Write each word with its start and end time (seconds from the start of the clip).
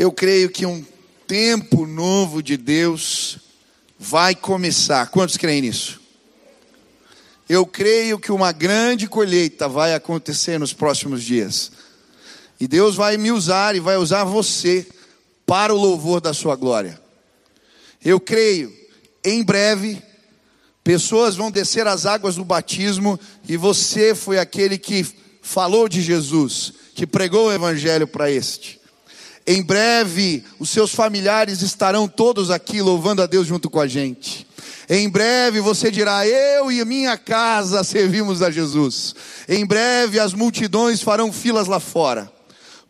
Eu 0.00 0.10
creio 0.10 0.48
que 0.48 0.64
um 0.64 0.82
tempo 1.26 1.84
novo 1.84 2.42
de 2.42 2.56
Deus 2.56 3.36
vai 3.98 4.34
começar. 4.34 5.10
Quantos 5.10 5.36
creem 5.36 5.60
nisso? 5.60 6.00
Eu 7.46 7.66
creio 7.66 8.18
que 8.18 8.32
uma 8.32 8.50
grande 8.50 9.06
colheita 9.06 9.68
vai 9.68 9.92
acontecer 9.92 10.58
nos 10.58 10.72
próximos 10.72 11.22
dias. 11.22 11.70
E 12.58 12.66
Deus 12.66 12.94
vai 12.94 13.18
me 13.18 13.30
usar 13.30 13.76
e 13.76 13.80
vai 13.80 13.98
usar 13.98 14.24
você 14.24 14.88
para 15.44 15.74
o 15.74 15.78
louvor 15.78 16.18
da 16.18 16.32
sua 16.32 16.56
glória. 16.56 16.98
Eu 18.02 18.18
creio, 18.18 18.74
em 19.22 19.42
breve, 19.42 20.02
pessoas 20.82 21.36
vão 21.36 21.50
descer 21.50 21.86
as 21.86 22.06
águas 22.06 22.36
do 22.36 22.44
batismo 22.46 23.20
e 23.46 23.54
você 23.54 24.14
foi 24.14 24.38
aquele 24.38 24.78
que 24.78 25.06
falou 25.42 25.90
de 25.90 26.00
Jesus, 26.00 26.72
que 26.94 27.06
pregou 27.06 27.48
o 27.48 27.52
evangelho 27.52 28.08
para 28.08 28.30
este. 28.30 28.79
Em 29.46 29.62
breve, 29.62 30.44
os 30.58 30.70
seus 30.70 30.94
familiares 30.94 31.62
estarão 31.62 32.06
todos 32.06 32.50
aqui 32.50 32.80
louvando 32.80 33.22
a 33.22 33.26
Deus 33.26 33.46
junto 33.46 33.68
com 33.70 33.80
a 33.80 33.86
gente. 33.86 34.46
Em 34.88 35.08
breve 35.08 35.60
você 35.60 35.90
dirá: 35.90 36.26
Eu 36.26 36.70
e 36.70 36.84
minha 36.84 37.16
casa 37.16 37.82
servimos 37.84 38.42
a 38.42 38.50
Jesus. 38.50 39.14
Em 39.48 39.64
breve 39.64 40.18
as 40.18 40.34
multidões 40.34 41.00
farão 41.00 41.32
filas 41.32 41.66
lá 41.66 41.80
fora 41.80 42.39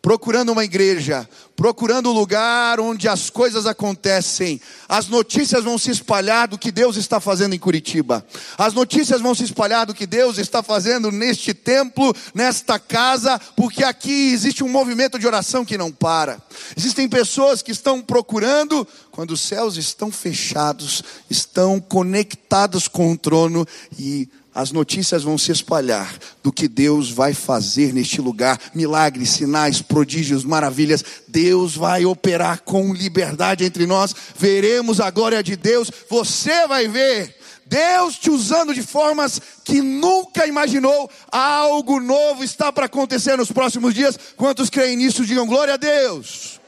procurando 0.01 0.51
uma 0.51 0.65
igreja, 0.65 1.29
procurando 1.55 2.09
um 2.09 2.13
lugar 2.13 2.79
onde 2.79 3.07
as 3.07 3.29
coisas 3.29 3.67
acontecem. 3.67 4.59
As 4.89 5.07
notícias 5.07 5.63
vão 5.63 5.77
se 5.77 5.91
espalhar 5.91 6.47
do 6.47 6.57
que 6.57 6.71
Deus 6.71 6.95
está 6.95 7.19
fazendo 7.19 7.53
em 7.53 7.59
Curitiba. 7.59 8.25
As 8.57 8.73
notícias 8.73 9.21
vão 9.21 9.35
se 9.35 9.43
espalhar 9.43 9.85
do 9.85 9.93
que 9.93 10.07
Deus 10.07 10.39
está 10.39 10.63
fazendo 10.63 11.11
neste 11.11 11.53
templo, 11.53 12.15
nesta 12.33 12.79
casa, 12.79 13.39
porque 13.55 13.83
aqui 13.83 14.31
existe 14.31 14.63
um 14.63 14.69
movimento 14.69 15.19
de 15.19 15.27
oração 15.27 15.63
que 15.63 15.77
não 15.77 15.91
para. 15.91 16.41
Existem 16.75 17.07
pessoas 17.07 17.61
que 17.61 17.71
estão 17.71 18.01
procurando 18.01 18.87
quando 19.11 19.31
os 19.31 19.41
céus 19.41 19.77
estão 19.77 20.11
fechados, 20.11 21.03
estão 21.29 21.79
conectados 21.79 22.87
com 22.87 23.11
o 23.11 23.17
trono 23.17 23.67
e 23.99 24.27
as 24.53 24.71
notícias 24.71 25.23
vão 25.23 25.37
se 25.37 25.51
espalhar 25.51 26.13
do 26.43 26.51
que 26.51 26.67
Deus 26.67 27.09
vai 27.09 27.33
fazer 27.33 27.93
neste 27.93 28.19
lugar 28.19 28.59
milagres, 28.73 29.29
sinais, 29.29 29.81
prodígios, 29.81 30.43
maravilhas. 30.43 31.03
Deus 31.27 31.75
vai 31.75 32.05
operar 32.05 32.61
com 32.61 32.93
liberdade 32.93 33.63
entre 33.63 33.85
nós. 33.85 34.13
Veremos 34.37 34.99
a 34.99 35.09
glória 35.09 35.41
de 35.41 35.55
Deus. 35.55 35.89
Você 36.09 36.67
vai 36.67 36.87
ver 36.87 37.39
Deus 37.71 38.17
te 38.17 38.29
usando 38.29 38.73
de 38.73 38.83
formas 38.83 39.39
que 39.63 39.81
nunca 39.81 40.45
imaginou. 40.45 41.09
Algo 41.31 42.01
novo 42.01 42.43
está 42.43 42.69
para 42.69 42.87
acontecer 42.87 43.37
nos 43.37 43.49
próximos 43.49 43.93
dias. 43.93 44.19
Quantos 44.35 44.69
creem 44.69 44.97
nisso, 44.97 45.25
digam 45.25 45.47
glória 45.47 45.75
a 45.75 45.77
Deus. 45.77 46.59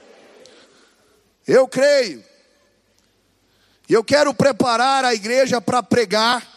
Eu 1.46 1.68
creio. 1.68 2.24
E 3.90 3.94
eu 3.94 4.02
quero 4.02 4.34
preparar 4.34 5.04
a 5.04 5.14
igreja 5.14 5.60
para 5.60 5.84
pregar 5.84 6.53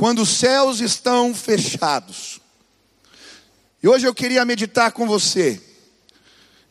quando 0.00 0.22
os 0.22 0.30
céus 0.30 0.80
estão 0.80 1.34
fechados. 1.34 2.40
E 3.82 3.86
hoje 3.86 4.06
eu 4.06 4.14
queria 4.14 4.46
meditar 4.46 4.92
com 4.92 5.06
você 5.06 5.60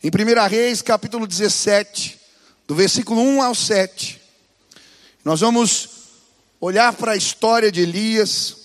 em 0.02 0.08
1 0.08 0.48
Reis, 0.48 0.82
capítulo 0.82 1.28
17, 1.28 2.18
do 2.66 2.74
versículo 2.74 3.20
1 3.20 3.40
ao 3.40 3.54
7. 3.54 4.20
Nós 5.24 5.38
vamos 5.38 5.90
olhar 6.60 6.92
para 6.92 7.12
a 7.12 7.16
história 7.16 7.70
de 7.70 7.82
Elias 7.82 8.56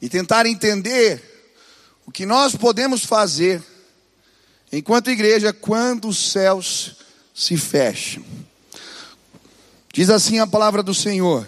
e 0.00 0.08
tentar 0.08 0.46
entender 0.46 1.22
o 2.06 2.10
que 2.10 2.24
nós 2.24 2.56
podemos 2.56 3.04
fazer 3.04 3.62
enquanto 4.72 5.10
igreja 5.10 5.52
quando 5.52 6.08
os 6.08 6.32
céus 6.32 6.96
se 7.34 7.58
fecham. 7.58 8.24
Diz 9.92 10.08
assim 10.08 10.38
a 10.38 10.46
palavra 10.46 10.82
do 10.82 10.94
Senhor. 10.94 11.46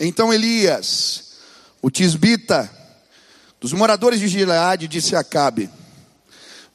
Então 0.00 0.34
Elias 0.34 1.27
o 1.82 1.90
tisbita 1.90 2.70
dos 3.60 3.72
moradores 3.72 4.20
de 4.20 4.28
Gileade 4.28 4.88
disse 4.88 5.16
a 5.16 5.20
Acabe: 5.20 5.70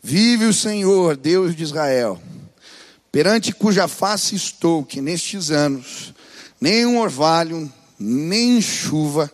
Vive 0.01 0.45
o 0.45 0.53
Senhor, 0.53 1.15
Deus 1.15 1.55
de 1.55 1.63
Israel, 1.63 2.21
perante 3.11 3.53
cuja 3.53 3.87
face 3.87 4.35
estou, 4.35 4.83
que 4.83 5.01
nestes 5.01 5.51
anos 5.51 6.13
nem 6.59 6.85
um 6.85 6.99
orvalho, 6.99 7.71
nem 7.99 8.61
chuva 8.61 9.31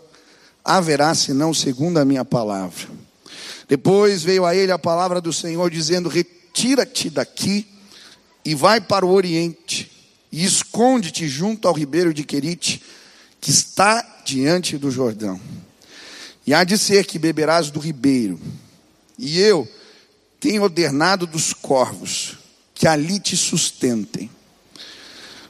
haverá, 0.66 1.14
senão 1.14 1.54
segundo 1.54 1.98
a 1.98 2.06
minha 2.06 2.26
palavra. 2.26 2.88
Depois 3.68 4.24
veio 4.24 4.46
a 4.46 4.56
ele 4.56 4.72
a 4.72 4.80
palavra 4.80 5.22
do 5.22 5.32
Senhor, 5.32 5.70
dizendo: 5.70 6.10
Retira-te 6.10 7.10
daqui 7.10 7.68
e 8.44 8.56
vai 8.56 8.82
para 8.82 9.06
o 9.06 9.12
oriente, 9.12 9.92
e 10.32 10.44
esconde-te 10.44 11.28
junto 11.28 11.68
ao 11.68 11.74
ribeiro 11.74 12.14
de 12.14 12.24
Querite, 12.24 12.82
que 13.40 13.52
está 13.52 14.22
diante 14.26 14.78
do 14.78 14.92
Jordão. 14.92 15.40
E 16.46 16.54
há 16.54 16.64
de 16.64 16.78
ser 16.78 17.06
que 17.06 17.20
beberás 17.20 17.70
do 17.70 17.80
ribeiro, 17.80 18.40
e 19.18 19.40
eu 19.40 19.68
tenho 20.40 20.64
ordenado 20.64 21.28
dos 21.28 21.54
corvos 21.54 22.38
que 22.74 22.88
ali 22.88 23.20
te 23.20 23.36
sustentem. 23.36 24.30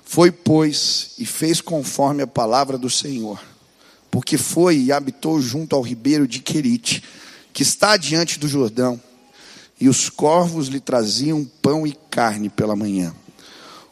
Foi, 0.03 0.31
pois, 0.31 1.11
e 1.19 1.25
fez 1.25 1.61
conforme 1.61 2.23
a 2.23 2.27
palavra 2.27 2.77
do 2.77 2.89
Senhor, 2.89 3.39
porque 4.09 4.37
foi 4.37 4.77
e 4.77 4.91
habitou 4.91 5.39
junto 5.39 5.75
ao 5.75 5.83
ribeiro 5.83 6.27
de 6.27 6.39
Querite, 6.39 7.03
que 7.53 7.61
está 7.61 7.95
diante 7.95 8.39
do 8.39 8.47
Jordão, 8.47 8.99
e 9.79 9.87
os 9.87 10.09
corvos 10.09 10.67
lhe 10.67 10.79
traziam 10.79 11.45
pão 11.61 11.85
e 11.85 11.93
carne 12.09 12.49
pela 12.49 12.75
manhã, 12.75 13.15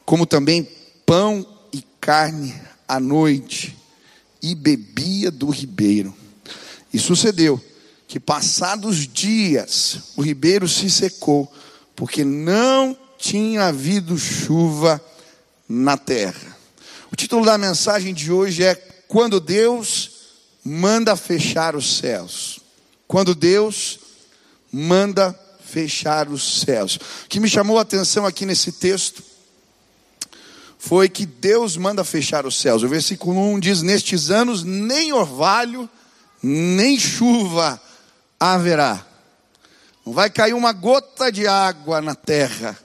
como 0.04 0.26
também 0.26 0.68
pão 1.06 1.46
e 1.72 1.84
carne 2.02 2.54
à 2.88 3.00
noite, 3.00 3.78
e 4.42 4.56
bebia 4.56 5.32
do 5.32 5.50
ribeiro. 5.50 6.16
E 6.94 7.00
sucedeu 7.00 7.62
que, 8.08 8.20
passados 8.20 9.08
dias, 9.08 10.00
o 10.16 10.22
ribeiro 10.22 10.68
se 10.68 10.90
secou, 10.90 11.52
porque 11.96 12.24
não 12.24 12.98
tinha 13.18 13.66
havido 13.66 14.18
chuva 14.18 15.04
na 15.68 15.98
terra. 15.98 16.56
O 17.12 17.16
título 17.16 17.46
da 17.46 17.58
mensagem 17.58 18.14
de 18.14 18.32
hoje 18.32 18.64
é 18.64 18.76
Quando 19.08 19.40
Deus 19.40 20.12
manda 20.64 21.16
fechar 21.16 21.76
os 21.76 21.98
céus. 21.98 22.60
Quando 23.08 23.34
Deus 23.34 24.00
manda 24.72 25.38
fechar 25.60 26.30
os 26.30 26.62
céus. 26.62 26.96
O 27.26 27.28
que 27.28 27.40
me 27.40 27.50
chamou 27.50 27.78
a 27.78 27.82
atenção 27.82 28.26
aqui 28.26 28.46
nesse 28.46 28.72
texto 28.72 29.24
foi 30.78 31.10
que 31.10 31.26
Deus 31.26 31.76
manda 31.76 32.04
fechar 32.04 32.46
os 32.46 32.60
céus. 32.60 32.84
O 32.84 32.88
versículo 32.88 33.40
1 33.54 33.60
diz: 33.60 33.82
Nestes 33.82 34.30
anos 34.30 34.64
nem 34.64 35.12
orvalho, 35.12 35.90
nem 36.42 37.00
chuva 37.00 37.82
haverá. 38.40 39.06
Não 40.06 40.14
vai 40.14 40.30
cair 40.30 40.54
uma 40.54 40.72
gota 40.72 41.32
de 41.32 41.48
água 41.48 42.02
na 42.02 42.16
terra. 42.16 42.78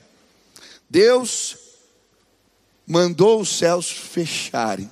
Deus 0.88 1.56
mandou 2.86 3.40
os 3.40 3.50
céus 3.56 3.90
fecharem. 3.90 4.90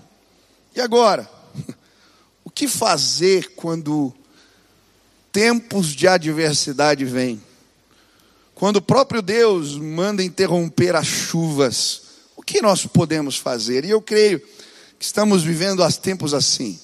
E 0.74 0.80
agora? 0.80 1.28
O 2.42 2.52
que 2.52 2.66
fazer 2.66 3.52
quando 3.54 4.12
tempos 5.30 5.88
de 5.88 6.08
adversidade 6.08 7.04
vêm? 7.04 7.40
Quando 8.54 8.76
o 8.76 8.82
próprio 8.82 9.22
Deus 9.22 9.76
manda 9.76 10.24
interromper 10.24 10.96
as 10.96 11.06
chuvas 11.06 12.09
que 12.50 12.60
nós 12.60 12.84
podemos 12.84 13.36
fazer? 13.36 13.84
E 13.84 13.90
eu 13.90 14.02
creio 14.02 14.40
que 14.98 15.04
estamos 15.04 15.42
vivendo 15.42 15.84
há 15.84 15.92
tempos 15.92 16.34
assim. 16.34 16.78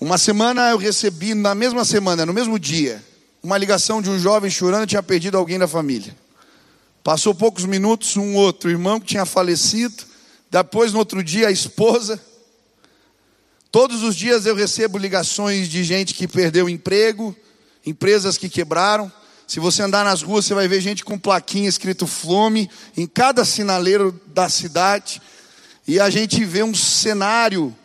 Uma 0.00 0.18
semana 0.18 0.70
eu 0.70 0.76
recebi, 0.76 1.34
na 1.34 1.54
mesma 1.54 1.84
semana, 1.84 2.26
no 2.26 2.32
mesmo 2.32 2.58
dia, 2.58 3.02
uma 3.42 3.56
ligação 3.56 4.02
de 4.02 4.10
um 4.10 4.18
jovem 4.18 4.50
chorando 4.50 4.88
tinha 4.88 5.02
perdido 5.02 5.38
alguém 5.38 5.58
da 5.58 5.68
família. 5.68 6.14
Passou 7.02 7.34
poucos 7.34 7.64
minutos, 7.64 8.16
um 8.16 8.34
outro 8.34 8.70
irmão 8.70 8.98
que 8.98 9.06
tinha 9.06 9.24
falecido. 9.24 10.02
Depois, 10.50 10.92
no 10.92 10.98
outro 10.98 11.22
dia, 11.22 11.48
a 11.48 11.52
esposa. 11.52 12.20
Todos 13.70 14.02
os 14.02 14.16
dias 14.16 14.46
eu 14.46 14.54
recebo 14.54 14.98
ligações 14.98 15.68
de 15.68 15.84
gente 15.84 16.12
que 16.12 16.26
perdeu 16.26 16.68
emprego, 16.68 17.36
empresas 17.86 18.36
que 18.36 18.48
quebraram. 18.48 19.12
Se 19.46 19.60
você 19.60 19.82
andar 19.82 20.04
nas 20.04 20.22
ruas, 20.22 20.46
você 20.46 20.54
vai 20.54 20.66
ver 20.66 20.80
gente 20.80 21.04
com 21.04 21.18
plaquinha 21.18 21.68
escrito 21.68 22.06
fome 22.06 22.70
em 22.96 23.06
cada 23.06 23.44
sinaleiro 23.44 24.18
da 24.26 24.48
cidade. 24.48 25.20
E 25.86 26.00
a 26.00 26.08
gente 26.08 26.44
vê 26.44 26.62
um 26.62 26.74
cenário 26.74 27.76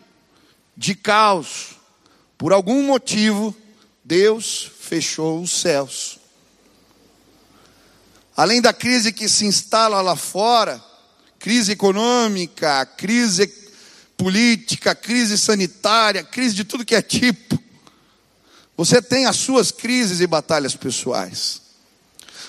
de 0.76 0.96
caos. 0.96 1.76
Por 2.38 2.54
algum 2.54 2.84
motivo, 2.84 3.56
Deus 4.04 4.72
fechou 4.80 5.42
os 5.42 5.52
céus. 5.52 6.18
Além 8.36 8.62
da 8.62 8.72
crise 8.72 9.12
que 9.12 9.28
se 9.28 9.46
instala 9.46 10.00
lá 10.00 10.16
fora, 10.16 10.82
crise 11.38 11.74
econômica, 11.74 12.86
crise 12.86 13.54
política, 14.16 14.96
crise 14.96 15.38
sanitária, 15.38 16.24
crise 16.24 16.56
de 16.56 16.64
tudo 16.64 16.86
que 16.86 16.96
é 16.96 17.02
tipo. 17.02 17.59
Você 18.80 19.02
tem 19.02 19.26
as 19.26 19.36
suas 19.36 19.74
crises 19.74 20.22
e 20.22 20.26
batalhas 20.26 20.74
pessoais. 20.74 21.62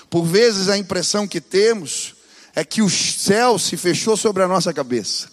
Por 0.09 0.23
vezes 0.23 0.69
a 0.69 0.77
impressão 0.77 1.27
que 1.27 1.41
temos 1.41 2.15
é 2.55 2.63
que 2.63 2.81
o 2.81 2.89
céu 2.89 3.59
se 3.59 3.75
fechou 3.75 4.15
sobre 4.15 4.41
a 4.41 4.47
nossa 4.47 4.73
cabeça. 4.73 5.29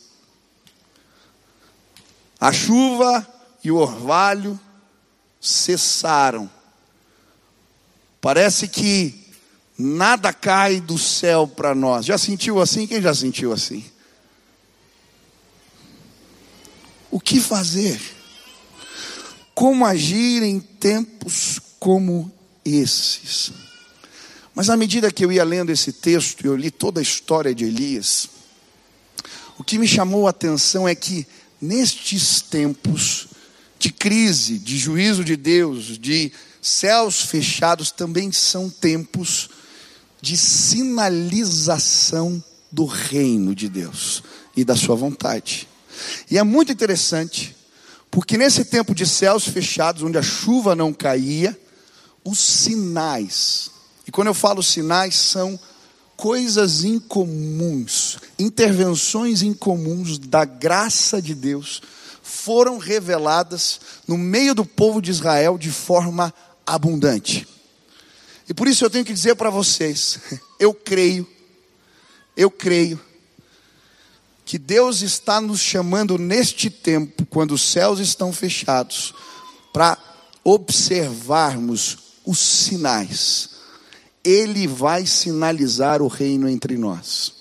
A 2.40 2.52
chuva 2.52 3.24
e 3.62 3.70
o 3.70 3.76
orvalho 3.76 4.58
cessaram. 5.40 6.50
Parece 8.20 8.66
que 8.66 9.24
nada 9.78 10.32
cai 10.32 10.80
do 10.80 10.98
céu 10.98 11.46
para 11.46 11.76
nós. 11.76 12.06
Já 12.06 12.18
sentiu 12.18 12.60
assim? 12.60 12.88
Quem 12.88 13.00
já 13.00 13.14
sentiu 13.14 13.52
assim? 13.52 13.88
O 17.08 17.20
que 17.20 17.38
fazer? 17.38 18.17
Como 19.58 19.84
agir 19.84 20.44
em 20.44 20.60
tempos 20.60 21.60
como 21.80 22.30
esses? 22.64 23.50
Mas 24.54 24.70
à 24.70 24.76
medida 24.76 25.10
que 25.10 25.24
eu 25.24 25.32
ia 25.32 25.42
lendo 25.42 25.70
esse 25.70 25.92
texto, 25.92 26.46
eu 26.46 26.54
li 26.54 26.70
toda 26.70 27.00
a 27.00 27.02
história 27.02 27.52
de 27.52 27.64
Elias, 27.64 28.28
o 29.58 29.64
que 29.64 29.76
me 29.76 29.88
chamou 29.88 30.28
a 30.28 30.30
atenção 30.30 30.86
é 30.86 30.94
que 30.94 31.26
nestes 31.60 32.40
tempos 32.40 33.26
de 33.80 33.90
crise, 33.90 34.60
de 34.60 34.78
juízo 34.78 35.24
de 35.24 35.36
Deus, 35.36 35.98
de 35.98 36.30
céus 36.62 37.22
fechados, 37.22 37.90
também 37.90 38.30
são 38.30 38.70
tempos 38.70 39.50
de 40.22 40.36
sinalização 40.36 42.40
do 42.70 42.84
reino 42.84 43.56
de 43.56 43.68
Deus 43.68 44.22
e 44.56 44.64
da 44.64 44.76
sua 44.76 44.94
vontade. 44.94 45.66
E 46.30 46.38
é 46.38 46.44
muito 46.44 46.70
interessante, 46.70 47.57
porque 48.10 48.38
nesse 48.38 48.64
tempo 48.64 48.94
de 48.94 49.06
céus 49.06 49.46
fechados, 49.46 50.02
onde 50.02 50.18
a 50.18 50.22
chuva 50.22 50.74
não 50.74 50.92
caía, 50.92 51.58
os 52.24 52.38
sinais, 52.38 53.70
e 54.06 54.10
quando 54.10 54.28
eu 54.28 54.34
falo 54.34 54.62
sinais, 54.62 55.14
são 55.14 55.58
coisas 56.16 56.82
incomuns, 56.82 58.18
intervenções 58.38 59.42
incomuns 59.42 60.18
da 60.18 60.44
graça 60.44 61.22
de 61.22 61.34
Deus, 61.34 61.80
foram 62.22 62.78
reveladas 62.78 63.80
no 64.06 64.18
meio 64.18 64.54
do 64.54 64.64
povo 64.64 65.00
de 65.00 65.10
Israel 65.10 65.56
de 65.56 65.70
forma 65.70 66.34
abundante. 66.66 67.46
E 68.48 68.54
por 68.54 68.66
isso 68.66 68.84
eu 68.84 68.90
tenho 68.90 69.04
que 69.04 69.12
dizer 69.12 69.36
para 69.36 69.50
vocês, 69.50 70.18
eu 70.58 70.72
creio, 70.72 71.28
eu 72.36 72.50
creio, 72.50 72.98
que 74.48 74.56
Deus 74.56 75.02
está 75.02 75.42
nos 75.42 75.60
chamando 75.60 76.16
neste 76.16 76.70
tempo, 76.70 77.26
quando 77.26 77.52
os 77.52 77.60
céus 77.60 77.98
estão 77.98 78.32
fechados, 78.32 79.12
para 79.74 79.98
observarmos 80.42 81.98
os 82.24 82.38
sinais 82.38 83.50
ele 84.24 84.66
vai 84.66 85.04
sinalizar 85.04 86.00
o 86.00 86.08
reino 86.08 86.48
entre 86.48 86.78
nós. 86.78 87.34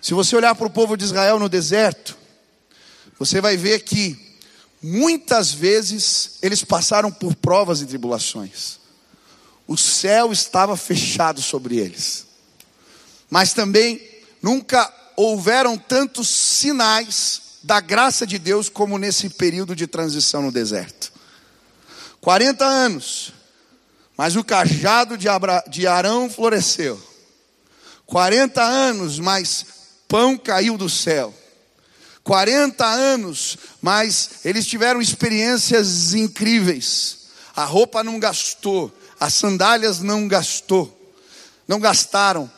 Se 0.00 0.14
você 0.14 0.34
olhar 0.34 0.54
para 0.54 0.66
o 0.66 0.70
povo 0.70 0.96
de 0.96 1.04
Israel 1.04 1.38
no 1.38 1.48
deserto, 1.48 2.16
você 3.18 3.38
vai 3.38 3.58
ver 3.58 3.80
que 3.80 4.18
muitas 4.82 5.52
vezes 5.52 6.38
eles 6.40 6.64
passaram 6.64 7.12
por 7.12 7.34
provas 7.34 7.82
e 7.82 7.86
tribulações. 7.86 8.78
O 9.66 9.76
céu 9.76 10.32
estava 10.32 10.74
fechado 10.74 11.42
sobre 11.42 11.76
eles. 11.76 12.26
Mas 13.28 13.52
também 13.52 14.00
nunca 14.42 14.90
houveram 15.16 15.76
tantos 15.76 16.28
sinais 16.28 17.58
da 17.62 17.80
graça 17.80 18.26
de 18.26 18.38
Deus 18.38 18.68
como 18.68 18.98
nesse 18.98 19.28
período 19.30 19.74
de 19.74 19.86
transição 19.86 20.42
no 20.42 20.52
deserto. 20.52 21.12
40 22.20 22.64
anos 22.64 23.32
mas 24.16 24.36
o 24.36 24.44
cajado 24.44 25.18
de, 25.18 25.28
Abra, 25.28 25.62
de 25.68 25.86
Arão 25.86 26.30
floresceu. 26.30 27.00
40 28.06 28.62
anos, 28.62 29.18
mas 29.18 29.66
pão 30.06 30.36
caiu 30.36 30.76
do 30.76 30.88
céu. 30.88 31.34
40 32.22 32.84
anos, 32.86 33.58
mas 33.82 34.30
eles 34.44 34.66
tiveram 34.66 35.00
experiências 35.00 36.14
incríveis. 36.14 37.24
A 37.56 37.64
roupa 37.64 38.04
não 38.04 38.18
gastou, 38.18 38.92
as 39.18 39.34
sandálias 39.34 40.00
não 40.00 40.28
gastou, 40.28 41.14
não 41.66 41.80
gastaram. 41.80 42.50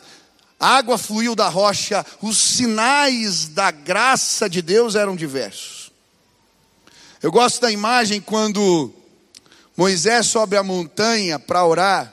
Água 0.58 0.96
fluiu 0.96 1.34
da 1.34 1.48
rocha, 1.48 2.04
os 2.22 2.38
sinais 2.38 3.48
da 3.48 3.70
graça 3.70 4.48
de 4.48 4.62
Deus 4.62 4.94
eram 4.94 5.14
diversos. 5.14 5.90
Eu 7.22 7.30
gosto 7.30 7.60
da 7.60 7.70
imagem 7.70 8.20
quando 8.20 8.92
Moisés 9.76 10.26
sobe 10.26 10.56
a 10.56 10.62
montanha 10.62 11.38
para 11.38 11.64
orar, 11.64 12.12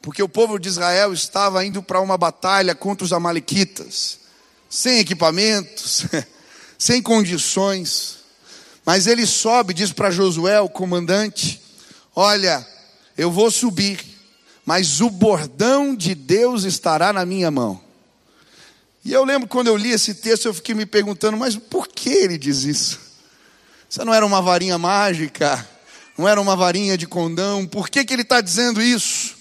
porque 0.00 0.22
o 0.22 0.28
povo 0.28 0.58
de 0.58 0.68
Israel 0.68 1.12
estava 1.12 1.64
indo 1.64 1.82
para 1.82 2.00
uma 2.00 2.16
batalha 2.16 2.74
contra 2.74 3.04
os 3.04 3.12
Amalequitas, 3.12 4.20
sem 4.68 4.98
equipamentos, 4.98 6.04
sem 6.78 7.02
condições. 7.02 8.18
Mas 8.86 9.06
ele 9.06 9.26
sobe, 9.26 9.74
diz 9.74 9.92
para 9.92 10.10
Josué, 10.10 10.60
o 10.60 10.68
comandante: 10.68 11.60
Olha, 12.14 12.66
eu 13.18 13.30
vou 13.30 13.50
subir, 13.50 14.00
mas 14.70 15.00
o 15.00 15.10
bordão 15.10 15.96
de 15.96 16.14
Deus 16.14 16.62
estará 16.62 17.12
na 17.12 17.26
minha 17.26 17.50
mão. 17.50 17.80
E 19.04 19.12
eu 19.12 19.24
lembro 19.24 19.48
quando 19.48 19.66
eu 19.66 19.76
li 19.76 19.90
esse 19.90 20.14
texto, 20.14 20.46
eu 20.46 20.54
fiquei 20.54 20.76
me 20.76 20.86
perguntando, 20.86 21.36
mas 21.36 21.56
por 21.56 21.88
que 21.88 22.08
ele 22.08 22.38
diz 22.38 22.62
isso? 22.62 23.00
Isso 23.88 24.04
não 24.04 24.14
era 24.14 24.24
uma 24.24 24.40
varinha 24.40 24.78
mágica? 24.78 25.68
não 26.16 26.28
era 26.28 26.40
uma 26.40 26.54
varinha 26.54 26.96
de 26.96 27.04
condão. 27.04 27.66
Por 27.66 27.88
que, 27.88 28.04
que 28.04 28.12
ele 28.12 28.22
está 28.22 28.40
dizendo 28.40 28.80
isso? 28.80 29.34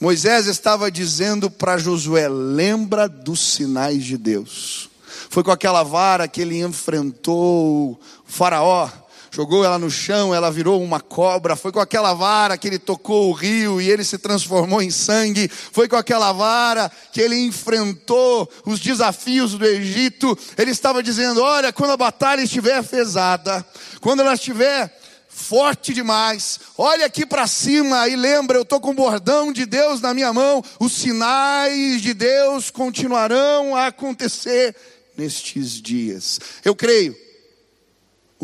Moisés 0.00 0.46
estava 0.46 0.90
dizendo 0.90 1.50
para 1.50 1.76
Josué: 1.76 2.30
lembra 2.30 3.06
dos 3.06 3.54
sinais 3.54 4.02
de 4.02 4.16
Deus. 4.16 4.88
Foi 5.28 5.44
com 5.44 5.50
aquela 5.50 5.82
vara 5.82 6.26
que 6.26 6.40
ele 6.40 6.58
enfrentou 6.58 7.92
o 7.92 8.00
Faraó, 8.24 8.88
jogou 9.32 9.64
ela 9.64 9.78
no 9.78 9.90
chão, 9.90 10.34
ela 10.34 10.52
virou 10.52 10.80
uma 10.82 11.00
cobra. 11.00 11.56
Foi 11.56 11.72
com 11.72 11.80
aquela 11.80 12.12
vara 12.12 12.58
que 12.58 12.68
ele 12.68 12.78
tocou 12.78 13.30
o 13.30 13.32
rio 13.32 13.80
e 13.80 13.90
ele 13.90 14.04
se 14.04 14.18
transformou 14.18 14.82
em 14.82 14.90
sangue. 14.90 15.48
Foi 15.48 15.88
com 15.88 15.96
aquela 15.96 16.32
vara 16.32 16.92
que 17.10 17.20
ele 17.20 17.36
enfrentou 17.36 18.48
os 18.66 18.78
desafios 18.78 19.54
do 19.54 19.64
Egito. 19.64 20.38
Ele 20.56 20.70
estava 20.70 21.02
dizendo: 21.02 21.42
Olha, 21.42 21.72
quando 21.72 21.92
a 21.92 21.96
batalha 21.96 22.42
estiver 22.42 22.84
pesada, 22.84 23.64
quando 24.00 24.20
ela 24.20 24.34
estiver 24.34 25.00
forte 25.28 25.94
demais, 25.94 26.60
olha 26.76 27.06
aqui 27.06 27.24
para 27.24 27.46
cima 27.46 28.06
e 28.06 28.14
lembra, 28.14 28.58
eu 28.58 28.62
estou 28.62 28.78
com 28.78 28.90
o 28.90 28.94
bordão 28.94 29.50
de 29.50 29.64
Deus 29.64 30.02
na 30.02 30.12
minha 30.12 30.30
mão, 30.30 30.62
os 30.78 30.92
sinais 30.92 32.02
de 32.02 32.12
Deus 32.12 32.70
continuarão 32.70 33.74
a 33.74 33.86
acontecer 33.86 34.76
nestes 35.16 35.80
dias. 35.80 36.38
Eu 36.62 36.76
creio, 36.76 37.16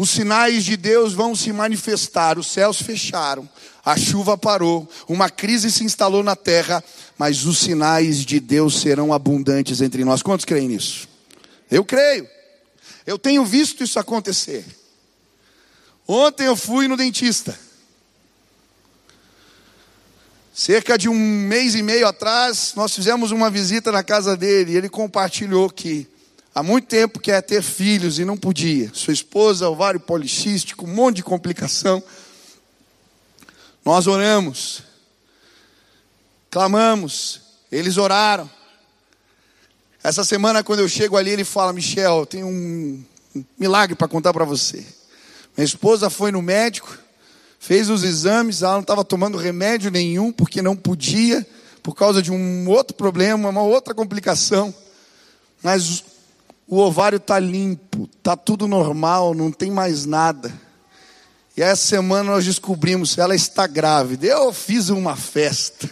os 0.01 0.11
sinais 0.11 0.65
de 0.65 0.77
Deus 0.77 1.13
vão 1.13 1.35
se 1.35 1.53
manifestar, 1.53 2.39
os 2.39 2.47
céus 2.47 2.81
fecharam, 2.81 3.49
a 3.85 3.97
chuva 3.97 4.39
parou, 4.39 4.89
uma 5.09 5.29
crise 5.29 5.73
se 5.73 5.83
instalou 5.83 6.23
na 6.23 6.37
terra, 6.37 6.85
mas 7.19 7.45
os 7.45 7.59
sinais 7.59 8.25
de 8.25 8.39
Deus 8.39 8.81
serão 8.81 9.13
abundantes 9.13 9.81
entre 9.81 10.05
nós. 10.05 10.23
Quantos 10.23 10.45
creem 10.45 10.69
nisso? 10.69 11.09
Eu 11.69 11.85
creio, 11.85 12.29
eu 13.05 13.19
tenho 13.19 13.45
visto 13.45 13.83
isso 13.83 13.99
acontecer. 13.99 14.65
Ontem 16.07 16.47
eu 16.47 16.55
fui 16.55 16.87
no 16.87 16.97
dentista. 16.97 17.59
Cerca 20.55 20.97
de 20.97 21.09
um 21.09 21.19
mês 21.19 21.75
e 21.75 21.83
meio 21.83 22.07
atrás, 22.07 22.73
nós 22.77 22.95
fizemos 22.95 23.33
uma 23.33 23.51
visita 23.51 23.91
na 23.91 24.05
casa 24.05 24.37
dele 24.37 24.75
e 24.75 24.77
ele 24.77 24.89
compartilhou 24.89 25.69
que 25.69 26.07
há 26.59 26.63
muito 26.63 26.89
tempo 26.89 27.21
quer 27.21 27.41
ter 27.41 27.63
filhos 27.63 28.19
e 28.19 28.25
não 28.25 28.37
podia. 28.37 28.91
Sua 28.93 29.13
esposa, 29.13 29.69
ovário 29.69 30.01
policístico, 30.01 30.85
um 30.85 30.93
monte 30.93 31.17
de 31.17 31.23
complicação. 31.23 32.03
Nós 33.85 34.09
oramos, 34.09 34.83
clamamos, 36.51 37.41
eles 37.71 37.97
oraram. 37.97 38.51
Essa 40.03 40.25
semana, 40.25 40.65
quando 40.65 40.81
eu 40.81 40.89
chego 40.89 41.17
ali, 41.17 41.31
ele 41.31 41.45
fala: 41.45 41.73
Michel, 41.73 42.27
tem 42.27 42.43
um 42.43 43.05
milagre 43.57 43.95
para 43.95 44.09
contar 44.09 44.33
para 44.33 44.45
você. 44.45 44.85
Minha 45.57 45.65
esposa 45.65 46.11
foi 46.11 46.33
no 46.33 46.43
médico, 46.43 46.99
fez 47.61 47.89
os 47.89 48.03
exames, 48.03 48.63
ela 48.63 48.75
não 48.75 48.81
estava 48.81 49.05
tomando 49.05 49.39
remédio 49.39 49.93
nenhum, 49.93 50.33
porque 50.33 50.61
não 50.61 50.75
podia, 50.75 51.47
por 51.85 51.95
causa 51.95 52.21
de 52.21 52.33
um 52.33 52.69
outro 52.69 52.97
problema, 52.97 53.49
uma 53.49 53.63
outra 53.63 53.95
complicação. 53.95 54.75
Mas 55.63 56.18
o 56.69 56.79
ovário 56.79 57.17
está 57.17 57.39
limpo, 57.39 58.09
está 58.19 58.37
tudo 58.37 58.69
normal, 58.69 59.35
não 59.35 59.51
tem 59.51 59.71
mais 59.71 60.05
nada. 60.05 60.53
E 61.57 61.63
essa 61.63 61.83
semana 61.83 62.33
nós 62.33 62.45
descobrimos, 62.45 63.17
ela 63.17 63.35
está 63.35 63.67
grávida. 63.67 64.27
Eu 64.27 64.53
fiz 64.53 64.91
uma 64.91 65.17
festa. 65.17 65.91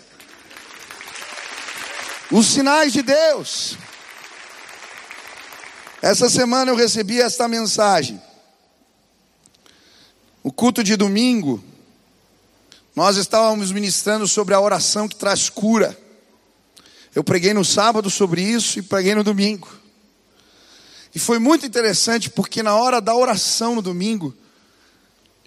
Os 2.30 2.46
sinais 2.46 2.92
de 2.92 3.00
Deus. 3.02 3.78
Essa 6.02 6.28
semana 6.28 6.70
eu 6.70 6.76
recebi 6.76 7.20
esta 7.20 7.48
mensagem. 7.48 8.20
O 10.42 10.52
culto 10.52 10.84
de 10.84 10.94
domingo, 10.94 11.64
Nós 12.94 13.18
estávamos 13.18 13.72
ministrando 13.72 14.26
sobre 14.26 14.54
a 14.54 14.60
oração 14.60 15.06
que 15.06 15.16
traz 15.16 15.50
cura. 15.50 15.94
Eu 17.14 17.22
preguei 17.22 17.52
no 17.52 17.62
sábado 17.62 18.08
sobre 18.08 18.40
isso 18.40 18.78
e 18.78 18.82
preguei 18.82 19.14
no 19.14 19.22
domingo. 19.22 19.68
E 21.16 21.18
foi 21.18 21.38
muito 21.38 21.64
interessante 21.64 22.28
porque 22.28 22.62
na 22.62 22.76
hora 22.76 23.00
da 23.00 23.14
oração 23.14 23.74
no 23.74 23.80
domingo, 23.80 24.34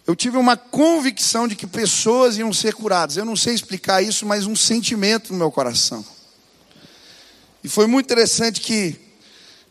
eu 0.08 0.16
tive 0.16 0.36
uma 0.36 0.58
convicção 0.58 1.48
de 1.48 1.56
que 1.56 1.68
pessoas 1.68 2.40
iam 2.40 2.52
ser 2.52 2.74
curadas. 2.74 3.18
Eu 3.18 3.24
não 3.24 3.36
sei 3.36 3.54
explicar 3.54 4.02
isso, 4.02 4.26
mas 4.26 4.48
um 4.48 4.56
sentimento 4.56 5.32
no 5.32 5.38
meu 5.38 5.52
coração. 5.52 6.04
E 7.64 7.70
foi 7.70 7.86
muito 7.86 8.08
interessante 8.08 8.62
que 8.62 9.00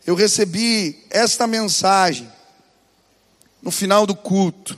eu 0.07 0.15
recebi 0.15 1.03
esta 1.09 1.45
mensagem 1.45 2.31
no 3.61 3.69
final 3.69 4.07
do 4.07 4.15
culto. 4.15 4.77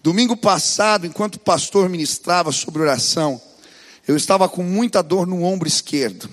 Domingo 0.00 0.36
passado, 0.36 1.04
enquanto 1.04 1.34
o 1.34 1.40
pastor 1.40 1.88
ministrava 1.88 2.52
sobre 2.52 2.80
oração, 2.80 3.42
eu 4.06 4.16
estava 4.16 4.48
com 4.48 4.62
muita 4.62 5.02
dor 5.02 5.26
no 5.26 5.42
ombro 5.42 5.66
esquerdo. 5.66 6.30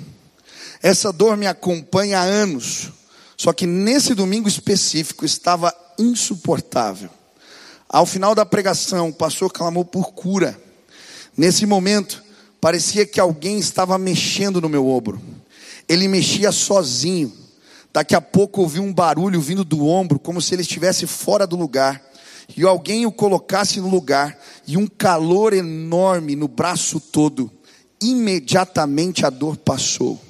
Essa 0.80 1.12
dor 1.12 1.36
me 1.36 1.48
acompanha 1.48 2.20
há 2.20 2.24
anos. 2.24 2.92
Só 3.38 3.52
que 3.52 3.66
nesse 3.66 4.14
domingo 4.14 4.48
específico 4.48 5.26
estava 5.26 5.74
insuportável. 6.00 7.10
Ao 7.88 8.06
final 8.06 8.34
da 8.34 8.46
pregação, 8.46 9.10
o 9.10 9.14
pastor 9.14 9.52
clamou 9.52 9.86
por 9.86 10.12
cura. 10.14 10.60
Nesse 11.38 11.66
momento, 11.66 12.24
parecia 12.60 13.06
que 13.06 13.20
alguém 13.20 13.60
estava 13.60 13.98
mexendo 13.98 14.62
no 14.62 14.70
meu 14.70 14.88
ombro. 14.88 15.22
Ele 15.88 16.08
mexia 16.08 16.52
sozinho. 16.52 17.32
Daqui 17.94 18.16
a 18.16 18.22
pouco 18.22 18.62
ouvi 18.62 18.80
um 18.80 18.94
barulho 18.94 19.40
vindo 19.40 19.64
do 19.64 19.86
ombro, 19.86 20.20
como 20.20 20.42
se 20.42 20.54
ele 20.56 20.64
estivesse 20.64 21.06
fora 21.06 21.46
do 21.46 21.56
lugar. 21.56 22.02
E 22.56 22.64
alguém 22.64 23.06
o 23.06 23.12
colocasse 23.12 23.80
no 23.80 23.90
lugar, 23.90 24.38
e 24.68 24.78
um 24.78 24.88
calor 24.88 25.54
enorme 25.54 26.36
no 26.36 26.48
braço 26.48 27.00
todo. 27.00 27.52
Imediatamente 28.02 29.26
a 29.26 29.30
dor 29.30 29.58
passou. 29.58 30.22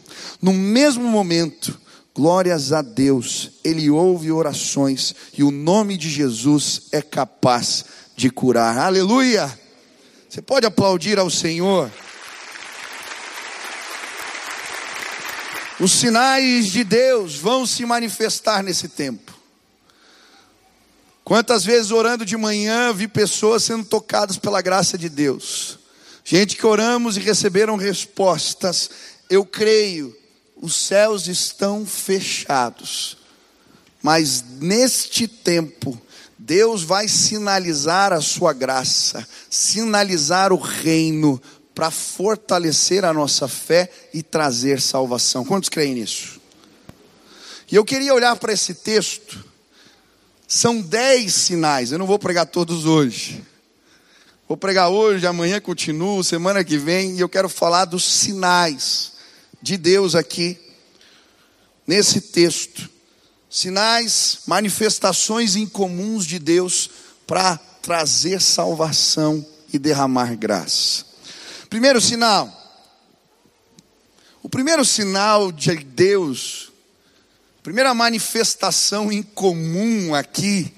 No 0.42 0.54
mesmo 0.54 1.04
momento, 1.04 1.80
Glórias 2.16 2.72
a 2.72 2.82
Deus, 2.82 3.52
Ele 3.62 3.90
ouve 3.90 4.32
orações 4.32 5.14
e 5.38 5.44
o 5.44 5.52
nome 5.52 5.98
de 5.98 6.10
Jesus 6.10 6.84
é 6.94 7.02
capaz 7.02 7.84
de 8.16 8.30
curar. 8.30 8.78
Aleluia! 8.78 9.60
Você 10.30 10.42
pode 10.42 10.66
aplaudir 10.66 11.20
ao 11.20 11.30
Senhor. 11.30 11.92
Os 15.78 15.92
sinais 15.92 16.68
de 16.68 16.86
Deus 16.86 17.36
vão 17.36 17.68
se 17.68 17.86
manifestar 17.86 18.64
nesse 18.64 18.88
tempo. 18.88 19.34
Quantas 21.22 21.66
vezes 21.66 21.92
orando 21.92 22.24
de 22.24 22.38
manhã 22.38 22.94
vi 22.94 23.10
pessoas 23.10 23.62
sendo 23.64 23.84
tocadas 23.84 24.38
pela 24.38 24.62
graça 24.62 24.98
de 24.98 25.10
Deus, 25.10 25.80
gente 26.24 26.56
que 26.56 26.66
oramos 26.66 27.18
e 27.18 27.20
receberam 27.20 27.76
respostas. 27.76 28.90
Eu 29.30 29.46
creio 29.46 30.16
os 30.56 30.76
céus 30.76 31.28
estão 31.28 31.86
fechados. 31.86 33.18
Mas 34.02 34.44
neste 34.60 35.28
tempo, 35.28 36.00
Deus 36.38 36.84
vai 36.84 37.08
sinalizar 37.08 38.14
a 38.14 38.22
sua 38.22 38.54
graça, 38.54 39.28
sinalizar 39.50 40.54
o 40.54 40.58
reino, 40.58 41.42
para 41.74 41.92
fortalecer 41.92 43.04
a 43.04 43.12
nossa 43.12 43.50
fé 43.50 43.92
e 44.14 44.24
trazer 44.24 44.80
salvação. 44.80 45.44
Quantos 45.44 45.68
creem 45.68 45.96
nisso? 45.96 46.40
E 47.70 47.76
eu 47.76 47.84
queria 47.84 48.14
olhar 48.14 48.36
para 48.38 48.54
esse 48.54 48.76
texto. 48.76 49.44
São 50.48 50.80
dez 50.80 51.34
sinais, 51.34 51.92
eu 51.92 51.98
não 51.98 52.06
vou 52.06 52.18
pregar 52.18 52.46
todos 52.46 52.86
hoje. 52.86 53.44
Vou 54.48 54.56
pregar 54.56 54.90
hoje, 54.90 55.26
amanhã 55.28 55.60
continuo, 55.60 56.24
semana 56.24 56.64
que 56.64 56.78
vem, 56.78 57.18
e 57.18 57.20
eu 57.20 57.28
quero 57.28 57.50
falar 57.50 57.86
dos 57.86 58.06
sinais 58.06 59.15
de 59.66 59.78
Deus 59.78 60.14
aqui, 60.14 60.60
nesse 61.88 62.22
texto. 62.22 62.88
Sinais, 63.50 64.42
manifestações 64.46 65.56
incomuns 65.56 66.24
de 66.28 66.38
Deus 66.38 66.88
para 67.26 67.58
trazer 67.82 68.40
salvação 68.44 69.44
e 69.74 69.80
derramar 69.80 70.36
graça. 70.36 71.04
Primeiro 71.68 72.00
sinal. 72.00 72.48
O 74.44 74.48
primeiro 74.48 74.86
sinal 74.86 75.52
de 75.52 75.76
Deus, 75.78 76.72
primeira 77.64 77.92
manifestação 77.96 79.12
incomum 79.12 80.14
aqui, 80.14 80.72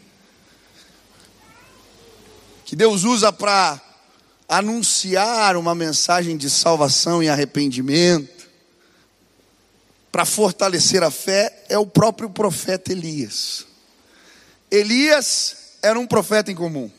que 2.63 2.73
Deus 2.73 3.03
usa 3.03 3.33
para 3.33 3.81
anunciar 4.47 5.57
uma 5.57 5.75
mensagem 5.75 6.37
de 6.37 6.49
salvação 6.49 7.21
e 7.21 7.27
arrependimento, 7.27 8.36
para 10.17 10.25
fortalecer 10.25 11.03
a 11.03 11.11
fé 11.11 11.65
é 11.69 11.77
o 11.77 11.85
próprio 11.85 12.27
profeta 12.27 12.91
Elias. 12.91 13.67
Elias 14.71 15.77
era 15.79 15.99
um 15.99 16.07
profeta 16.07 16.51
em 16.51 16.55
comum. 16.55 16.89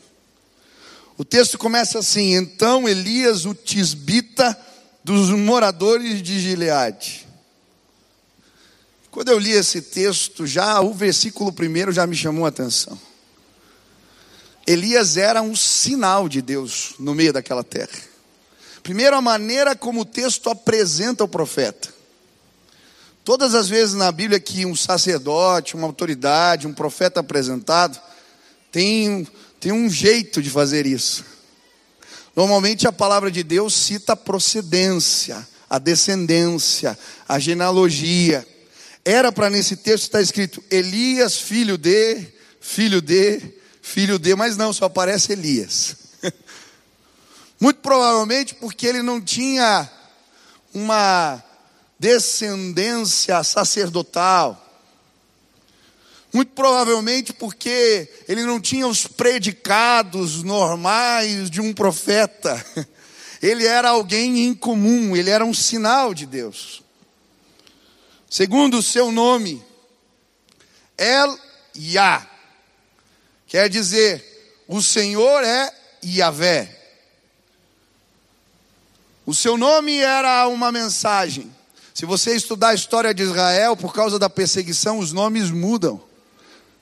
O 1.17 1.25
texto 1.25 1.57
começa 1.57 1.99
assim: 1.99 2.33
Então 2.33 2.87
Elias, 2.87 3.43
o 3.43 3.53
tisbita 3.53 4.57
dos 5.03 5.31
moradores 5.31 6.23
de 6.23 6.39
Gileade. 6.39 7.27
Quando 9.11 9.27
eu 9.27 9.37
li 9.37 9.51
esse 9.51 9.81
texto, 9.81 10.47
já 10.47 10.79
o 10.79 10.93
versículo 10.93 11.51
primeiro 11.51 11.91
já 11.91 12.07
me 12.07 12.15
chamou 12.15 12.45
a 12.45 12.47
atenção. 12.47 12.97
Elias 14.65 15.17
era 15.17 15.41
um 15.41 15.57
sinal 15.57 16.29
de 16.29 16.41
Deus 16.41 16.93
no 16.97 17.13
meio 17.13 17.33
daquela 17.33 17.65
terra. 17.65 17.99
Primeiro, 18.81 19.17
a 19.17 19.21
maneira 19.21 19.75
como 19.75 20.03
o 20.03 20.05
texto 20.05 20.49
apresenta 20.49 21.25
o 21.25 21.27
profeta. 21.27 21.98
Todas 23.29 23.53
as 23.53 23.69
vezes 23.69 23.93
na 23.93 24.11
Bíblia 24.11 24.39
que 24.39 24.65
um 24.65 24.75
sacerdote, 24.75 25.75
uma 25.75 25.85
autoridade, 25.85 26.65
um 26.65 26.73
profeta 26.73 27.19
apresentado, 27.19 28.01
tem, 28.71 29.27
tem 29.59 29.71
um 29.71 29.87
jeito 29.87 30.41
de 30.41 30.49
fazer 30.49 30.87
isso. 30.87 31.23
Normalmente 32.35 32.87
a 32.87 32.91
palavra 32.91 33.29
de 33.29 33.43
Deus 33.43 33.75
cita 33.75 34.13
a 34.13 34.15
procedência, 34.15 35.47
a 35.69 35.77
descendência, 35.77 36.97
a 37.27 37.37
genealogia. 37.37 38.43
Era 39.05 39.31
para 39.31 39.47
nesse 39.47 39.75
texto 39.75 40.05
estar 40.05 40.23
escrito 40.23 40.63
Elias, 40.71 41.37
filho 41.37 41.77
de, 41.77 42.25
filho 42.59 42.99
de, 42.99 43.43
filho 43.79 44.17
de, 44.17 44.35
mas 44.35 44.57
não, 44.57 44.73
só 44.73 44.85
aparece 44.85 45.33
Elias. 45.33 45.95
Muito 47.61 47.79
provavelmente 47.79 48.55
porque 48.55 48.87
ele 48.87 49.03
não 49.03 49.21
tinha 49.21 49.87
uma 50.73 51.43
descendência 51.99 53.43
sacerdotal. 53.43 54.65
Muito 56.31 56.53
provavelmente 56.53 57.33
porque 57.33 58.07
ele 58.27 58.43
não 58.43 58.61
tinha 58.61 58.87
os 58.87 59.05
predicados 59.05 60.41
normais 60.43 61.49
de 61.49 61.59
um 61.59 61.73
profeta. 61.73 62.65
Ele 63.41 63.65
era 63.65 63.91
alguém 63.91 64.47
incomum, 64.47 65.15
ele 65.15 65.29
era 65.29 65.45
um 65.45 65.53
sinal 65.53 66.13
de 66.13 66.25
Deus. 66.25 66.83
Segundo 68.29 68.79
o 68.79 68.83
seu 68.83 69.13
nome, 69.13 69.63
El 70.97 71.39
Yah, 71.73 72.29
quer 73.47 73.69
dizer, 73.69 74.61
o 74.67 74.81
Senhor 74.81 75.41
é 75.41 75.73
Yahvé. 76.03 76.77
O 79.25 79.33
seu 79.33 79.55
nome 79.57 79.97
era 79.99 80.45
uma 80.49 80.69
mensagem. 80.69 81.49
Se 81.99 82.05
você 82.05 82.33
estudar 82.33 82.69
a 82.69 82.73
história 82.73 83.13
de 83.13 83.23
Israel, 83.23 83.75
por 83.75 83.93
causa 83.93 84.17
da 84.17 84.29
perseguição, 84.29 84.99
os 84.99 85.11
nomes 85.11 85.51
mudam. 85.51 86.01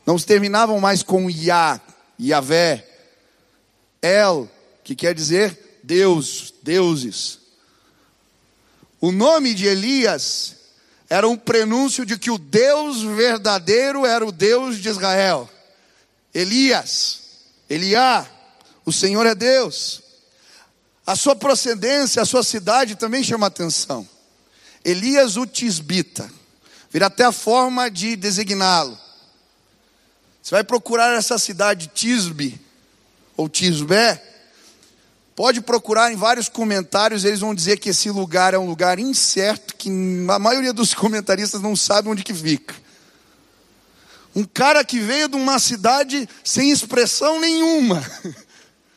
Não 0.05 0.15
se 0.15 0.27
terminavam 0.27 0.79
mais 0.79 1.01
com 1.01 1.27
Yah, 1.27 1.81
Yahvé, 2.21 2.87
El, 3.99 4.47
que 4.83 4.95
quer 4.95 5.15
dizer 5.15 5.79
Deus, 5.81 6.53
deuses. 6.61 7.39
O 9.01 9.11
nome 9.11 9.55
de 9.55 9.65
Elias 9.65 10.55
era 11.09 11.27
um 11.27 11.35
prenúncio 11.35 12.05
de 12.05 12.19
que 12.19 12.29
o 12.29 12.37
Deus 12.37 13.01
verdadeiro 13.01 14.05
era 14.05 14.23
o 14.23 14.31
Deus 14.31 14.77
de 14.77 14.87
Israel. 14.87 15.49
Elias, 16.31 17.21
Eliá, 17.67 18.23
o 18.85 18.93
Senhor 18.93 19.25
é 19.25 19.33
Deus. 19.33 19.99
A 21.07 21.15
sua 21.15 21.35
procedência, 21.35 22.21
a 22.21 22.25
sua 22.25 22.43
cidade 22.43 22.95
também 22.95 23.23
chama 23.23 23.47
atenção. 23.47 24.07
Elias 24.83 25.37
o 25.37 25.45
Tisbita. 25.45 26.29
Vira 26.89 27.07
até 27.07 27.25
a 27.25 27.31
forma 27.31 27.89
de 27.89 28.15
designá-lo. 28.15 28.97
Você 30.41 30.55
vai 30.55 30.63
procurar 30.63 31.13
essa 31.13 31.37
cidade 31.37 31.91
Tisbe, 31.93 32.59
ou 33.35 33.49
Tisbé. 33.49 34.23
Pode 35.35 35.61
procurar 35.61 36.11
em 36.11 36.15
vários 36.15 36.49
comentários, 36.49 37.23
eles 37.23 37.41
vão 37.41 37.53
dizer 37.53 37.77
que 37.77 37.89
esse 37.89 38.09
lugar 38.09 38.53
é 38.53 38.57
um 38.57 38.65
lugar 38.65 38.97
incerto, 38.97 39.75
que 39.75 39.89
a 40.29 40.39
maioria 40.39 40.73
dos 40.73 40.93
comentaristas 40.95 41.61
não 41.61 41.75
sabe 41.75 42.09
onde 42.09 42.23
que 42.23 42.33
fica. 42.33 42.73
Um 44.33 44.43
cara 44.45 44.83
que 44.85 44.99
veio 44.99 45.27
de 45.27 45.35
uma 45.35 45.59
cidade 45.59 46.27
sem 46.43 46.71
expressão 46.71 47.39
nenhuma. 47.39 48.03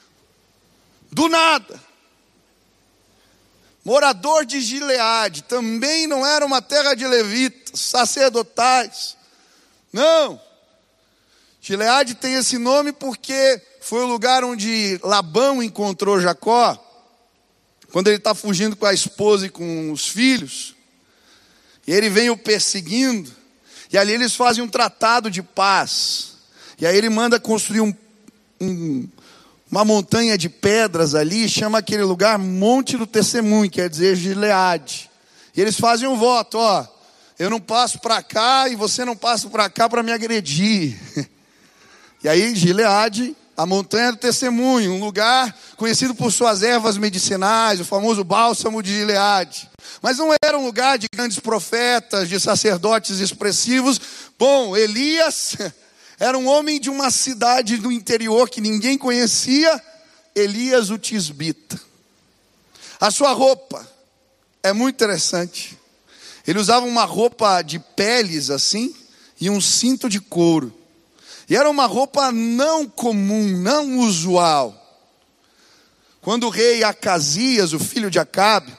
Do 1.10 1.28
nada. 1.28 1.89
Morador 3.84 4.44
de 4.44 4.60
Gileade, 4.60 5.42
também 5.42 6.06
não 6.06 6.26
era 6.26 6.44
uma 6.44 6.60
terra 6.60 6.94
de 6.94 7.06
levitas, 7.06 7.80
sacerdotais. 7.80 9.16
Não. 9.92 10.40
Gileade 11.60 12.14
tem 12.14 12.34
esse 12.34 12.58
nome 12.58 12.92
porque 12.92 13.60
foi 13.80 14.02
o 14.04 14.06
lugar 14.06 14.44
onde 14.44 14.98
Labão 15.02 15.62
encontrou 15.62 16.20
Jacó, 16.20 16.78
quando 17.90 18.08
ele 18.08 18.16
está 18.16 18.34
fugindo 18.34 18.76
com 18.76 18.86
a 18.86 18.94
esposa 18.94 19.46
e 19.46 19.50
com 19.50 19.90
os 19.90 20.06
filhos. 20.08 20.74
E 21.86 21.92
ele 21.92 22.08
vem 22.08 22.30
o 22.30 22.36
perseguindo, 22.36 23.30
e 23.92 23.98
ali 23.98 24.12
eles 24.12 24.34
fazem 24.34 24.62
um 24.62 24.68
tratado 24.68 25.30
de 25.30 25.42
paz. 25.42 26.34
E 26.78 26.86
aí 26.86 26.96
ele 26.96 27.10
manda 27.10 27.40
construir 27.40 27.80
um, 27.80 27.94
um 28.60 29.08
uma 29.70 29.84
montanha 29.84 30.36
de 30.36 30.48
pedras 30.48 31.14
ali, 31.14 31.48
chama 31.48 31.78
aquele 31.78 32.02
lugar 32.02 32.38
Monte 32.38 32.96
do 32.96 33.06
Testemunho, 33.06 33.70
quer 33.70 33.88
dizer 33.88 34.16
Gileade. 34.16 35.08
E 35.56 35.60
eles 35.60 35.78
fazem 35.78 36.08
um 36.08 36.16
voto, 36.16 36.58
ó, 36.58 36.84
eu 37.38 37.48
não 37.48 37.60
passo 37.60 38.00
para 38.00 38.22
cá 38.22 38.68
e 38.68 38.74
você 38.74 39.04
não 39.04 39.16
passa 39.16 39.48
para 39.48 39.70
cá 39.70 39.88
para 39.88 40.02
me 40.02 40.12
agredir. 40.12 40.98
E 42.22 42.28
aí 42.28 42.54
Gileade, 42.54 43.34
a 43.56 43.64
montanha 43.64 44.12
do 44.12 44.18
testemunho, 44.18 44.92
um 44.92 45.00
lugar 45.02 45.56
conhecido 45.74 46.14
por 46.14 46.30
suas 46.30 46.62
ervas 46.62 46.98
medicinais, 46.98 47.80
o 47.80 47.84
famoso 47.86 48.22
bálsamo 48.22 48.82
de 48.82 48.94
Gileade. 48.94 49.70
Mas 50.02 50.18
não 50.18 50.30
era 50.44 50.58
um 50.58 50.66
lugar 50.66 50.98
de 50.98 51.06
grandes 51.10 51.38
profetas, 51.38 52.28
de 52.28 52.38
sacerdotes 52.38 53.20
expressivos. 53.20 53.98
Bom, 54.38 54.76
Elias 54.76 55.56
era 56.20 56.36
um 56.36 56.46
homem 56.46 56.78
de 56.78 56.90
uma 56.90 57.10
cidade 57.10 57.78
do 57.78 57.90
interior 57.90 58.50
que 58.50 58.60
ninguém 58.60 58.98
conhecia, 58.98 59.82
Elias 60.34 60.90
o 60.90 60.98
Tisbita. 60.98 61.80
A 63.00 63.10
sua 63.10 63.32
roupa 63.32 63.88
é 64.62 64.70
muito 64.70 64.96
interessante. 64.96 65.78
Ele 66.46 66.58
usava 66.58 66.84
uma 66.84 67.06
roupa 67.06 67.62
de 67.62 67.78
peles 67.78 68.50
assim 68.50 68.94
e 69.40 69.48
um 69.48 69.62
cinto 69.62 70.10
de 70.10 70.20
couro. 70.20 70.70
E 71.48 71.56
era 71.56 71.70
uma 71.70 71.86
roupa 71.86 72.30
não 72.30 72.86
comum, 72.86 73.56
não 73.56 74.00
usual. 74.00 74.76
Quando 76.20 76.46
o 76.46 76.50
rei 76.50 76.84
Acasias, 76.84 77.72
o 77.72 77.78
filho 77.78 78.10
de 78.10 78.18
Acabe, 78.18 78.76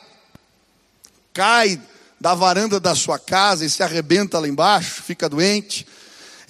cai 1.34 1.82
da 2.20 2.36
varanda 2.36 2.80
da 2.80 2.94
sua 2.94 3.18
casa 3.18 3.66
e 3.66 3.70
se 3.70 3.82
arrebenta 3.82 4.38
lá 4.38 4.48
embaixo, 4.48 5.02
fica 5.02 5.28
doente, 5.28 5.88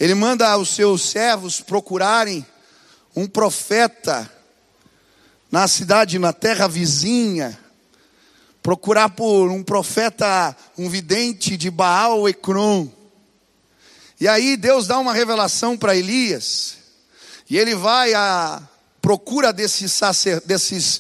ele 0.02 0.16
manda 0.16 0.58
os 0.58 0.70
seus 0.70 1.12
servos 1.12 1.62
procurarem 1.62 2.44
um 3.16 3.28
profeta 3.28 4.28
na 5.52 5.68
cidade, 5.68 6.18
na 6.18 6.34
terra 6.34 6.68
vizinha, 6.68 7.56
procurar 8.64 9.10
por 9.10 9.52
um 9.52 9.62
profeta, 9.62 10.58
um 10.76 10.90
vidente 10.90 11.56
de 11.56 11.70
Baal 11.70 12.28
Ecrom. 12.28 12.90
E 14.20 14.28
aí 14.28 14.58
Deus 14.58 14.88
dá 14.88 14.98
uma 14.98 15.14
revelação 15.14 15.78
para 15.78 15.96
Elias, 15.96 16.78
e 17.48 17.56
ele 17.56 17.76
vai 17.76 18.12
à 18.16 18.60
procura 19.00 19.54
desses, 19.54 19.94
sacer, 19.94 20.42
desses 20.42 21.00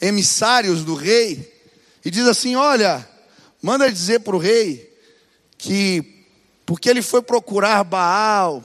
emissários 0.00 0.84
do 0.84 0.94
rei, 0.94 1.52
e 2.04 2.12
diz 2.12 2.28
assim: 2.28 2.54
Olha, 2.54 3.04
manda 3.60 3.90
dizer 3.90 4.20
para 4.20 4.36
o 4.36 4.38
rei 4.38 4.96
que 5.58 6.15
porque 6.66 6.90
ele 6.90 7.00
foi 7.00 7.22
procurar 7.22 7.84
Baal, 7.84 8.62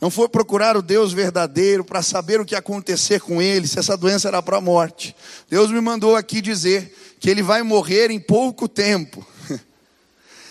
não 0.00 0.08
foi 0.08 0.28
procurar 0.28 0.76
o 0.76 0.82
Deus 0.82 1.12
verdadeiro 1.12 1.84
para 1.84 2.00
saber 2.00 2.40
o 2.40 2.44
que 2.44 2.54
ia 2.54 2.58
acontecer 2.58 3.20
com 3.20 3.42
ele, 3.42 3.66
se 3.66 3.78
essa 3.78 3.96
doença 3.96 4.28
era 4.28 4.40
para 4.40 4.56
a 4.56 4.60
morte. 4.60 5.14
Deus 5.48 5.70
me 5.70 5.80
mandou 5.80 6.16
aqui 6.16 6.40
dizer 6.40 6.96
que 7.18 7.28
ele 7.28 7.42
vai 7.42 7.62
morrer 7.62 8.10
em 8.10 8.20
pouco 8.20 8.68
tempo. 8.68 9.26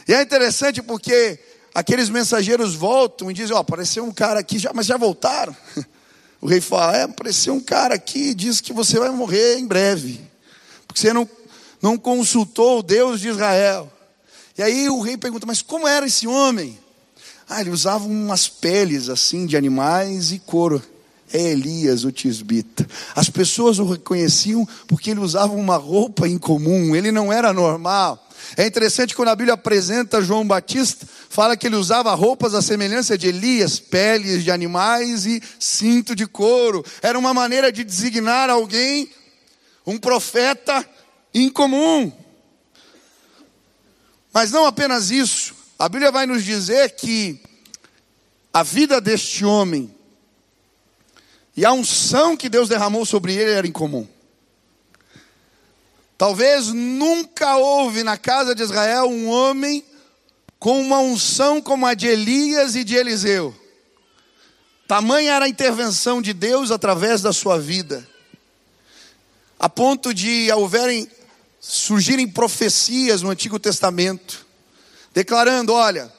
E 0.07 0.13
é 0.13 0.23
interessante 0.23 0.81
porque 0.81 1.37
aqueles 1.71 2.09
mensageiros 2.09 2.73
voltam 2.73 3.29
e 3.29 3.33
dizem: 3.33 3.53
Ó, 3.53 3.59
oh, 3.59 3.61
apareceu 3.61 4.03
um 4.03 4.11
cara 4.11 4.39
aqui, 4.39 4.57
já, 4.57 4.71
mas 4.73 4.85
já 4.85 4.97
voltaram. 4.97 5.55
O 6.41 6.47
rei 6.47 6.59
fala: 6.59 6.97
É, 6.97 7.03
apareceu 7.03 7.53
um 7.53 7.59
cara 7.59 7.93
aqui 7.93 8.29
e 8.29 8.33
diz 8.33 8.59
que 8.59 8.73
você 8.73 8.97
vai 8.97 9.11
morrer 9.11 9.59
em 9.59 9.67
breve, 9.67 10.19
porque 10.87 10.99
você 10.99 11.13
não, 11.13 11.29
não 11.79 11.95
consultou 11.95 12.79
o 12.79 12.81
Deus 12.81 13.19
de 13.19 13.27
Israel. 13.27 13.91
E 14.57 14.63
aí 14.63 14.89
o 14.89 14.99
rei 14.99 15.15
pergunta: 15.15 15.45
Mas 15.45 15.61
como 15.61 15.87
era 15.87 16.07
esse 16.07 16.25
homem? 16.25 16.79
Ah, 17.49 17.61
ele 17.61 17.71
usava 17.71 18.05
umas 18.05 18.47
peles 18.47 19.09
assim 19.09 19.47
de 19.47 19.57
animais 19.57 20.31
e 20.31 20.37
couro. 20.37 20.83
É 21.33 21.51
Elias, 21.51 22.03
o 22.03 22.11
tisbita. 22.11 22.87
As 23.15 23.29
pessoas 23.29 23.79
o 23.79 23.85
reconheciam 23.85 24.67
porque 24.87 25.11
ele 25.11 25.19
usava 25.19 25.53
uma 25.53 25.75
roupa 25.75 26.27
incomum, 26.27 26.95
ele 26.95 27.11
não 27.11 27.33
era 27.33 27.51
normal. 27.51 28.27
É 28.55 28.65
interessante 28.65 29.15
quando 29.15 29.29
a 29.29 29.35
Bíblia 29.35 29.53
apresenta 29.53 30.21
João 30.21 30.47
Batista, 30.47 31.07
fala 31.29 31.57
que 31.57 31.67
ele 31.67 31.75
usava 31.75 32.13
roupas 32.15 32.53
à 32.53 32.61
semelhança 32.61 33.17
de 33.17 33.27
Elias, 33.27 33.79
peles 33.79 34.43
de 34.43 34.51
animais 34.51 35.25
e 35.25 35.41
cinto 35.59 36.15
de 36.15 36.25
couro. 36.25 36.83
Era 37.01 37.17
uma 37.17 37.33
maneira 37.33 37.71
de 37.71 37.83
designar 37.83 38.49
alguém, 38.49 39.09
um 39.85 39.97
profeta 39.97 40.87
incomum. 41.33 42.11
Mas 44.33 44.51
não 44.51 44.65
apenas 44.65 45.11
isso, 45.11 45.53
a 45.79 45.87
Bíblia 45.87 46.11
vai 46.11 46.25
nos 46.25 46.43
dizer 46.43 46.89
que 46.97 47.41
a 48.51 48.63
vida 48.63 48.99
deste 48.99 49.45
homem 49.45 49.95
e 51.55 51.63
a 51.63 51.71
unção 51.71 52.35
que 52.35 52.49
Deus 52.49 52.67
derramou 52.67 53.05
sobre 53.05 53.33
ele 53.33 53.51
era 53.51 53.65
incomum. 53.65 54.05
Talvez 56.17 56.67
nunca 56.67 57.55
houve 57.55 58.03
na 58.03 58.17
casa 58.17 58.53
de 58.53 58.61
Israel 58.61 59.05
um 59.05 59.29
homem 59.29 59.81
com 60.59 60.81
uma 60.81 60.99
unção 60.99 61.61
como 61.61 61.85
a 61.85 61.93
de 61.93 62.07
Elias 62.07 62.75
e 62.75 62.83
de 62.83 62.95
Eliseu. 62.95 63.55
Tamanha 64.85 65.31
era 65.31 65.45
a 65.45 65.49
intervenção 65.49 66.21
de 66.21 66.33
Deus 66.33 66.71
através 66.71 67.21
da 67.21 67.31
sua 67.31 67.57
vida, 67.57 68.05
a 69.57 69.69
ponto 69.69 70.13
de 70.13 70.51
houverem 70.51 71.09
surgirem 71.61 72.27
profecias 72.27 73.21
no 73.21 73.29
Antigo 73.29 73.57
Testamento 73.57 74.48
declarando: 75.13 75.73
olha, 75.73 76.11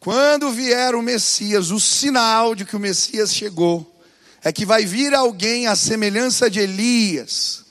quando 0.00 0.50
vier 0.50 0.94
o 0.94 1.02
Messias, 1.02 1.70
o 1.70 1.80
sinal 1.80 2.54
de 2.54 2.64
que 2.64 2.76
o 2.76 2.80
Messias 2.80 3.34
chegou, 3.34 3.90
é 4.42 4.52
que 4.52 4.66
vai 4.66 4.84
vir 4.84 5.14
alguém 5.14 5.66
à 5.66 5.74
semelhança 5.74 6.50
de 6.50 6.60
Elias. 6.60 7.64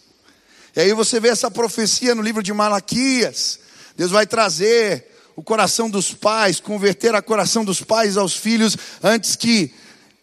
E 0.76 0.82
aí 0.82 0.94
você 0.94 1.20
vê 1.20 1.30
essa 1.30 1.52
profecia 1.52 2.16
no 2.16 2.22
livro 2.24 2.42
de 2.42 2.52
Malaquias. 2.52 3.60
Deus 3.96 4.10
vai 4.10 4.26
trazer 4.26 5.08
o 5.36 5.44
coração 5.44 5.88
dos 5.90 6.14
pais, 6.14 6.60
converter 6.60 7.14
a 7.14 7.22
coração 7.22 7.64
dos 7.64 7.82
pais 7.82 8.18
aos 8.18 8.36
filhos, 8.36 8.76
antes 9.04 9.36
que 9.36 9.72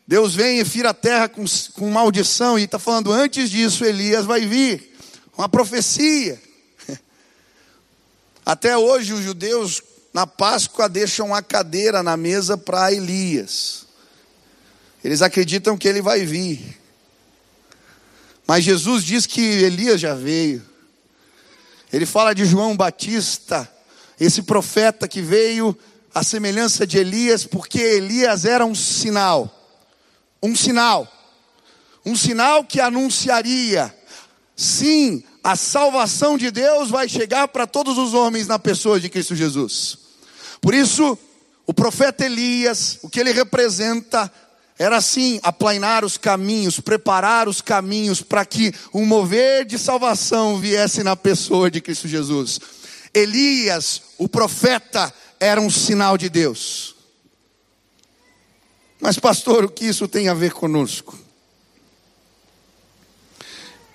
Deus 0.07 0.35
venha 0.35 0.62
e 0.62 0.64
fira 0.64 0.90
a 0.90 0.94
terra 0.94 1.29
com, 1.29 1.44
com 1.74 1.88
maldição. 1.88 2.59
E 2.59 2.64
está 2.64 2.81
falando, 2.81 3.12
antes 3.12 3.48
disso, 3.48 3.85
Elias 3.85 4.24
vai 4.24 4.40
vir. 4.44 4.92
Uma 5.38 5.48
profecia. 5.48 6.49
Até 8.50 8.76
hoje 8.76 9.12
os 9.12 9.20
judeus 9.20 9.80
na 10.12 10.26
Páscoa 10.26 10.88
deixam 10.88 11.28
uma 11.28 11.40
cadeira 11.40 12.02
na 12.02 12.16
mesa 12.16 12.58
para 12.58 12.92
Elias. 12.92 13.86
Eles 15.04 15.22
acreditam 15.22 15.78
que 15.78 15.86
ele 15.86 16.02
vai 16.02 16.26
vir. 16.26 16.76
Mas 18.48 18.64
Jesus 18.64 19.04
diz 19.04 19.24
que 19.24 19.40
Elias 19.40 20.00
já 20.00 20.16
veio. 20.16 20.68
Ele 21.92 22.04
fala 22.04 22.34
de 22.34 22.44
João 22.44 22.76
Batista, 22.76 23.72
esse 24.18 24.42
profeta 24.42 25.06
que 25.06 25.22
veio 25.22 25.78
à 26.12 26.24
semelhança 26.24 26.84
de 26.84 26.98
Elias, 26.98 27.46
porque 27.46 27.78
Elias 27.78 28.44
era 28.44 28.66
um 28.66 28.74
sinal. 28.74 29.78
Um 30.42 30.56
sinal. 30.56 31.06
Um 32.04 32.16
sinal 32.16 32.64
que 32.64 32.80
anunciaria, 32.80 33.96
sim, 34.56 35.22
a 35.42 35.57
salvação 35.57 36.37
de 36.37 36.50
Deus 36.50 36.90
vai 36.90 37.09
chegar 37.09 37.48
para 37.48 37.66
todos 37.66 37.96
os 37.98 38.14
homens 38.14 38.46
na 38.46 38.59
pessoa 38.59 39.00
de 39.00 39.09
Cristo 39.09 39.35
Jesus. 39.35 39.98
Por 40.61 40.74
isso, 40.74 41.18
o 41.66 41.72
profeta 41.72 42.24
Elias, 42.24 42.98
o 43.03 43.09
que 43.09 43.20
ele 43.20 43.33
representa, 43.33 44.31
era 44.79 44.96
assim: 44.96 45.40
aplainar 45.42 46.05
os 46.05 46.16
caminhos, 46.16 46.81
preparar 46.81 47.48
os 47.48 47.61
caminhos 47.61 48.22
para 48.22 48.44
que 48.44 48.72
um 48.92 49.07
mover 49.07 49.64
de 49.64 49.79
salvação 49.79 50.59
viesse 50.59 51.03
na 51.03 51.16
pessoa 51.16 51.70
de 51.70 51.81
Cristo 51.81 52.09
Jesus. 52.09 52.61
Elias, 53.12 54.03
o 54.18 54.29
profeta, 54.29 55.12
era 55.38 55.61
um 55.61 55.70
sinal 55.70 56.18
de 56.18 56.29
Deus. 56.29 56.94
Mas, 59.00 59.18
pastor, 59.18 59.64
o 59.64 59.68
que 59.68 59.87
isso 59.87 60.07
tem 60.07 60.29
a 60.29 60.35
ver 60.35 60.53
conosco? 60.53 61.18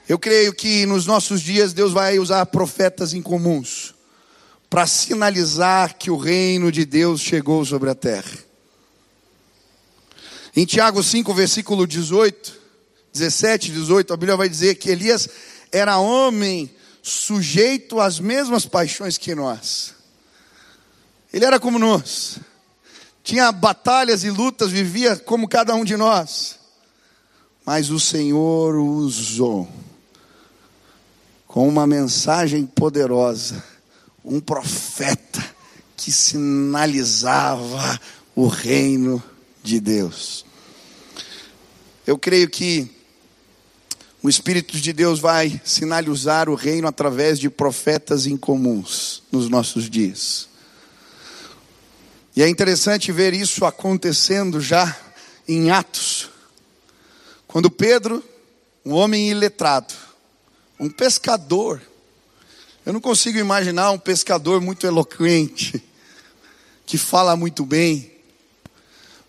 Eu 0.08 0.20
creio 0.20 0.54
que 0.54 0.86
nos 0.86 1.08
nossos 1.08 1.42
dias 1.42 1.74
Deus 1.74 1.92
vai 1.92 2.20
usar 2.20 2.46
profetas 2.46 3.14
incomuns 3.14 3.96
para 4.70 4.86
sinalizar 4.86 5.98
que 5.98 6.12
o 6.12 6.18
reino 6.18 6.72
de 6.72 6.86
Deus 6.86 7.22
chegou 7.22 7.66
sobre 7.66 7.90
a 7.90 7.96
terra. 7.96 8.38
Em 10.56 10.64
Tiago 10.64 11.02
5, 11.02 11.34
versículo 11.34 11.88
18, 11.88 12.54
17, 13.14 13.72
18, 13.72 14.14
a 14.14 14.18
Bíblia 14.18 14.38
vai 14.38 14.48
dizer 14.48 14.76
que 14.76 14.92
Elias 14.92 15.28
era 15.72 15.98
homem 15.98 16.70
sujeito 17.02 18.00
às 18.00 18.20
mesmas 18.20 18.66
paixões 18.66 19.18
que 19.18 19.34
nós. 19.34 19.96
Ele 21.34 21.46
era 21.46 21.60
como 21.60 21.80
nós. 21.80 22.38
Tinha 23.24 23.52
batalhas 23.52 24.24
e 24.24 24.30
lutas, 24.30 24.72
vivia 24.72 25.16
como 25.16 25.48
cada 25.48 25.74
um 25.74 25.84
de 25.84 25.98
nós. 25.98 26.60
Mas 27.66 27.90
o 27.90 28.00
Senhor 28.00 28.76
o 28.76 28.86
usou 28.86 29.68
com 31.56 31.70
uma 31.70 31.88
mensagem 31.88 32.66
poderosa, 32.66 33.64
um 34.26 34.42
profeta 34.42 35.42
que 35.96 36.12
sinalizava 36.12 37.98
o 38.36 38.46
reino 38.48 39.24
de 39.64 39.80
Deus. 39.80 40.46
Eu 42.06 42.18
creio 42.18 42.50
que 42.50 42.92
o 44.22 44.28
Espírito 44.28 44.78
de 44.78 44.92
Deus 44.92 45.22
vai 45.22 45.62
sinalizar 45.64 46.50
o 46.50 46.56
reino 46.56 46.90
através 46.90 47.40
de 47.40 47.50
profetas 47.50 48.26
incomuns 48.26 49.24
nos 49.32 49.48
nossos 49.48 49.90
dias. 49.90 50.50
E 52.36 52.44
é 52.44 52.50
interessante 52.50 53.14
ver 53.14 53.34
isso 53.34 53.64
acontecendo 53.64 54.60
já 54.60 54.94
em 55.48 55.72
Atos, 55.72 56.30
quando 57.48 57.72
Pedro, 57.72 58.22
um 58.84 58.92
homem 58.92 59.30
iletrado, 59.32 60.05
um 60.80 60.90
pescador. 60.90 61.82
Eu 62.86 62.94
não 62.94 63.02
consigo 63.02 63.38
imaginar 63.38 63.92
um 63.92 63.98
pescador 63.98 64.62
muito 64.62 64.86
eloquente, 64.86 65.84
que 66.86 66.98
fala 66.98 67.36
muito 67.36 67.66
bem. 67.66 68.12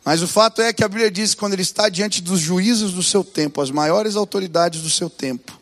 Mas 0.04 0.22
o 0.22 0.28
fato 0.28 0.62
é 0.62 0.72
que 0.72 0.85
a 0.85 0.88
Bíblia 0.88 1.11
diz 1.11 1.35
que 1.35 1.40
quando 1.40 1.54
ele 1.54 1.62
está 1.62 1.88
diante 1.88 2.20
dos 2.22 2.38
juízes 2.38 2.92
do 2.92 3.02
seu 3.02 3.24
tempo, 3.24 3.61
as 3.61 3.70
maiores 3.70 4.14
autoridades 4.14 4.82
do 4.82 4.90
seu 4.90 5.11
tempo, 5.11 5.59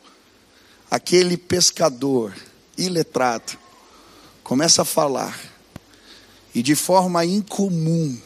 aquele 0.90 1.36
pescador 1.36 2.34
iletrado 2.76 3.56
começa 4.42 4.82
a 4.82 4.84
falar, 4.84 5.38
e 6.54 6.62
de 6.62 6.74
forma 6.74 7.24
incomum, 7.24 8.20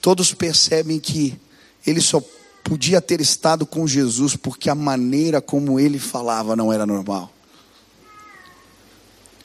todos 0.00 0.32
percebem 0.32 0.98
que 0.98 1.38
ele 1.86 2.00
só 2.00 2.22
podia 2.70 3.00
ter 3.00 3.20
estado 3.20 3.66
com 3.66 3.84
Jesus 3.84 4.36
porque 4.36 4.70
a 4.70 4.76
maneira 4.76 5.40
como 5.40 5.80
ele 5.80 5.98
falava 5.98 6.54
não 6.54 6.72
era 6.72 6.86
normal. 6.86 7.28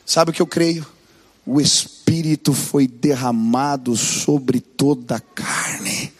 Sabe 0.05 0.29
o 0.29 0.33
que 0.33 0.43
eu 0.43 0.45
creio? 0.45 0.85
O 1.43 1.59
Espírito 1.59 2.53
foi 2.53 2.87
derramado 2.87 3.95
sobre 3.97 4.59
toda 4.59 5.15
a 5.15 5.19
carne. 5.19 6.13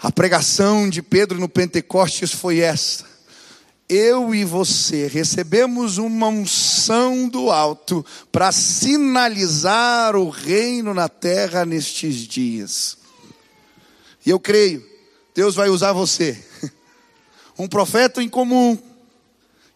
A 0.00 0.12
pregação 0.12 0.88
de 0.88 1.02
Pedro 1.02 1.40
no 1.40 1.48
Pentecostes 1.48 2.30
foi 2.30 2.60
essa. 2.60 3.04
Eu 3.88 4.32
e 4.32 4.44
você 4.44 5.08
recebemos 5.08 5.98
uma 5.98 6.28
unção 6.28 7.28
do 7.28 7.50
alto 7.50 8.06
para 8.30 8.52
sinalizar 8.52 10.14
o 10.14 10.30
reino 10.30 10.94
na 10.94 11.08
terra 11.08 11.66
nestes 11.66 12.14
dias. 12.18 12.98
E 14.24 14.30
eu 14.30 14.38
creio 14.38 14.93
Deus 15.34 15.54
vai 15.54 15.68
usar 15.68 15.92
você. 15.92 16.42
Um 17.56 17.68
profeta 17.68 18.20
em 18.20 18.28
comum, 18.28 18.76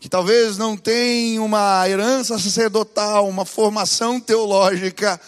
que 0.01 0.09
talvez 0.09 0.59
não 0.59 0.77
tenha 0.77 1.40
uma 1.40 1.88
herança 1.88 2.37
sacerdotal, 2.37 3.29
uma 3.29 3.44
formação 3.44 4.18
teológica, 4.18 5.21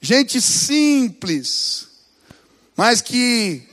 gente 0.00 0.40
simples, 0.40 1.88
mas 2.74 3.02
que 3.02 3.68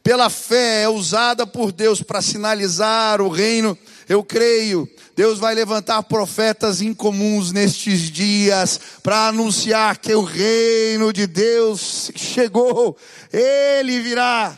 pela 0.00 0.30
fé 0.30 0.82
é 0.82 0.88
usada 0.88 1.44
por 1.44 1.72
Deus 1.72 2.02
para 2.02 2.22
sinalizar 2.22 3.20
o 3.20 3.28
reino. 3.28 3.76
Eu 4.08 4.22
creio, 4.22 4.88
Deus 5.20 5.38
vai 5.38 5.54
levantar 5.54 6.02
profetas 6.04 6.80
incomuns 6.80 7.52
nestes 7.52 8.10
dias 8.10 8.80
para 9.02 9.28
anunciar 9.28 9.98
que 9.98 10.14
o 10.14 10.22
reino 10.22 11.12
de 11.12 11.26
Deus 11.26 12.10
chegou, 12.16 12.96
ele 13.30 14.00
virá. 14.00 14.56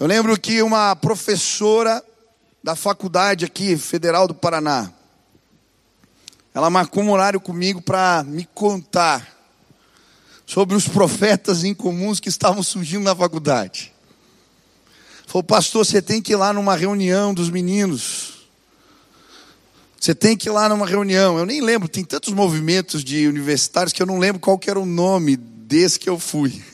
Eu 0.00 0.08
lembro 0.08 0.36
que 0.36 0.60
uma 0.62 0.96
professora 0.96 2.04
da 2.60 2.74
faculdade 2.74 3.44
aqui, 3.44 3.76
Federal 3.76 4.26
do 4.26 4.34
Paraná, 4.34 4.92
ela 6.52 6.68
marcou 6.68 7.04
um 7.04 7.12
horário 7.12 7.38
comigo 7.40 7.80
para 7.80 8.24
me 8.24 8.46
contar 8.46 9.24
sobre 10.44 10.74
os 10.74 10.88
profetas 10.88 11.62
incomuns 11.62 12.18
que 12.18 12.28
estavam 12.28 12.64
surgindo 12.64 13.04
na 13.04 13.14
faculdade. 13.14 13.94
Falou, 15.28 15.42
pastor, 15.42 15.84
você 15.84 16.00
tem 16.00 16.22
que 16.22 16.32
ir 16.32 16.36
lá 16.36 16.54
numa 16.54 16.74
reunião 16.74 17.34
dos 17.34 17.50
meninos. 17.50 18.48
Você 20.00 20.14
tem 20.14 20.34
que 20.34 20.48
ir 20.48 20.52
lá 20.52 20.70
numa 20.70 20.86
reunião. 20.86 21.38
Eu 21.38 21.44
nem 21.44 21.60
lembro, 21.60 21.86
tem 21.86 22.02
tantos 22.02 22.32
movimentos 22.32 23.04
de 23.04 23.28
universitários 23.28 23.92
que 23.92 24.00
eu 24.00 24.06
não 24.06 24.18
lembro 24.18 24.40
qual 24.40 24.58
era 24.66 24.80
o 24.80 24.86
nome 24.86 25.36
desse 25.36 25.98
que 26.00 26.08
eu 26.08 26.18
fui. 26.18 26.64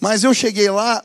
Mas 0.00 0.24
eu 0.24 0.34
cheguei 0.34 0.68
lá, 0.68 1.04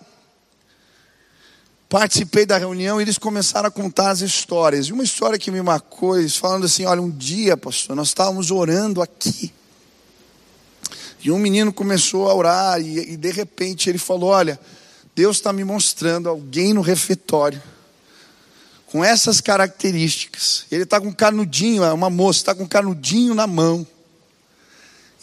participei 1.88 2.48
da 2.48 2.58
reunião 2.58 3.00
e 3.00 3.04
eles 3.04 3.19
começaram 3.19 3.67
a 3.67 3.71
contar 3.71 4.10
as 4.10 4.21
histórias. 4.21 4.88
E 4.88 4.91
uma 4.91 5.04
história 5.04 5.38
que 5.38 5.52
me 5.52 5.62
marcou, 5.62 6.17
eles 6.17 6.36
falando 6.36 6.65
assim: 6.65 6.86
olha, 6.86 7.00
um 7.00 7.12
dia, 7.12 7.56
pastor, 7.56 7.95
nós 7.95 8.08
estávamos 8.08 8.50
orando 8.50 9.04
aqui. 9.04 9.54
E 11.24 11.30
um 11.30 11.38
menino 11.38 11.71
começou 11.71 12.28
a 12.28 12.34
orar, 12.34 12.82
e, 12.82 13.13
e 13.13 13.17
de 13.17 13.32
repente 13.32 13.88
ele 13.88 14.00
falou: 14.00 14.32
Olha, 14.32 14.60
Deus 15.15 15.38
está 15.38 15.54
me 15.54 15.63
mostrando 15.63 16.28
alguém 16.28 16.73
no 16.73 16.82
refeitório 16.82 17.63
com 18.88 19.04
essas 19.04 19.39
características. 19.39 20.65
Ele 20.69 20.84
está 20.84 20.99
com 20.99 21.08
um 21.08 21.13
canudinho, 21.13 21.84
é 21.84 21.93
uma 21.93 22.10
moça, 22.10 22.39
está 22.39 22.54
com 22.54 22.63
um 22.63 22.67
canudinho 22.67 23.34
na 23.34 23.47
mão. 23.47 23.88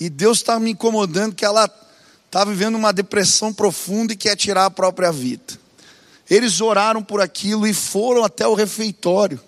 E 0.00 0.08
Deus 0.08 0.38
está 0.38 0.58
me 0.58 0.70
incomodando 0.70 1.34
que 1.34 1.44
ela 1.44 1.70
está 2.24 2.42
vivendo 2.44 2.74
uma 2.74 2.92
depressão 2.92 3.52
profunda 3.52 4.14
e 4.14 4.16
quer 4.16 4.34
tirar 4.34 4.64
a 4.64 4.70
própria 4.70 5.12
vida. 5.12 5.60
Eles 6.28 6.62
oraram 6.62 7.02
por 7.02 7.20
aquilo 7.20 7.66
e 7.66 7.74
foram 7.74 8.24
até 8.24 8.46
o 8.46 8.54
refeitório, 8.54 9.38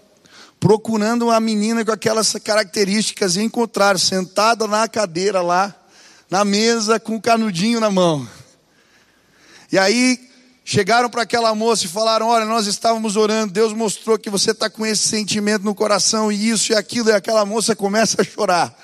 procurando 0.60 1.26
uma 1.26 1.40
menina 1.40 1.82
com 1.84 1.92
aquelas 1.92 2.34
características 2.34 3.36
e 3.36 3.42
encontraram 3.42 3.98
sentada 3.98 4.66
na 4.66 4.86
cadeira 4.86 5.40
lá, 5.40 5.74
na 6.28 6.44
mesa, 6.44 7.00
com 7.00 7.16
o 7.16 7.20
canudinho 7.20 7.80
na 7.80 7.90
mão. 7.90 8.28
E 9.72 9.78
aí 9.78 10.33
chegaram 10.64 11.10
para 11.10 11.22
aquela 11.22 11.54
moça 11.54 11.84
e 11.84 11.88
falaram: 11.88 12.26
Olha, 12.26 12.46
nós 12.46 12.66
estávamos 12.66 13.16
orando, 13.16 13.52
Deus 13.52 13.72
mostrou 13.72 14.18
que 14.18 14.30
você 14.30 14.52
está 14.52 14.70
com 14.70 14.86
esse 14.86 15.06
sentimento 15.08 15.62
no 15.62 15.74
coração, 15.74 16.32
e 16.32 16.48
isso 16.48 16.72
e 16.72 16.74
aquilo, 16.74 17.10
e 17.10 17.12
aquela 17.12 17.44
moça 17.44 17.76
começa 17.76 18.22
a 18.22 18.24
chorar. 18.24 18.74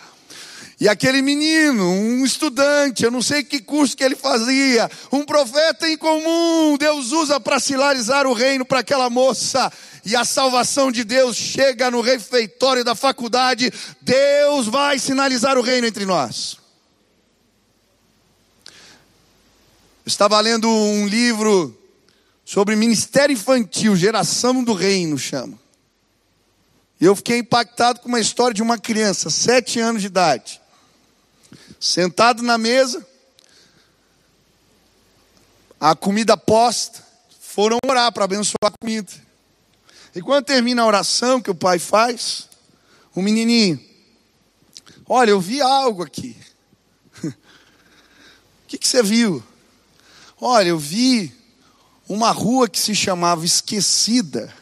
E 0.79 0.89
aquele 0.89 1.21
menino, 1.21 1.85
um 1.85 2.25
estudante, 2.25 3.05
eu 3.05 3.11
não 3.11 3.21
sei 3.21 3.43
que 3.43 3.61
curso 3.61 3.95
que 3.95 4.03
ele 4.03 4.17
fazia, 4.17 4.91
um 5.13 5.25
profeta 5.25 5.87
em 5.87 5.97
comum, 5.97 6.79
Deus 6.79 7.13
usa 7.13 7.39
para 7.39 7.61
sinalizar 7.61 8.27
o 8.27 8.33
reino 8.33 8.65
para 8.65 8.81
aquela 8.81 9.11
moça. 9.11 9.71
E 10.07 10.17
a 10.17 10.25
salvação 10.25 10.91
de 10.91 11.05
Deus 11.05 11.37
chega 11.37 11.91
no 11.91 12.01
refeitório 12.01 12.83
da 12.83 12.95
faculdade, 12.95 13.71
Deus 14.01 14.69
vai 14.69 14.99
sinalizar 14.99 15.59
o 15.59 15.63
reino 15.63 15.87
entre 15.87 16.07
nós. 16.07 16.60
Estava 20.11 20.41
lendo 20.41 20.69
um 20.69 21.07
livro 21.07 21.77
sobre 22.45 22.75
ministério 22.77 23.33
infantil, 23.33 23.95
geração 23.97 24.63
do 24.63 24.73
reino, 24.73 25.17
chama. 25.17 25.59
E 27.01 27.05
eu 27.05 27.17
fiquei 27.17 27.39
impactado 27.39 28.01
com 28.01 28.09
uma 28.09 28.21
história 28.21 28.53
de 28.53 28.63
uma 28.63 28.77
criança, 28.77 29.31
sete 29.31 29.81
anos 29.81 30.03
de 30.03 30.09
idade, 30.09 30.61
sentado 31.79 32.43
na 32.43 32.59
mesa, 32.59 33.07
a 35.79 35.95
comida 35.95 36.37
posta, 36.37 37.03
foram 37.41 37.79
orar 37.87 38.13
para 38.13 38.25
abençoar 38.25 38.59
a 38.65 38.79
comida. 38.79 39.13
E 40.15 40.21
quando 40.21 40.45
termina 40.45 40.83
a 40.83 40.87
oração 40.87 41.41
que 41.41 41.51
o 41.51 41.55
pai 41.55 41.79
faz, 41.79 42.49
o 43.15 43.23
menininho, 43.23 43.81
olha, 45.09 45.31
eu 45.31 45.41
vi 45.41 45.61
algo 45.61 46.03
aqui. 46.03 46.37
O 48.63 48.71
que, 48.71 48.79
que 48.79 48.87
você 48.87 49.03
viu? 49.03 49.43
Olha, 50.41 50.69
eu 50.69 50.79
vi 50.79 51.35
uma 52.09 52.31
rua 52.31 52.69
que 52.69 52.81
se 52.81 52.95
chamava 52.95 53.45
Esquecida. 53.45 54.53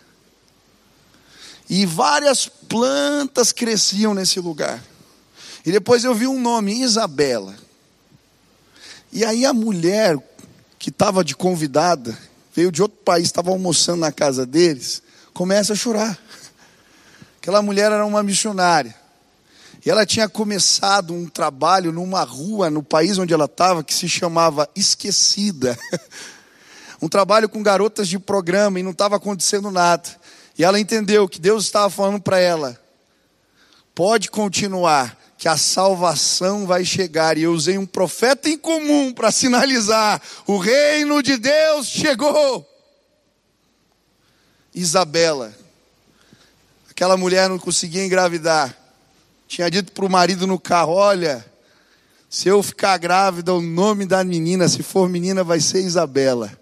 E 1.70 1.86
várias 1.86 2.46
plantas 2.46 3.52
cresciam 3.52 4.12
nesse 4.12 4.40
lugar. 4.40 4.82
E 5.64 5.70
depois 5.70 6.02
eu 6.02 6.14
vi 6.14 6.26
um 6.26 6.40
nome, 6.40 6.82
Isabela. 6.82 7.54
E 9.12 9.24
aí 9.24 9.46
a 9.46 9.52
mulher 9.52 10.18
que 10.78 10.90
estava 10.90 11.22
de 11.22 11.36
convidada, 11.36 12.16
veio 12.54 12.72
de 12.72 12.82
outro 12.82 12.98
país, 13.04 13.26
estava 13.26 13.50
almoçando 13.50 14.00
na 14.00 14.10
casa 14.10 14.44
deles, 14.44 15.02
começa 15.32 15.74
a 15.74 15.76
chorar. 15.76 16.18
Aquela 17.40 17.62
mulher 17.62 17.92
era 17.92 18.04
uma 18.04 18.22
missionária. 18.22 18.94
E 19.84 19.90
ela 19.90 20.04
tinha 20.04 20.28
começado 20.28 21.14
um 21.14 21.26
trabalho 21.28 21.92
numa 21.92 22.22
rua 22.24 22.68
no 22.68 22.82
país 22.82 23.16
onde 23.18 23.32
ela 23.32 23.44
estava 23.44 23.84
que 23.84 23.94
se 23.94 24.08
chamava 24.08 24.68
Esquecida. 24.74 25.78
um 27.00 27.08
trabalho 27.08 27.48
com 27.48 27.62
garotas 27.62 28.08
de 28.08 28.18
programa 28.18 28.80
e 28.80 28.82
não 28.82 28.90
estava 28.90 29.16
acontecendo 29.16 29.70
nada. 29.70 30.08
E 30.58 30.64
ela 30.64 30.80
entendeu 30.80 31.28
que 31.28 31.40
Deus 31.40 31.64
estava 31.64 31.88
falando 31.88 32.20
para 32.20 32.40
ela: 32.40 32.78
pode 33.94 34.30
continuar, 34.30 35.16
que 35.38 35.48
a 35.48 35.56
salvação 35.56 36.66
vai 36.66 36.84
chegar. 36.84 37.38
E 37.38 37.42
eu 37.44 37.52
usei 37.52 37.78
um 37.78 37.86
profeta 37.86 38.48
em 38.48 38.58
comum 38.58 39.12
para 39.12 39.30
sinalizar: 39.30 40.20
o 40.46 40.58
reino 40.58 41.22
de 41.22 41.36
Deus 41.36 41.86
chegou. 41.86 42.68
Isabela, 44.74 45.52
aquela 46.90 47.16
mulher 47.16 47.48
não 47.48 47.58
conseguia 47.58 48.04
engravidar, 48.04 48.76
tinha 49.48 49.70
dito 49.70 49.90
para 49.92 50.04
o 50.04 50.10
marido 50.10 50.46
no 50.46 50.60
carro: 50.60 50.92
olha, 50.92 51.44
se 52.28 52.48
eu 52.48 52.62
ficar 52.62 52.98
grávida, 52.98 53.54
o 53.54 53.62
nome 53.62 54.04
da 54.04 54.22
menina, 54.22 54.68
se 54.68 54.82
for 54.82 55.08
menina, 55.08 55.42
vai 55.42 55.58
ser 55.58 55.80
Isabela. 55.80 56.52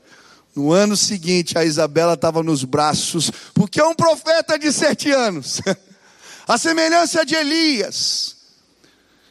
No 0.55 0.73
ano 0.73 0.97
seguinte, 0.97 1.59
a 1.59 1.65
Isabela 1.65 2.15
estava 2.15 2.43
nos 2.43 2.65
braços, 2.65 3.31
porque 3.53 3.79
é 3.81 3.85
um 3.85 3.95
profeta 3.95 4.59
de 4.59 4.73
sete 4.73 5.11
anos, 5.11 5.61
a 6.49 6.57
semelhança 6.57 7.27
de 7.27 7.35
Elias, 7.35 8.37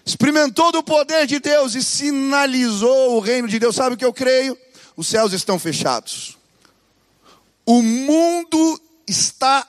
experimentou 0.05 0.71
do 0.71 0.83
poder 0.83 1.25
de 1.25 1.39
Deus 1.39 1.73
e 1.73 1.81
sinalizou 1.81 3.15
o 3.15 3.19
reino 3.19 3.47
de 3.47 3.57
Deus. 3.57 3.75
Sabe 3.75 3.95
o 3.95 3.97
que 3.97 4.05
eu 4.05 4.13
creio? 4.13 4.55
Os 4.95 5.07
céus 5.07 5.33
estão 5.33 5.57
fechados. 5.57 6.37
O 7.65 7.81
mundo 7.81 8.79
está 9.07 9.67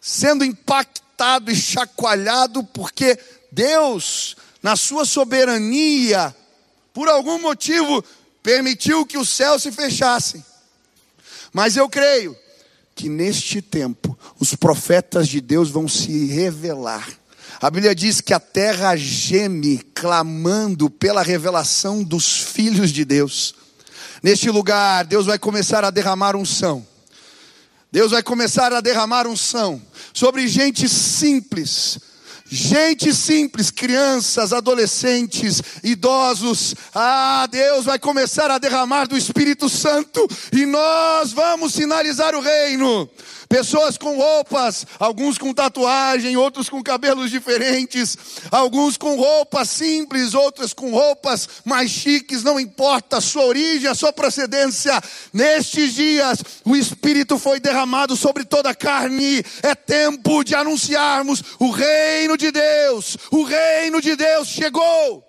sendo 0.00 0.44
impactado 0.44 1.03
e 1.50 1.54
chacoalhado 1.54 2.64
porque 2.64 3.18
Deus, 3.50 4.36
na 4.62 4.76
sua 4.76 5.04
soberania, 5.04 6.34
por 6.92 7.08
algum 7.08 7.40
motivo, 7.40 8.04
permitiu 8.42 9.06
que 9.06 9.18
os 9.18 9.28
céus 9.28 9.62
se 9.62 9.72
fechassem. 9.72 10.44
Mas 11.52 11.76
eu 11.76 11.88
creio 11.88 12.36
que 12.94 13.08
neste 13.08 13.62
tempo 13.62 14.16
os 14.38 14.54
profetas 14.54 15.28
de 15.28 15.40
Deus 15.40 15.70
vão 15.70 15.88
se 15.88 16.26
revelar. 16.26 17.08
A 17.60 17.70
Bíblia 17.70 17.94
diz 17.94 18.20
que 18.20 18.34
a 18.34 18.40
terra 18.40 18.96
geme 18.96 19.78
clamando 19.94 20.90
pela 20.90 21.22
revelação 21.22 22.02
dos 22.02 22.38
filhos 22.38 22.92
de 22.92 23.04
Deus. 23.04 23.54
Neste 24.22 24.50
lugar, 24.50 25.04
Deus 25.04 25.26
vai 25.26 25.38
começar 25.38 25.84
a 25.84 25.90
derramar 25.90 26.36
unção. 26.36 26.86
Deus 27.94 28.10
vai 28.10 28.24
começar 28.24 28.72
a 28.72 28.80
derramar 28.80 29.24
unção 29.24 29.80
sobre 30.12 30.48
gente 30.48 30.88
simples, 30.88 32.00
Gente 32.46 33.14
simples, 33.14 33.70
crianças, 33.70 34.52
adolescentes, 34.52 35.62
idosos, 35.82 36.74
ah, 36.94 37.48
Deus 37.50 37.86
vai 37.86 37.98
começar 37.98 38.50
a 38.50 38.58
derramar 38.58 39.06
do 39.06 39.16
Espírito 39.16 39.68
Santo 39.68 40.28
e 40.52 40.66
nós 40.66 41.32
vamos 41.32 41.72
sinalizar 41.72 42.34
o 42.34 42.40
reino. 42.40 43.08
Pessoas 43.54 43.96
com 43.96 44.16
roupas, 44.16 44.84
alguns 44.98 45.38
com 45.38 45.54
tatuagem, 45.54 46.36
outros 46.36 46.68
com 46.68 46.82
cabelos 46.82 47.30
diferentes, 47.30 48.18
alguns 48.50 48.96
com 48.96 49.14
roupas 49.14 49.70
simples, 49.70 50.34
outros 50.34 50.74
com 50.74 50.90
roupas 50.90 51.48
mais 51.64 51.88
chiques, 51.88 52.42
não 52.42 52.58
importa 52.58 53.18
a 53.18 53.20
sua 53.20 53.44
origem, 53.44 53.88
a 53.88 53.94
sua 53.94 54.12
procedência. 54.12 55.00
Nestes 55.32 55.94
dias, 55.94 56.42
o 56.64 56.74
Espírito 56.74 57.38
foi 57.38 57.60
derramado 57.60 58.16
sobre 58.16 58.44
toda 58.44 58.70
a 58.70 58.74
carne. 58.74 59.44
É 59.62 59.72
tempo 59.76 60.42
de 60.42 60.56
anunciarmos 60.56 61.40
o 61.60 61.70
reino 61.70 62.36
de 62.36 62.50
Deus. 62.50 63.16
O 63.30 63.44
reino 63.44 64.02
de 64.02 64.16
Deus 64.16 64.48
chegou. 64.48 65.22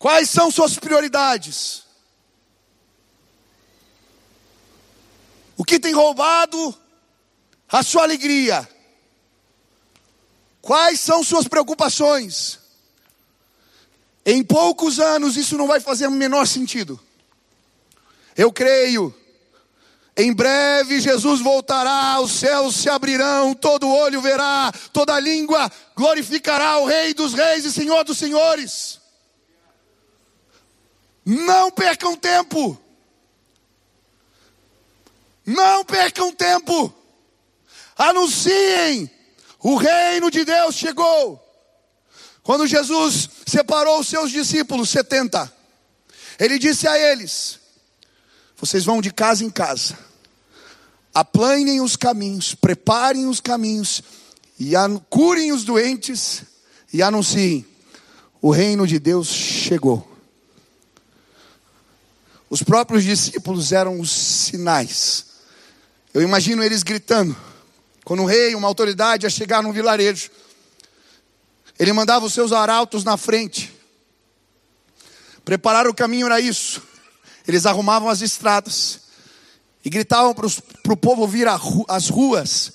Quais 0.00 0.28
são 0.28 0.50
suas 0.50 0.76
prioridades? 0.76 1.88
O 5.60 5.62
que 5.62 5.78
tem 5.78 5.92
roubado 5.92 6.74
a 7.68 7.82
sua 7.82 8.04
alegria? 8.04 8.66
Quais 10.62 10.98
são 11.00 11.22
suas 11.22 11.46
preocupações? 11.46 12.58
Em 14.24 14.42
poucos 14.42 14.98
anos 14.98 15.36
isso 15.36 15.58
não 15.58 15.66
vai 15.66 15.78
fazer 15.78 16.06
o 16.06 16.12
menor 16.12 16.46
sentido. 16.46 16.98
Eu 18.34 18.50
creio. 18.50 19.14
Em 20.16 20.32
breve 20.32 20.98
Jesus 20.98 21.42
voltará, 21.42 22.18
os 22.22 22.32
céus 22.32 22.76
se 22.76 22.88
abrirão, 22.88 23.52
todo 23.52 23.86
olho 23.86 24.22
verá, 24.22 24.72
toda 24.94 25.20
língua 25.20 25.70
glorificará 25.94 26.78
o 26.78 26.86
Rei 26.86 27.12
dos 27.12 27.34
Reis 27.34 27.66
e 27.66 27.70
Senhor 27.70 28.02
dos 28.02 28.16
Senhores. 28.16 28.98
Não 31.22 31.70
percam 31.70 32.16
tempo. 32.16 32.79
Não 35.44 35.84
percam 35.84 36.32
tempo. 36.32 36.92
Anunciem. 37.96 39.10
O 39.62 39.76
reino 39.76 40.30
de 40.30 40.44
Deus 40.44 40.74
chegou. 40.74 41.38
Quando 42.42 42.66
Jesus 42.66 43.28
separou 43.46 44.00
os 44.00 44.08
seus 44.08 44.30
discípulos, 44.30 44.88
70, 44.88 45.52
ele 46.38 46.58
disse 46.58 46.88
a 46.88 46.98
eles: 46.98 47.60
Vocês 48.56 48.84
vão 48.84 49.02
de 49.02 49.12
casa 49.12 49.44
em 49.44 49.50
casa, 49.50 49.98
aplanem 51.12 51.82
os 51.82 51.96
caminhos, 51.96 52.54
preparem 52.54 53.26
os 53.26 53.40
caminhos, 53.40 54.02
e 54.58 54.72
curem 55.10 55.52
os 55.52 55.64
doentes, 55.64 56.42
e 56.90 57.02
anunciem: 57.02 57.66
O 58.40 58.50
reino 58.50 58.86
de 58.86 58.98
Deus 58.98 59.28
chegou. 59.28 60.06
Os 62.48 62.62
próprios 62.62 63.04
discípulos 63.04 63.70
eram 63.70 64.00
os 64.00 64.10
sinais 64.10 65.29
eu 66.12 66.22
imagino 66.22 66.62
eles 66.62 66.82
gritando. 66.82 67.36
Quando 68.04 68.22
um 68.22 68.26
rei, 68.26 68.54
uma 68.54 68.66
autoridade 68.66 69.26
ia 69.26 69.30
chegar 69.30 69.62
num 69.62 69.72
vilarejo, 69.72 70.30
ele 71.78 71.92
mandava 71.92 72.26
os 72.26 72.34
seus 72.34 72.52
arautos 72.52 73.04
na 73.04 73.16
frente. 73.16 73.72
Preparar 75.44 75.86
o 75.86 75.94
caminho 75.94 76.26
era 76.26 76.40
isso. 76.40 76.82
Eles 77.46 77.66
arrumavam 77.66 78.08
as 78.08 78.20
estradas 78.20 79.00
e 79.84 79.88
gritavam 79.88 80.34
para 80.34 80.92
o 80.92 80.96
povo 80.96 81.26
vir 81.26 81.48
às 81.88 82.08
ruas, 82.08 82.72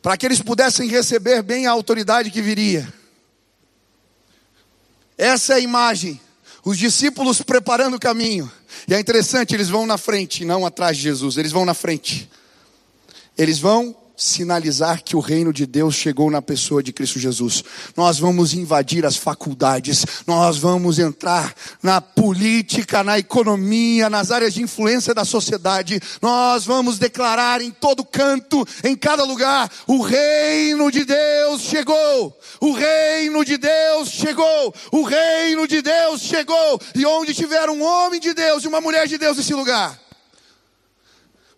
para 0.00 0.16
que 0.16 0.24
eles 0.24 0.40
pudessem 0.40 0.88
receber 0.88 1.42
bem 1.42 1.66
a 1.66 1.72
autoridade 1.72 2.30
que 2.30 2.40
viria. 2.40 2.92
Essa 5.18 5.52
é 5.52 5.56
a 5.56 5.60
imagem. 5.60 6.18
Os 6.64 6.78
discípulos 6.78 7.42
preparando 7.42 7.96
o 7.96 8.00
caminho. 8.00 8.50
E 8.88 8.94
é 8.94 9.00
interessante, 9.00 9.54
eles 9.54 9.68
vão 9.68 9.86
na 9.86 9.98
frente, 9.98 10.44
não 10.44 10.64
atrás 10.64 10.96
de 10.96 11.02
Jesus, 11.02 11.36
eles 11.36 11.52
vão 11.52 11.64
na 11.64 11.74
frente. 11.74 12.28
Eles 13.36 13.58
vão 13.58 13.96
sinalizar 14.20 15.02
que 15.02 15.16
o 15.16 15.20
reino 15.20 15.50
de 15.50 15.64
Deus 15.64 15.94
chegou 15.94 16.30
na 16.30 16.42
pessoa 16.42 16.82
de 16.82 16.92
Cristo 16.92 17.18
Jesus. 17.18 17.64
Nós 17.96 18.18
vamos 18.18 18.52
invadir 18.52 19.06
as 19.06 19.16
faculdades, 19.16 20.04
nós 20.26 20.58
vamos 20.58 20.98
entrar 20.98 21.54
na 21.82 22.02
política, 22.02 23.02
na 23.02 23.18
economia, 23.18 24.10
nas 24.10 24.30
áreas 24.30 24.52
de 24.52 24.62
influência 24.62 25.14
da 25.14 25.24
sociedade. 25.24 25.98
Nós 26.20 26.66
vamos 26.66 26.98
declarar 26.98 27.62
em 27.62 27.70
todo 27.70 28.04
canto, 28.04 28.66
em 28.84 28.94
cada 28.94 29.24
lugar, 29.24 29.70
o 29.86 30.02
reino 30.02 30.90
de 30.90 31.06
Deus 31.06 31.62
chegou. 31.62 32.38
O 32.60 32.72
reino 32.72 33.42
de 33.42 33.56
Deus 33.56 34.10
chegou. 34.10 34.74
O 34.92 35.02
reino 35.02 35.66
de 35.66 35.80
Deus 35.80 36.20
chegou. 36.20 36.78
E 36.94 37.06
onde 37.06 37.32
tiver 37.32 37.70
um 37.70 37.82
homem 37.82 38.20
de 38.20 38.34
Deus 38.34 38.64
e 38.64 38.68
uma 38.68 38.82
mulher 38.82 39.08
de 39.08 39.16
Deus 39.16 39.38
nesse 39.38 39.54
lugar, 39.54 39.98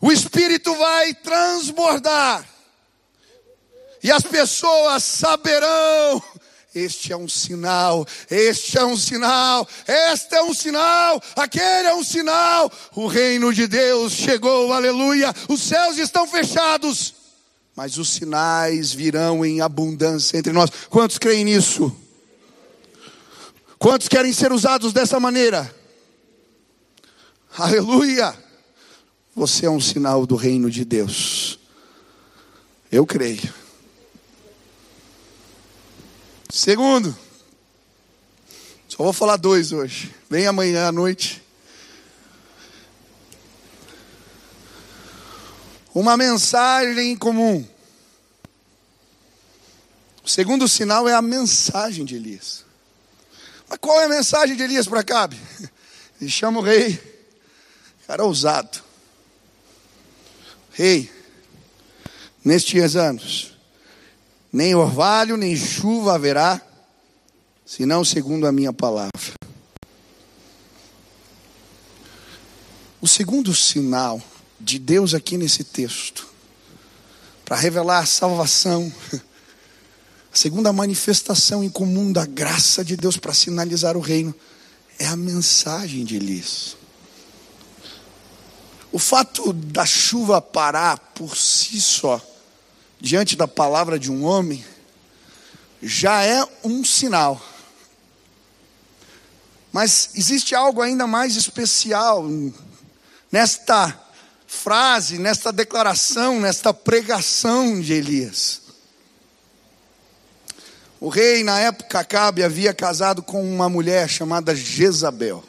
o 0.00 0.12
Espírito 0.12 0.72
vai 0.76 1.12
transbordar 1.14 2.51
e 4.02 4.10
as 4.10 4.22
pessoas 4.22 5.04
saberão. 5.04 6.22
Este 6.74 7.12
é 7.12 7.16
um 7.16 7.28
sinal, 7.28 8.06
este 8.30 8.78
é 8.78 8.84
um 8.84 8.96
sinal, 8.96 9.68
este 9.86 10.34
é 10.34 10.42
um 10.42 10.54
sinal, 10.54 11.22
aquele 11.36 11.88
é 11.88 11.94
um 11.94 12.02
sinal. 12.02 12.72
O 12.94 13.06
reino 13.06 13.52
de 13.52 13.66
Deus 13.66 14.12
chegou, 14.12 14.72
aleluia. 14.72 15.34
Os 15.50 15.60
céus 15.60 15.98
estão 15.98 16.26
fechados, 16.26 17.14
mas 17.76 17.98
os 17.98 18.08
sinais 18.08 18.90
virão 18.90 19.44
em 19.44 19.60
abundância 19.60 20.38
entre 20.38 20.50
nós. 20.50 20.70
Quantos 20.88 21.18
creem 21.18 21.44
nisso? 21.44 21.94
Quantos 23.78 24.08
querem 24.08 24.32
ser 24.32 24.50
usados 24.50 24.94
dessa 24.94 25.20
maneira? 25.20 25.74
Aleluia! 27.58 28.34
Você 29.36 29.66
é 29.66 29.70
um 29.70 29.80
sinal 29.80 30.24
do 30.24 30.36
reino 30.36 30.70
de 30.70 30.86
Deus. 30.86 31.58
Eu 32.90 33.04
creio. 33.04 33.61
Segundo, 36.54 37.16
só 38.86 39.02
vou 39.02 39.12
falar 39.14 39.38
dois 39.38 39.72
hoje. 39.72 40.14
Vem 40.28 40.46
amanhã 40.46 40.88
à 40.88 40.92
noite. 40.92 41.42
Uma 45.94 46.14
mensagem 46.14 47.16
comum. 47.16 47.66
O 50.22 50.28
segundo 50.28 50.68
sinal 50.68 51.08
é 51.08 51.14
a 51.14 51.22
mensagem 51.22 52.04
de 52.04 52.16
Elias. 52.16 52.66
Mas 53.66 53.78
qual 53.78 54.02
é 54.02 54.04
a 54.04 54.10
mensagem 54.10 54.54
de 54.54 54.62
Elias 54.62 54.86
para 54.86 55.02
Cabe? 55.02 55.40
e 56.20 56.28
chama 56.28 56.60
o 56.60 56.62
rei. 56.62 57.00
Cara 58.06 58.24
ousado. 58.24 58.78
Rei, 60.72 61.10
nestes 62.44 62.94
anos, 62.94 63.51
nem 64.52 64.74
orvalho, 64.74 65.36
nem 65.36 65.56
chuva 65.56 66.14
haverá, 66.14 66.60
senão 67.64 68.04
segundo 68.04 68.46
a 68.46 68.52
minha 68.52 68.72
palavra. 68.72 69.10
O 73.00 73.08
segundo 73.08 73.54
sinal 73.54 74.22
de 74.60 74.78
Deus 74.78 75.14
aqui 75.14 75.36
nesse 75.36 75.64
texto, 75.64 76.28
para 77.44 77.56
revelar 77.56 78.00
a 78.00 78.06
salvação, 78.06 78.92
a 79.12 80.36
segunda 80.36 80.72
manifestação 80.72 81.64
em 81.64 81.70
comum 81.70 82.12
da 82.12 82.26
graça 82.26 82.84
de 82.84 82.96
Deus 82.96 83.16
para 83.16 83.34
sinalizar 83.34 83.96
o 83.96 84.00
reino, 84.00 84.34
é 84.98 85.06
a 85.06 85.16
mensagem 85.16 86.04
de 86.04 86.16
Elias. 86.16 86.76
O 88.92 88.98
fato 88.98 89.52
da 89.52 89.86
chuva 89.86 90.40
parar 90.40 90.98
por 91.14 91.36
si 91.36 91.80
só, 91.80 92.20
diante 93.02 93.34
da 93.34 93.48
palavra 93.48 93.98
de 93.98 94.12
um 94.12 94.24
homem, 94.24 94.64
já 95.82 96.22
é 96.22 96.46
um 96.62 96.84
sinal. 96.84 97.44
Mas 99.72 100.10
existe 100.14 100.54
algo 100.54 100.80
ainda 100.80 101.04
mais 101.04 101.34
especial 101.34 102.24
nesta 103.30 104.00
frase, 104.46 105.18
nesta 105.18 105.52
declaração, 105.52 106.40
nesta 106.40 106.72
pregação 106.72 107.80
de 107.80 107.92
Elias. 107.92 108.62
O 111.00 111.08
rei, 111.08 111.42
na 111.42 111.58
época, 111.58 111.98
Acabe, 111.98 112.44
havia 112.44 112.72
casado 112.72 113.20
com 113.20 113.42
uma 113.42 113.68
mulher 113.68 114.08
chamada 114.08 114.54
Jezabel. 114.54 115.42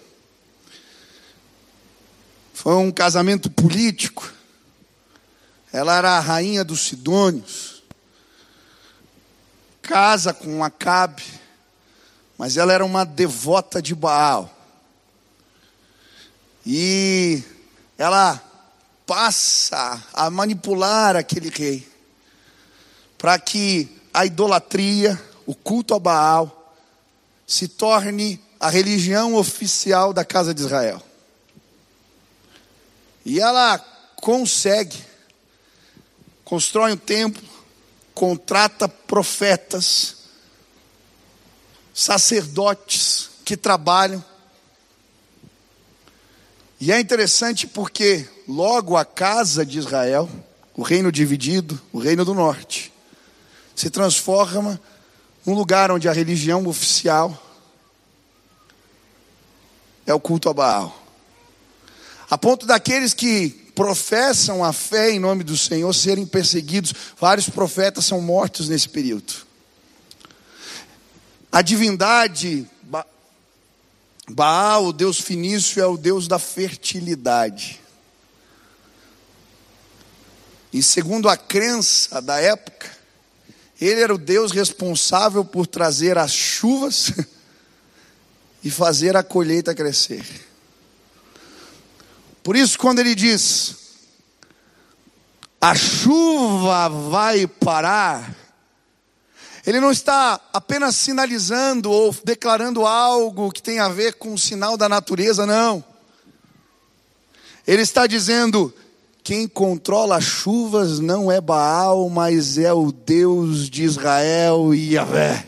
Foi 2.52 2.74
um 2.78 2.92
casamento 2.92 3.52
político. 3.52 4.33
Ela 5.74 5.98
era 5.98 6.12
a 6.12 6.20
rainha 6.20 6.64
dos 6.64 6.82
Sidônios. 6.82 7.84
Casa 9.82 10.34
com 10.34 10.64
Acabe, 10.64 11.24
mas 12.38 12.56
ela 12.56 12.72
era 12.72 12.86
uma 12.86 13.04
devota 13.04 13.82
de 13.82 13.94
Baal. 13.94 14.50
E 16.66 17.44
ela 17.98 18.42
passa 19.06 20.02
a 20.14 20.30
manipular 20.30 21.16
aquele 21.16 21.50
rei 21.50 21.92
para 23.18 23.38
que 23.40 24.00
a 24.14 24.26
idolatria, 24.26 25.22
o 25.46 25.56
culto 25.56 25.94
a 25.96 26.00
Baal, 26.00 26.76
se 27.48 27.68
torne 27.68 28.40
a 28.60 28.70
religião 28.70 29.36
oficial 29.36 30.14
da 30.14 30.24
casa 30.24 30.54
de 30.54 30.62
Israel. 30.62 31.02
E 33.26 33.40
ela 33.40 33.80
consegue, 34.18 35.12
constrói 36.44 36.94
um 36.94 36.98
templo, 36.98 37.44
contrata 38.14 38.88
profetas, 38.88 40.16
sacerdotes 41.94 43.30
que 43.46 43.56
trabalham. 43.56 44.24
E 46.80 46.92
é 46.92 47.00
interessante 47.00 47.66
porque 47.68 48.28
logo 48.48 48.98
a 48.98 49.06
casa 49.06 49.66
de 49.66 49.80
Israel, 49.80 50.30
o 50.76 50.82
reino 50.82 51.12
dividido, 51.12 51.80
o 51.92 52.00
reino 52.00 52.26
do 52.26 52.34
norte, 52.34 52.92
se 53.76 53.90
transforma 53.90 54.80
num 55.46 55.54
lugar 55.54 55.92
onde 55.92 56.08
a 56.08 56.14
religião 56.14 56.66
oficial 56.68 57.42
é 60.06 60.14
o 60.14 60.20
culto 60.20 60.50
a 60.50 60.54
Baal. 60.54 61.04
A 62.30 62.38
ponto 62.38 62.66
daqueles 62.66 63.14
que 63.14 63.62
professam 63.76 64.64
a 64.64 64.72
fé 64.72 65.12
em 65.12 65.20
nome 65.20 65.44
do 65.44 65.58
Senhor 65.58 65.92
serem 65.94 66.26
perseguidos. 66.26 66.94
Vários 67.20 67.50
profetas 67.50 68.06
são 68.06 68.22
mortos 68.22 68.70
nesse 68.70 68.90
período. 68.90 69.34
A 71.52 71.62
divindade 71.62 72.68
Baal, 74.30 74.86
o 74.86 74.94
deus 74.94 75.20
finício, 75.20 75.82
é 75.82 75.86
o 75.86 75.98
deus 75.98 76.28
da 76.28 76.40
fertilidade. 76.40 77.82
E 80.72 80.82
segundo 80.82 81.30
a 81.30 81.36
crença 81.36 82.22
da 82.22 82.40
época, 82.40 82.90
ele 83.80 84.02
era 84.02 84.16
o 84.16 84.18
Deus 84.18 84.52
responsável 84.52 85.44
por 85.44 85.68
trazer 85.68 86.18
as 86.18 86.32
chuvas 86.32 87.12
e 88.64 88.72
fazer 88.72 89.16
a 89.16 89.22
colheita 89.22 89.76
crescer. 89.76 90.26
Por 92.44 92.58
isso, 92.58 92.78
quando 92.78 93.00
ele 93.00 93.16
diz: 93.16 93.76
a 95.62 95.74
chuva 95.74 96.90
vai 96.90 97.48
parar, 97.48 98.36
ele 99.66 99.80
não 99.80 99.92
está 99.92 100.40
apenas 100.52 100.98
sinalizando 100.98 101.90
ou 101.90 102.14
declarando 102.26 102.86
algo 102.86 103.50
que 103.50 103.64
tem 103.64 103.80
a 103.80 103.88
ver 103.88 104.16
com 104.16 104.34
o 104.34 104.38
sinal 104.38 104.76
da 104.76 104.90
natureza, 104.90 105.46
não. 105.46 105.82
Ele 107.66 107.82
está 107.82 108.06
dizendo: 108.06 108.74
quem 109.24 109.48
controla 109.48 110.18
as 110.18 110.26
chuvas 110.26 111.00
não 111.00 111.32
é 111.32 111.40
Baal, 111.40 112.10
mas 112.10 112.58
é 112.58 112.74
o 112.74 112.92
Deus 112.92 113.70
de 113.70 113.84
Israel 113.84 114.76
e 114.76 114.96
Yahvé. 114.96 115.48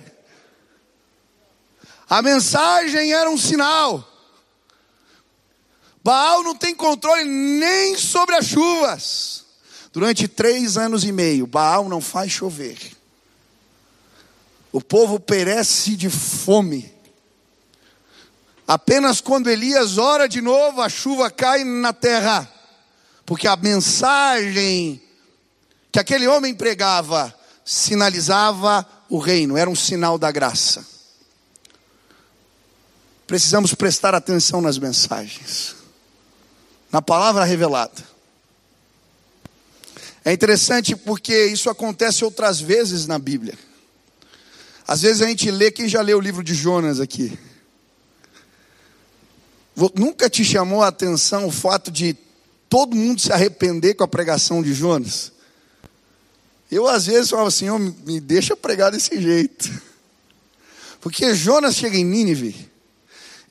A 2.09 2.21
mensagem 2.21 3.13
era 3.13 3.29
um 3.29 3.37
sinal. 3.37 4.14
Baal 6.05 6.43
não 6.43 6.53
tem 6.53 6.75
controle 6.75 7.23
nem 7.23 7.97
sobre 7.97 8.35
as 8.35 8.45
chuvas. 8.45 9.43
Durante 9.91 10.27
três 10.27 10.77
anos 10.77 11.03
e 11.03 11.11
meio, 11.11 11.47
Baal 11.47 11.89
não 11.89 11.99
faz 11.99 12.31
chover. 12.31 12.77
O 14.71 14.79
povo 14.79 15.19
perece 15.19 15.95
de 15.95 16.07
fome. 16.07 16.93
Apenas 18.67 19.19
quando 19.19 19.49
Elias 19.49 19.97
ora 19.97 20.29
de 20.29 20.41
novo, 20.41 20.79
a 20.79 20.89
chuva 20.89 21.31
cai 21.31 21.63
na 21.63 21.91
terra. 21.91 22.47
Porque 23.25 23.47
a 23.47 23.55
mensagem 23.55 25.01
que 25.91 25.97
aquele 25.97 26.27
homem 26.27 26.53
pregava 26.53 27.33
sinalizava 27.65 28.87
o 29.09 29.17
reino, 29.17 29.57
era 29.57 29.67
um 29.67 29.75
sinal 29.75 30.19
da 30.19 30.31
graça. 30.31 30.85
Precisamos 33.25 33.73
prestar 33.73 34.13
atenção 34.13 34.61
nas 34.61 34.77
mensagens 34.77 35.83
na 36.91 37.01
palavra 37.01 37.43
revelada. 37.43 38.15
É 40.23 40.33
interessante 40.33 40.95
porque 40.95 41.45
isso 41.45 41.69
acontece 41.69 42.25
outras 42.25 42.59
vezes 42.59 43.05
na 43.05 43.19
Bíblia. 43.19 43.53
Às 44.87 45.01
vezes 45.01 45.21
a 45.21 45.27
gente 45.27 45.49
lê, 45.51 45.71
quem 45.71 45.87
já 45.87 46.01
leu 46.01 46.17
o 46.17 46.21
livro 46.21 46.43
de 46.43 46.55
Jonas 46.55 46.99
aqui? 46.99 47.37
Nunca 49.93 50.29
te 50.29 50.43
chamou 50.43 50.81
a 50.81 50.87
atenção 50.87 51.45
o 51.45 51.51
fato 51.51 51.91
de 51.91 52.15
todo 52.69 52.95
mundo 52.95 53.21
se 53.21 53.31
arrepender 53.31 53.95
com 53.95 54.03
a 54.03 54.07
pregação 54.07 54.63
de 54.63 54.73
Jonas? 54.73 55.31
Eu 56.71 56.87
às 56.87 57.05
vezes 57.05 57.29
falo 57.29 57.47
assim, 57.47 57.69
oh, 57.69 57.77
me 57.77 58.19
deixa 58.19 58.55
pregar 58.55 58.91
desse 58.91 59.21
jeito. 59.21 59.71
Porque 61.01 61.35
Jonas 61.35 61.75
chega 61.75 61.97
em 61.97 62.03
Nínive, 62.03 62.71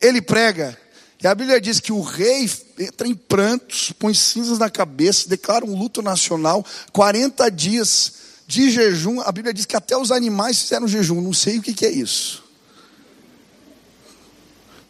ele 0.00 0.20
prega, 0.20 0.76
e 1.24 1.26
a 1.26 1.34
Bíblia 1.34 1.58
diz 1.58 1.80
que 1.80 1.90
o 1.90 2.02
rei 2.02 2.50
entra 2.78 3.08
em 3.08 3.14
prantos, 3.14 3.90
põe 3.92 4.12
cinzas 4.12 4.58
na 4.58 4.68
cabeça, 4.68 5.26
declara 5.26 5.64
um 5.64 5.74
luto 5.74 6.02
nacional, 6.02 6.62
40 6.92 7.50
dias 7.50 8.12
de 8.46 8.70
jejum. 8.70 9.22
A 9.22 9.32
Bíblia 9.32 9.54
diz 9.54 9.64
que 9.64 9.74
até 9.74 9.96
os 9.96 10.12
animais 10.12 10.60
fizeram 10.60 10.86
jejum, 10.86 11.22
não 11.22 11.32
sei 11.32 11.56
o 11.56 11.62
que, 11.62 11.86
é 11.86 11.90
isso. 11.90 12.44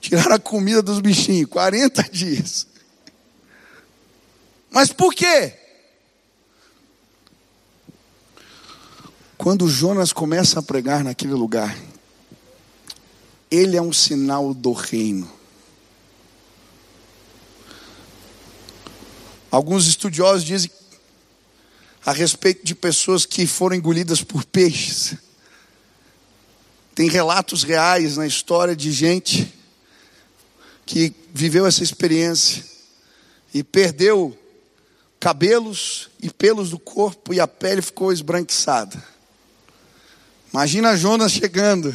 Tiraram 0.01 0.35
a 0.35 0.39
comida 0.41 0.83
dos 0.83 0.99
bichinhos, 0.99 1.49
40 1.49 2.03
dias. 2.11 2.67
Mas 4.73 4.93
por 4.93 5.15
quê? 5.15 5.55
Quando 9.39 9.69
Jonas 9.69 10.13
começa 10.13 10.59
a 10.59 10.63
pregar 10.65 11.05
naquele 11.05 11.35
lugar, 11.35 11.79
ele 13.49 13.77
é 13.77 13.81
um 13.81 13.93
sinal 13.93 14.53
do 14.53 14.73
reino. 14.73 15.34
Alguns 19.55 19.87
estudiosos 19.87 20.43
dizem 20.43 20.69
a 22.05 22.11
respeito 22.11 22.67
de 22.67 22.75
pessoas 22.75 23.25
que 23.25 23.47
foram 23.47 23.77
engolidas 23.77 24.21
por 24.21 24.43
peixes. 24.51 25.15
Tem 26.93 27.09
relatos 27.09 27.63
reais 27.63 28.17
na 28.17 28.27
história 28.27 28.75
de 28.75 28.91
gente 28.91 29.55
que 30.85 31.15
viveu 31.33 31.67
essa 31.67 31.85
experiência 31.85 32.65
e 33.55 33.63
perdeu 33.63 34.37
cabelos 35.21 36.11
e 36.21 36.31
pelos 36.31 36.71
do 36.71 36.79
corpo 36.81 37.33
e 37.33 37.39
a 37.39 37.47
pele 37.47 37.81
ficou 37.81 38.13
esbranquiçada. 38.13 39.01
Imagina 40.53 40.97
Jonas 40.97 41.31
chegando 41.31 41.95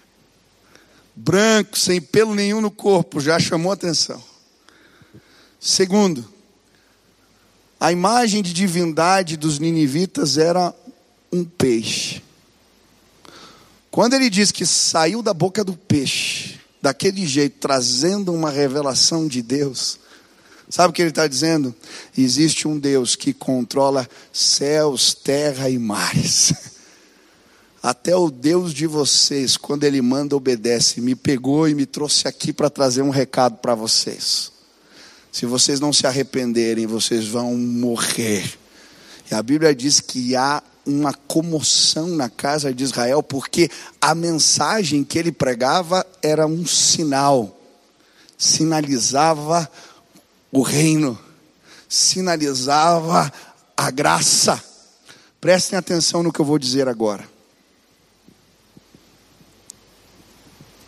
branco, 1.16 1.78
sem 1.78 2.02
pelo 2.02 2.34
nenhum 2.34 2.60
no 2.60 2.70
corpo, 2.70 3.18
já 3.18 3.38
chamou 3.38 3.72
atenção. 3.72 4.22
Segundo, 5.58 6.38
a 7.80 7.90
imagem 7.90 8.42
de 8.42 8.52
divindade 8.52 9.38
dos 9.38 9.58
ninivitas 9.58 10.36
era 10.36 10.74
um 11.32 11.44
peixe. 11.44 12.22
Quando 13.90 14.12
ele 14.12 14.28
diz 14.28 14.52
que 14.52 14.66
saiu 14.66 15.22
da 15.22 15.32
boca 15.32 15.64
do 15.64 15.72
peixe, 15.72 16.60
daquele 16.82 17.26
jeito, 17.26 17.56
trazendo 17.58 18.34
uma 18.34 18.50
revelação 18.50 19.26
de 19.26 19.40
Deus, 19.40 19.98
sabe 20.68 20.90
o 20.90 20.92
que 20.92 21.00
ele 21.00 21.08
está 21.08 21.26
dizendo? 21.26 21.74
Existe 22.16 22.68
um 22.68 22.78
Deus 22.78 23.16
que 23.16 23.32
controla 23.32 24.06
céus, 24.30 25.14
terra 25.14 25.70
e 25.70 25.78
mares. 25.78 26.52
Até 27.82 28.14
o 28.14 28.30
Deus 28.30 28.74
de 28.74 28.86
vocês, 28.86 29.56
quando 29.56 29.84
Ele 29.84 30.02
manda, 30.02 30.36
obedece. 30.36 31.00
Me 31.00 31.14
pegou 31.14 31.66
e 31.66 31.74
me 31.74 31.86
trouxe 31.86 32.28
aqui 32.28 32.52
para 32.52 32.68
trazer 32.68 33.00
um 33.00 33.08
recado 33.08 33.56
para 33.56 33.74
vocês. 33.74 34.52
Se 35.32 35.46
vocês 35.46 35.78
não 35.78 35.92
se 35.92 36.06
arrependerem, 36.06 36.86
vocês 36.86 37.26
vão 37.26 37.56
morrer. 37.56 38.58
E 39.30 39.34
a 39.34 39.42
Bíblia 39.42 39.74
diz 39.74 40.00
que 40.00 40.34
há 40.34 40.62
uma 40.84 41.14
comoção 41.14 42.08
na 42.08 42.28
casa 42.28 42.74
de 42.74 42.82
Israel, 42.82 43.22
porque 43.22 43.70
a 44.00 44.14
mensagem 44.14 45.04
que 45.04 45.18
ele 45.18 45.30
pregava 45.30 46.04
era 46.22 46.46
um 46.46 46.66
sinal, 46.66 47.56
sinalizava 48.36 49.70
o 50.50 50.62
reino, 50.62 51.18
sinalizava 51.88 53.32
a 53.76 53.90
graça. 53.90 54.62
Prestem 55.40 55.78
atenção 55.78 56.22
no 56.22 56.32
que 56.32 56.40
eu 56.40 56.44
vou 56.44 56.58
dizer 56.58 56.88
agora. 56.88 57.28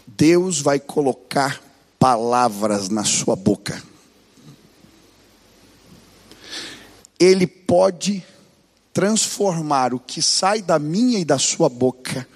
Deus 0.07 0.61
vai 0.61 0.79
colocar 0.79 1.61
palavras 1.99 2.89
na 2.89 3.05
sua 3.05 3.37
boca. 3.37 3.92
Ele 7.23 7.47
pode 7.47 8.27
transformar 8.93 9.95
o 9.95 10.01
que 10.01 10.21
sai 10.21 10.61
da 10.61 10.77
minha 10.77 11.21
e 11.21 11.25
da 11.25 11.39
sua 11.39 11.69
boca 11.69 12.27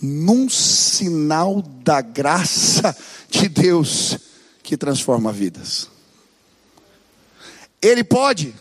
num 0.00 0.48
sinal 0.48 1.60
da 1.60 2.00
graça 2.00 2.96
de 3.28 3.48
Deus 3.48 4.16
que 4.62 4.76
transforma 4.76 5.32
vidas. 5.32 5.88
Ele 7.80 8.04
pode. 8.04 8.54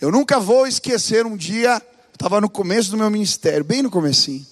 Eu 0.00 0.12
nunca 0.12 0.38
vou 0.38 0.68
esquecer 0.68 1.26
um 1.26 1.36
dia, 1.36 1.82
estava 2.12 2.40
no 2.40 2.48
começo 2.48 2.92
do 2.92 2.96
meu 2.96 3.10
ministério, 3.10 3.64
bem 3.64 3.82
no 3.82 3.90
comecinho. 3.90 4.46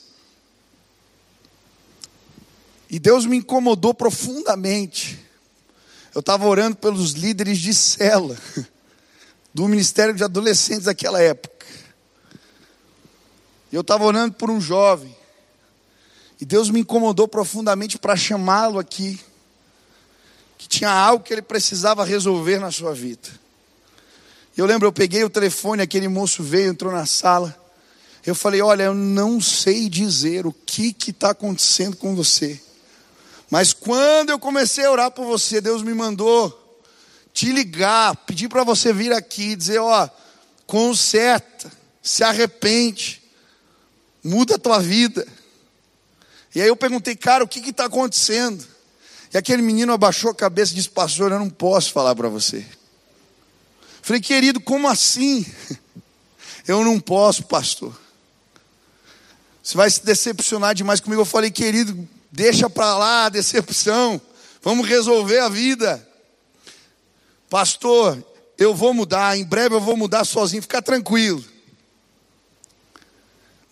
E 2.90 2.99
Deus 2.99 3.24
me 3.24 3.36
incomodou 3.36 3.94
profundamente. 3.94 5.25
Eu 6.16 6.20
estava 6.20 6.46
orando 6.46 6.76
pelos 6.76 7.10
líderes 7.10 7.58
de 7.58 7.74
cela 7.74 8.38
do 9.52 9.68
Ministério 9.68 10.14
de 10.14 10.24
Adolescentes 10.24 10.84
daquela 10.84 11.20
época. 11.20 11.66
Eu 13.70 13.82
estava 13.82 14.02
orando 14.02 14.32
por 14.32 14.50
um 14.50 14.58
jovem. 14.58 15.14
E 16.40 16.46
Deus 16.46 16.70
me 16.70 16.80
incomodou 16.80 17.28
profundamente 17.28 17.98
para 17.98 18.16
chamá-lo 18.16 18.78
aqui. 18.78 19.20
Que 20.56 20.66
tinha 20.66 20.88
algo 20.88 21.22
que 21.22 21.34
ele 21.34 21.42
precisava 21.42 22.02
resolver 22.02 22.60
na 22.60 22.70
sua 22.70 22.94
vida. 22.94 23.28
Eu 24.56 24.64
lembro, 24.64 24.88
eu 24.88 24.92
peguei 24.94 25.22
o 25.22 25.28
telefone, 25.28 25.82
aquele 25.82 26.08
moço 26.08 26.42
veio, 26.42 26.70
entrou 26.70 26.90
na 26.90 27.04
sala. 27.04 27.54
Eu 28.24 28.34
falei: 28.34 28.62
Olha, 28.62 28.84
eu 28.84 28.94
não 28.94 29.38
sei 29.38 29.86
dizer 29.86 30.46
o 30.46 30.52
que 30.64 30.96
está 31.10 31.32
acontecendo 31.32 31.94
com 31.94 32.16
você. 32.16 32.58
Mas 33.51 33.72
quando 33.72 34.30
eu 34.30 34.38
comecei 34.38 34.84
a 34.84 34.90
orar 34.90 35.11
por 35.11 35.24
você, 35.24 35.61
Deus 35.61 35.82
me 35.82 35.94
mandou 35.94 36.62
te 37.32 37.53
ligar, 37.53 38.16
pedir 38.16 38.49
para 38.49 38.64
você 38.64 38.92
vir 38.92 39.12
aqui, 39.12 39.55
dizer: 39.55 39.78
ó, 39.78 40.09
conserta, 40.66 41.70
se 42.03 42.24
arrepende, 42.24 43.22
muda 44.22 44.57
a 44.57 44.59
tua 44.59 44.80
vida. 44.80 45.26
E 46.55 46.61
aí 46.62 46.68
eu 46.68 46.76
perguntei, 46.76 47.14
cara, 47.14 47.44
o 47.44 47.49
que 47.49 47.61
está 47.68 47.84
acontecendo? 47.84 48.66
E 49.32 49.36
aquele 49.36 49.61
menino 49.61 49.92
abaixou 49.92 50.30
a 50.30 50.34
cabeça 50.34 50.72
e 50.72 50.76
disse: 50.76 50.88
Pastor, 50.88 51.30
eu 51.30 51.38
não 51.38 51.51
posso 51.51 51.92
falar 51.92 52.14
para 52.14 52.28
você. 52.28 52.66
Falei, 54.03 54.22
querido, 54.22 54.61
como 54.61 54.88
assim? 54.88 55.44
Eu 56.66 56.84
não 56.84 56.99
posso, 56.99 57.44
pastor. 57.44 57.97
Você 59.62 59.76
vai 59.76 59.90
se 59.90 60.05
decepcionar 60.05 60.74
demais 60.74 61.01
comigo. 61.01 61.22
Eu 61.22 61.26
falei, 61.26 61.51
querido, 61.51 62.09
deixa 62.37 62.68
para 62.68 62.97
lá 62.99 63.24
a 63.24 63.28
decepção. 63.30 64.20
Vamos 64.62 64.87
resolver 64.87 65.39
a 65.39 65.49
vida. 65.49 66.07
Pastor, 67.49 68.22
eu 68.59 68.74
vou 68.74 68.93
mudar, 68.93 69.39
em 69.39 69.45
breve 69.45 69.74
eu 69.74 69.80
vou 69.80 69.97
mudar 69.97 70.24
sozinho, 70.26 70.61
fica 70.61 70.82
tranquilo. 70.82 71.43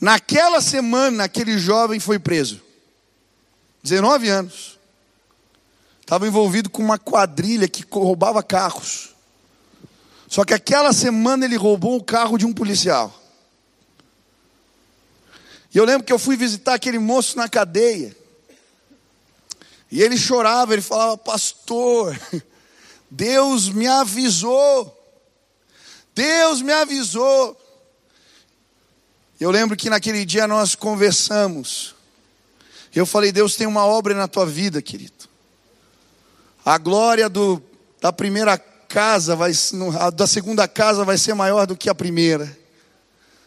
Naquela 0.00 0.62
semana, 0.62 1.24
aquele 1.24 1.58
jovem 1.58 2.00
foi 2.00 2.18
preso. 2.18 2.62
19 3.82 4.28
anos. 4.28 4.78
Estava 6.00 6.26
envolvido 6.26 6.70
com 6.70 6.82
uma 6.82 6.98
quadrilha 6.98 7.68
que 7.68 7.84
roubava 7.90 8.42
carros. 8.42 9.14
Só 10.26 10.42
que 10.42 10.54
aquela 10.54 10.92
semana 10.92 11.44
ele 11.44 11.56
roubou 11.56 11.96
o 11.96 12.02
carro 12.02 12.38
de 12.38 12.46
um 12.46 12.52
policial. 12.52 13.12
E 15.74 15.76
eu 15.76 15.84
lembro 15.84 16.06
que 16.06 16.12
eu 16.12 16.18
fui 16.18 16.36
visitar 16.36 16.74
aquele 16.74 16.98
moço 16.98 17.36
na 17.36 17.48
cadeia. 17.48 18.23
E 19.94 20.02
ele 20.02 20.18
chorava, 20.18 20.72
ele 20.72 20.82
falava, 20.82 21.16
pastor, 21.16 22.20
Deus 23.08 23.68
me 23.68 23.86
avisou. 23.86 24.92
Deus 26.12 26.60
me 26.60 26.72
avisou. 26.72 27.56
Eu 29.38 29.52
lembro 29.52 29.76
que 29.76 29.88
naquele 29.88 30.24
dia 30.24 30.48
nós 30.48 30.74
conversamos. 30.74 31.94
Eu 32.92 33.06
falei: 33.06 33.30
Deus 33.30 33.54
tem 33.54 33.68
uma 33.68 33.86
obra 33.86 34.14
na 34.14 34.26
tua 34.26 34.44
vida, 34.44 34.82
querido. 34.82 35.28
A 36.64 36.76
glória 36.76 37.28
do, 37.28 37.62
da 38.00 38.12
primeira 38.12 38.58
casa, 38.58 39.36
vai, 39.36 39.52
da 40.12 40.26
segunda 40.26 40.66
casa 40.66 41.04
vai 41.04 41.18
ser 41.18 41.34
maior 41.34 41.68
do 41.68 41.76
que 41.76 41.88
a 41.88 41.94
primeira. 41.94 42.58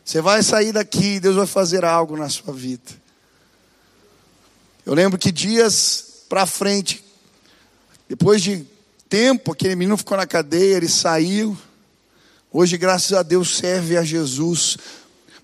Você 0.05 0.21
vai 0.21 0.41
sair 0.41 0.71
daqui, 0.71 1.19
Deus 1.19 1.35
vai 1.35 1.45
fazer 1.45 1.83
algo 1.83 2.15
na 2.15 2.29
sua 2.29 2.53
vida. 2.53 2.89
Eu 4.85 4.93
lembro 4.93 5.19
que 5.19 5.29
dias 5.29 6.06
para 6.27 6.45
frente, 6.45 7.03
depois 8.07 8.41
de 8.41 8.65
tempo, 9.09 9.51
aquele 9.51 9.75
menino 9.75 9.97
ficou 9.97 10.17
na 10.17 10.27
cadeia, 10.27 10.77
ele 10.77 10.87
saiu. 10.87 11.57
Hoje, 12.51 12.77
graças 12.77 13.13
a 13.13 13.23
Deus, 13.23 13.57
serve 13.57 13.97
a 13.97 14.03
Jesus. 14.03 14.77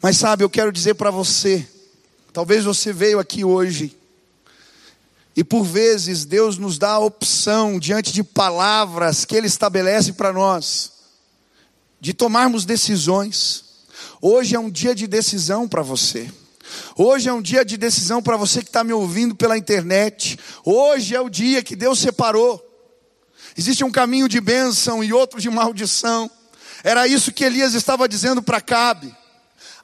Mas 0.01 0.17
sabe, 0.17 0.43
eu 0.43 0.49
quero 0.49 0.71
dizer 0.71 0.95
para 0.95 1.11
você, 1.11 1.67
talvez 2.31 2.65
você 2.65 2.91
veio 2.91 3.19
aqui 3.19 3.43
hoje, 3.43 3.95
e 5.35 5.43
por 5.43 5.63
vezes 5.63 6.25
Deus 6.25 6.57
nos 6.57 6.77
dá 6.77 6.91
a 6.91 6.99
opção, 6.99 7.79
diante 7.79 8.11
de 8.11 8.23
palavras 8.23 9.25
que 9.25 9.35
Ele 9.35 9.47
estabelece 9.47 10.13
para 10.13 10.31
nós, 10.31 10.91
de 11.99 12.13
tomarmos 12.13 12.65
decisões. 12.65 13.63
Hoje 14.21 14.55
é 14.55 14.59
um 14.59 14.69
dia 14.69 14.93
de 14.93 15.07
decisão 15.07 15.67
para 15.67 15.81
você. 15.81 16.29
Hoje 16.95 17.29
é 17.29 17.33
um 17.33 17.41
dia 17.41 17.65
de 17.65 17.77
decisão 17.77 18.21
para 18.21 18.37
você 18.37 18.61
que 18.61 18.69
está 18.69 18.83
me 18.83 18.93
ouvindo 18.93 19.35
pela 19.35 19.57
internet. 19.57 20.37
Hoje 20.63 21.15
é 21.15 21.21
o 21.21 21.29
dia 21.29 21.63
que 21.63 21.75
Deus 21.75 21.99
separou. 21.99 22.61
Existe 23.57 23.83
um 23.83 23.91
caminho 23.91 24.27
de 24.27 24.39
bênção 24.41 25.03
e 25.03 25.13
outro 25.13 25.39
de 25.39 25.49
maldição. 25.49 26.29
Era 26.83 27.07
isso 27.07 27.31
que 27.31 27.43
Elias 27.43 27.73
estava 27.73 28.07
dizendo 28.07 28.41
para 28.41 28.57
Acabe. 28.57 29.15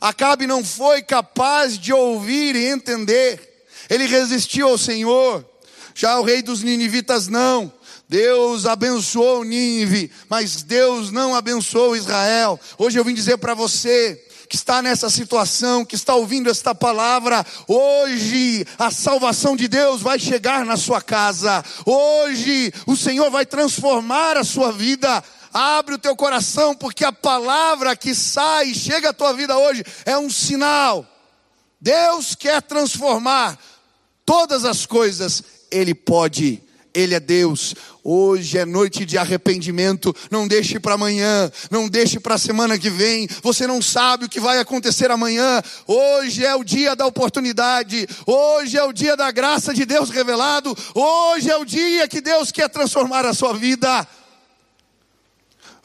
Acabe 0.02 0.48
não 0.48 0.64
foi 0.64 1.02
capaz 1.02 1.78
de 1.78 1.94
ouvir 1.94 2.56
e 2.56 2.66
entender. 2.68 3.68
Ele 3.90 4.06
resistiu 4.06 4.68
ao 4.70 4.78
Senhor. 4.78 5.46
Já 5.94 6.20
o 6.20 6.24
rei 6.24 6.42
dos 6.42 6.64
ninivitas 6.64 7.28
não. 7.28 7.72
Deus 8.08 8.66
abençoou 8.66 9.44
Nínive, 9.44 10.10
mas 10.28 10.64
Deus 10.64 11.12
não 11.12 11.36
abençoou 11.36 11.96
Israel. 11.96 12.60
Hoje 12.78 12.98
eu 12.98 13.04
vim 13.04 13.14
dizer 13.14 13.38
para 13.38 13.54
você, 13.54 14.20
que 14.50 14.56
está 14.56 14.82
nessa 14.82 15.12
situação, 15.12 15.86
que 15.86 15.94
está 15.94 16.16
ouvindo 16.16 16.50
esta 16.50 16.74
palavra, 16.74 17.46
hoje 17.68 18.66
a 18.80 18.90
salvação 18.90 19.56
de 19.56 19.68
Deus 19.68 20.02
vai 20.02 20.18
chegar 20.18 20.66
na 20.66 20.76
sua 20.76 21.00
casa, 21.00 21.64
hoje 21.86 22.74
o 22.88 22.96
Senhor 22.96 23.30
vai 23.30 23.46
transformar 23.46 24.38
a 24.38 24.44
sua 24.44 24.72
vida. 24.72 25.24
Abre 25.54 25.96
o 25.96 26.00
teu 26.00 26.16
coração, 26.16 26.76
porque 26.76 27.04
a 27.04 27.12
palavra 27.12 27.96
que 27.96 28.14
sai 28.14 28.74
chega 28.74 29.10
à 29.10 29.14
tua 29.14 29.34
vida 29.34 29.58
hoje 29.58 29.84
é 30.06 30.18
um 30.18 30.30
sinal. 30.30 31.06
Deus 31.80 32.34
quer 32.34 32.62
transformar 32.62 33.58
todas 34.26 34.66
as 34.66 34.86
coisas, 34.86 35.44
Ele 35.72 35.94
pode 35.94 36.62
Ele 36.94 37.14
é 37.14 37.20
Deus. 37.20 37.76
Hoje 38.04 38.58
é 38.58 38.66
noite 38.66 39.06
de 39.06 39.18
arrependimento. 39.18 40.16
Não 40.32 40.48
deixe 40.48 40.80
para 40.80 40.96
amanhã, 40.96 41.52
não 41.70 41.88
deixe 41.88 42.20
para 42.20 42.36
a 42.36 42.40
semana 42.40 42.78
que 42.78 42.90
vem. 42.90 43.28
Você 43.44 43.68
não 43.68 43.82
sabe 43.82 44.26
o 44.26 44.30
que 44.30 44.40
vai 44.40 44.60
acontecer 44.60 45.12
amanhã. 45.12 45.62
Hoje 45.86 46.44
é 46.44 46.56
o 46.56 46.64
dia 46.64 46.96
da 46.96 47.06
oportunidade. 47.06 48.08
Hoje 48.26 48.78
é 48.78 48.84
o 48.84 48.94
dia 48.94 49.16
da 49.16 49.30
graça 49.32 49.74
de 49.74 49.86
Deus 49.86 50.10
revelado. 50.10 50.76
Hoje 50.96 51.50
é 51.50 51.58
o 51.58 51.66
dia 51.66 52.08
que 52.08 52.22
Deus 52.22 52.52
quer 52.52 52.70
transformar 52.70 53.26
a 53.26 53.34
sua 53.34 53.54
vida. 53.54 54.08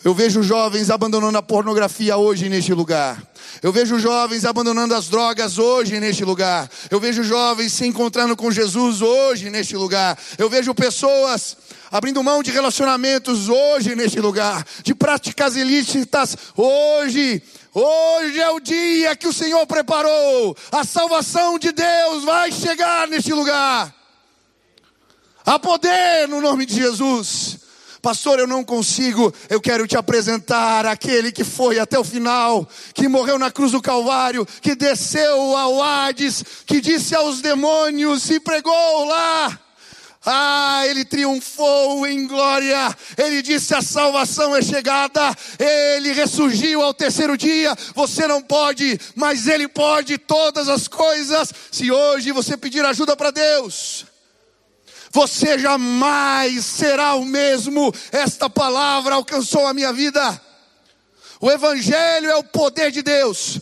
Eu 0.05 0.13
vejo 0.13 0.43
jovens 0.43 0.91
abandonando 0.91 1.39
a 1.39 1.43
pornografia 1.43 2.19
hoje 2.19 2.47
neste 2.51 2.75
lugar. 2.75 3.23
Eu 3.63 3.73
vejo 3.73 3.99
jovens 3.99 4.45
abandonando 4.45 4.95
as 4.95 5.09
drogas 5.09 5.57
hoje 5.57 5.99
neste 5.99 6.23
lugar. 6.27 6.71
Eu 6.91 7.01
vejo 7.01 7.25
jovens 7.25 7.73
se 7.73 7.87
encontrando 7.87 8.37
com 8.37 8.51
Jesus 8.51 9.01
hoje 9.01 9.49
neste 9.49 9.75
lugar. 9.75 10.19
Eu 10.37 10.51
vejo 10.51 10.75
pessoas 10.75 11.57
abrindo 11.91 12.23
mão 12.23 12.43
de 12.43 12.51
relacionamentos 12.51 13.49
hoje 13.49 13.95
neste 13.95 14.21
lugar, 14.21 14.67
de 14.83 14.95
práticas 14.95 15.57
ilícitas 15.57 16.37
hoje. 16.55 17.43
Hoje 17.73 18.41
é 18.41 18.51
o 18.51 18.61
dia 18.61 19.17
que 19.17 19.27
o 19.27 19.33
Senhor 19.33 19.67
preparou. 19.67 20.55
A 20.71 20.85
salvação 20.85 21.59
de 21.59 21.73
Deus 21.73 22.25
vai 22.25 22.53
chegar 22.53 23.09
neste 23.09 23.33
lugar. 23.33 23.95
Há 25.47 25.59
poder 25.59 26.29
no 26.29 26.43
nome 26.43 26.67
de 26.67 26.75
Jesus. 26.75 27.64
Pastor, 28.05 28.39
eu 28.39 28.47
não 28.47 28.63
consigo. 28.63 29.33
Eu 29.49 29.59
quero 29.63 29.87
te 29.87 29.97
apresentar 29.97 30.85
aquele 30.85 31.33
que 31.33 31.43
foi 31.43 31.79
até 31.79 31.99
o 31.99 32.05
final, 32.05 32.69
que 32.93 33.09
morreu 33.09 33.39
na 33.39 33.51
cruz 33.51 33.73
do 33.73 33.81
Calvário, 33.81 34.47
que 34.61 34.75
desceu 34.75 35.57
ao 35.57 35.83
Hades, 35.83 36.45
que 36.67 36.83
disse 36.83 37.15
aos 37.15 37.41
demônios 37.41 38.29
e 38.29 38.39
pregou 38.39 39.07
lá. 39.07 39.59
Ah, 40.27 40.83
ele 40.87 41.03
triunfou 41.07 42.07
em 42.07 42.27
glória. 42.27 42.95
Ele 43.17 43.41
disse: 43.41 43.75
a 43.75 43.81
salvação 43.81 44.55
é 44.55 44.61
chegada. 44.61 45.35
Ele 45.59 46.13
ressurgiu 46.13 46.83
ao 46.83 46.93
terceiro 46.93 47.39
dia. 47.39 47.75
Você 47.95 48.27
não 48.27 48.43
pode, 48.43 49.01
mas 49.15 49.47
ele 49.47 49.67
pode 49.67 50.19
todas 50.19 50.69
as 50.69 50.87
coisas. 50.87 51.51
Se 51.73 51.91
hoje 51.91 52.33
você 52.33 52.55
pedir 52.55 52.85
ajuda 52.85 53.17
para 53.17 53.31
Deus, 53.31 54.05
você 55.15 55.57
jamais 55.57 56.65
será 56.65 57.15
o 57.15 57.25
mesmo. 57.25 57.95
Esta 58.11 58.51
palavra 58.51 59.15
alcançou 59.15 59.65
a 59.65 59.73
minha 59.73 59.93
vida. 59.93 60.41
O 61.41 61.49
Evangelho 61.49 62.29
é 62.29 62.37
o 62.37 62.43
poder 62.43 62.91
de 62.91 63.01
Deus 63.01 63.61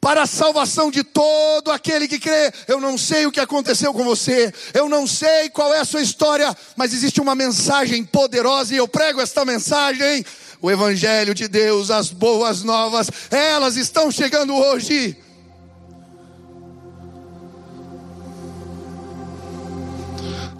para 0.00 0.22
a 0.22 0.26
salvação 0.26 0.90
de 0.90 1.04
todo 1.04 1.70
aquele 1.70 2.08
que 2.08 2.18
crê. 2.18 2.50
Eu 2.66 2.80
não 2.80 2.96
sei 2.96 3.26
o 3.26 3.32
que 3.32 3.40
aconteceu 3.40 3.92
com 3.92 4.04
você, 4.04 4.52
eu 4.72 4.88
não 4.88 5.06
sei 5.06 5.50
qual 5.50 5.72
é 5.74 5.80
a 5.80 5.84
sua 5.84 6.00
história, 6.00 6.56
mas 6.76 6.94
existe 6.94 7.20
uma 7.20 7.34
mensagem 7.34 8.02
poderosa 8.02 8.72
e 8.72 8.78
eu 8.78 8.88
prego 8.88 9.20
esta 9.20 9.44
mensagem. 9.44 10.24
O 10.62 10.70
Evangelho 10.70 11.34
de 11.34 11.46
Deus, 11.46 11.90
as 11.90 12.10
boas 12.10 12.62
novas, 12.62 13.10
elas 13.30 13.76
estão 13.76 14.10
chegando 14.10 14.54
hoje. 14.54 15.23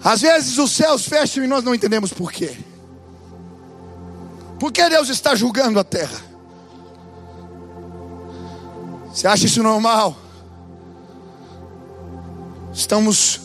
Às 0.04 0.20
vezes 0.20 0.58
os 0.58 0.70
céus 0.70 1.08
fecham 1.08 1.42
e 1.42 1.46
nós 1.46 1.64
não 1.64 1.74
entendemos 1.74 2.12
por 2.12 2.30
quê. 2.30 2.54
Por 4.60 4.70
que 4.70 4.86
Deus 4.90 5.08
está 5.08 5.34
julgando 5.34 5.80
a 5.80 5.84
terra? 5.84 6.20
Você 9.10 9.26
acha 9.26 9.46
isso 9.46 9.62
normal? 9.62 10.14
Estamos 12.70 13.40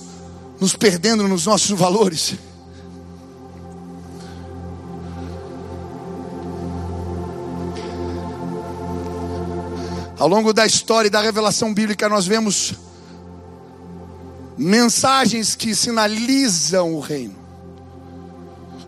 nos 0.59 0.75
perdendo 0.75 1.29
nos 1.29 1.45
nossos 1.45 1.79
valores. 1.79 2.33
Ao 10.17 10.27
longo 10.27 10.51
da 10.51 10.65
história 10.65 11.07
e 11.07 11.11
da 11.11 11.21
revelação 11.21 11.73
bíblica, 11.73 12.09
nós 12.09 12.27
vemos 12.27 12.73
mensagens 14.59 15.55
que 15.55 15.73
sinalizam 15.73 16.93
o 16.93 16.99
reino. 16.99 17.35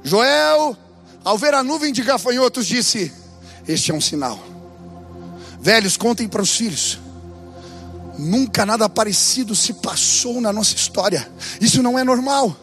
Joel, 0.03 0.75
ao 1.23 1.37
ver 1.37 1.53
a 1.53 1.63
nuvem 1.63 1.93
de 1.93 2.03
gafanhotos, 2.03 2.67
disse: 2.67 3.13
Este 3.65 3.91
é 3.91 3.93
um 3.93 4.01
sinal. 4.01 4.37
Velhos, 5.61 5.95
contem 5.95 6.27
para 6.27 6.41
os 6.41 6.51
filhos. 6.51 6.99
Nunca 8.19 8.65
nada 8.65 8.89
parecido 8.89 9.55
se 9.55 9.73
passou 9.73 10.41
na 10.41 10.51
nossa 10.51 10.75
história. 10.75 11.31
Isso 11.61 11.81
não 11.81 11.97
é 11.97 12.03
normal. 12.03 12.55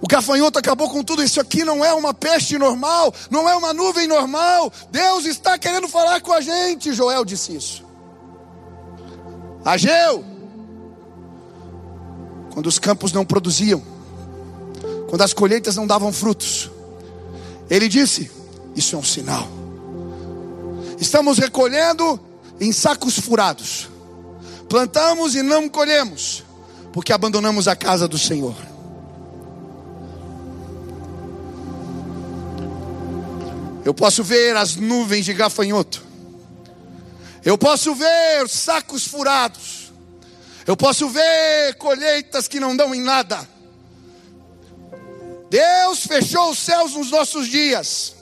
O 0.00 0.08
gafanhoto 0.08 0.58
acabou 0.58 0.90
com 0.90 1.04
tudo. 1.04 1.22
Isso 1.22 1.40
aqui 1.40 1.64
não 1.64 1.84
é 1.84 1.92
uma 1.94 2.12
peste 2.12 2.58
normal, 2.58 3.14
não 3.30 3.48
é 3.48 3.54
uma 3.54 3.72
nuvem 3.72 4.08
normal. 4.08 4.72
Deus 4.90 5.24
está 5.24 5.56
querendo 5.56 5.88
falar 5.88 6.20
com 6.20 6.32
a 6.32 6.40
gente. 6.40 6.92
Joel 6.92 7.24
disse 7.24 7.56
isso. 7.56 7.84
Ageu, 9.64 10.33
quando 12.54 12.68
os 12.68 12.78
campos 12.78 13.12
não 13.12 13.24
produziam, 13.24 13.82
quando 15.08 15.22
as 15.22 15.34
colheitas 15.34 15.74
não 15.74 15.88
davam 15.88 16.12
frutos, 16.12 16.70
ele 17.68 17.88
disse: 17.88 18.30
Isso 18.76 18.94
é 18.94 18.98
um 18.98 19.02
sinal. 19.02 19.48
Estamos 21.00 21.36
recolhendo 21.36 22.18
em 22.60 22.70
sacos 22.70 23.18
furados, 23.18 23.88
plantamos 24.68 25.34
e 25.34 25.42
não 25.42 25.68
colhemos, 25.68 26.44
porque 26.92 27.12
abandonamos 27.12 27.66
a 27.66 27.74
casa 27.74 28.06
do 28.06 28.16
Senhor. 28.16 28.54
Eu 33.84 33.92
posso 33.92 34.22
ver 34.22 34.56
as 34.56 34.76
nuvens 34.76 35.24
de 35.24 35.34
gafanhoto, 35.34 36.04
eu 37.44 37.58
posso 37.58 37.96
ver 37.96 38.48
sacos 38.48 39.04
furados, 39.08 39.83
eu 40.66 40.76
posso 40.76 41.08
ver 41.08 41.74
colheitas 41.74 42.48
que 42.48 42.58
não 42.58 42.76
dão 42.76 42.94
em 42.94 43.02
nada. 43.02 43.46
Deus 45.50 46.06
fechou 46.06 46.50
os 46.50 46.58
céus 46.58 46.94
nos 46.94 47.10
nossos 47.10 47.46
dias 47.46 48.14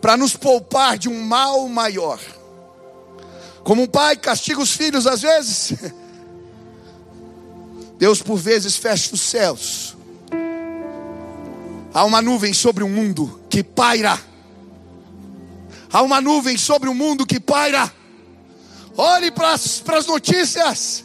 para 0.00 0.16
nos 0.16 0.36
poupar 0.36 0.98
de 0.98 1.08
um 1.08 1.22
mal 1.22 1.68
maior. 1.68 2.20
Como 3.64 3.82
um 3.82 3.86
pai 3.86 4.16
castiga 4.16 4.60
os 4.60 4.72
filhos 4.72 5.06
às 5.06 5.22
vezes, 5.22 5.74
Deus 7.98 8.20
por 8.20 8.36
vezes 8.36 8.76
fecha 8.76 9.14
os 9.14 9.20
céus. 9.20 9.96
Há 11.94 12.04
uma 12.04 12.20
nuvem 12.20 12.52
sobre 12.52 12.84
o 12.84 12.88
mundo 12.88 13.40
que 13.48 13.62
paira. 13.62 14.20
Há 15.90 16.02
uma 16.02 16.20
nuvem 16.20 16.58
sobre 16.58 16.90
o 16.90 16.94
mundo 16.94 17.24
que 17.24 17.40
paira. 17.40 17.90
Olhe 18.96 19.30
para 19.30 19.52
as 19.52 20.06
notícias. 20.06 21.04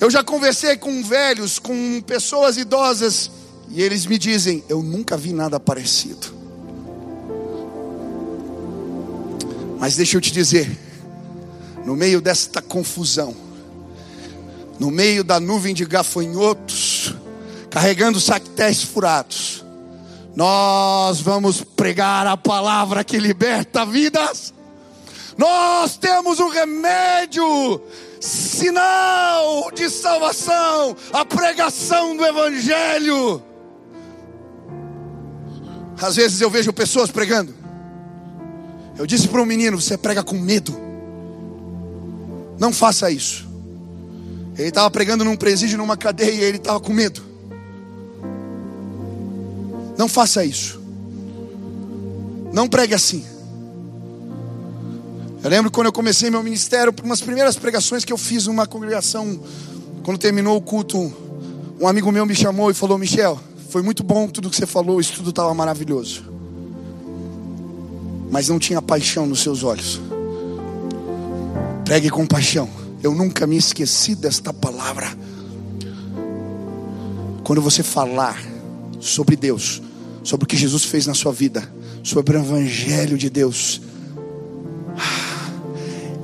Eu 0.00 0.10
já 0.10 0.24
conversei 0.24 0.76
com 0.76 1.02
velhos, 1.02 1.58
com 1.58 2.00
pessoas 2.00 2.56
idosas, 2.56 3.30
e 3.68 3.82
eles 3.82 4.06
me 4.06 4.18
dizem: 4.18 4.64
Eu 4.68 4.82
nunca 4.82 5.16
vi 5.16 5.32
nada 5.32 5.60
parecido. 5.60 6.40
Mas 9.78 9.96
deixa 9.96 10.16
eu 10.16 10.20
te 10.20 10.32
dizer, 10.32 10.78
no 11.86 11.96
meio 11.96 12.20
desta 12.20 12.60
confusão, 12.60 13.34
no 14.78 14.90
meio 14.90 15.22
da 15.22 15.38
nuvem 15.38 15.74
de 15.74 15.86
gafanhotos, 15.86 17.14
carregando 17.70 18.20
saquetéis 18.20 18.82
furados, 18.82 19.64
nós 20.34 21.20
vamos 21.20 21.62
pregar 21.62 22.26
a 22.26 22.36
palavra 22.36 23.04
que 23.04 23.18
liberta 23.18 23.86
vidas. 23.86 24.52
Nós 25.36 25.96
temos 25.96 26.40
um 26.40 26.48
remédio, 26.48 27.80
sinal 28.20 29.70
de 29.72 29.88
salvação, 29.88 30.96
a 31.12 31.24
pregação 31.24 32.16
do 32.16 32.24
Evangelho. 32.24 33.42
Às 36.00 36.16
vezes 36.16 36.40
eu 36.40 36.50
vejo 36.50 36.72
pessoas 36.72 37.10
pregando. 37.10 37.54
Eu 38.98 39.06
disse 39.06 39.28
para 39.28 39.40
um 39.40 39.46
menino: 39.46 39.80
você 39.80 39.96
prega 39.96 40.22
com 40.22 40.36
medo. 40.36 40.74
Não 42.58 42.72
faça 42.72 43.10
isso. 43.10 43.48
Ele 44.58 44.68
estava 44.68 44.90
pregando 44.90 45.24
num 45.24 45.36
presídio, 45.36 45.78
numa 45.78 45.96
cadeia, 45.96 46.30
e 46.30 46.44
ele 46.44 46.58
estava 46.58 46.78
com 46.80 46.92
medo. 46.92 47.22
Não 49.96 50.08
faça 50.08 50.44
isso. 50.44 50.80
Não 52.52 52.68
pregue 52.68 52.94
assim. 52.94 53.24
Eu 55.42 55.48
lembro 55.48 55.70
quando 55.70 55.86
eu 55.86 55.92
comecei 55.92 56.28
meu 56.28 56.42
ministério, 56.42 56.94
umas 57.02 57.22
primeiras 57.22 57.56
pregações 57.56 58.04
que 58.04 58.12
eu 58.12 58.18
fiz 58.18 58.46
numa 58.46 58.66
congregação, 58.66 59.40
quando 60.02 60.18
terminou 60.18 60.54
o 60.54 60.60
culto, 60.60 61.10
um 61.80 61.88
amigo 61.88 62.12
meu 62.12 62.26
me 62.26 62.34
chamou 62.34 62.70
e 62.70 62.74
falou: 62.74 62.98
Michel, 62.98 63.40
foi 63.70 63.80
muito 63.80 64.02
bom 64.02 64.28
tudo 64.28 64.50
que 64.50 64.56
você 64.56 64.66
falou, 64.66 65.00
isso 65.00 65.14
tudo 65.14 65.30
estava 65.30 65.54
maravilhoso, 65.54 66.24
mas 68.30 68.50
não 68.50 68.58
tinha 68.58 68.82
paixão 68.82 69.26
nos 69.26 69.40
seus 69.40 69.62
olhos. 69.62 69.98
Pregue 71.86 72.10
com 72.10 72.26
paixão. 72.26 72.68
Eu 73.02 73.14
nunca 73.14 73.46
me 73.46 73.56
esqueci 73.56 74.14
desta 74.14 74.52
palavra. 74.52 75.06
Quando 77.42 77.62
você 77.62 77.82
falar 77.82 78.40
sobre 79.00 79.36
Deus, 79.36 79.80
sobre 80.22 80.44
o 80.44 80.46
que 80.46 80.56
Jesus 80.56 80.84
fez 80.84 81.06
na 81.06 81.14
sua 81.14 81.32
vida, 81.32 81.66
sobre 82.02 82.36
o 82.36 82.40
Evangelho 82.40 83.16
de 83.16 83.30
Deus, 83.30 83.80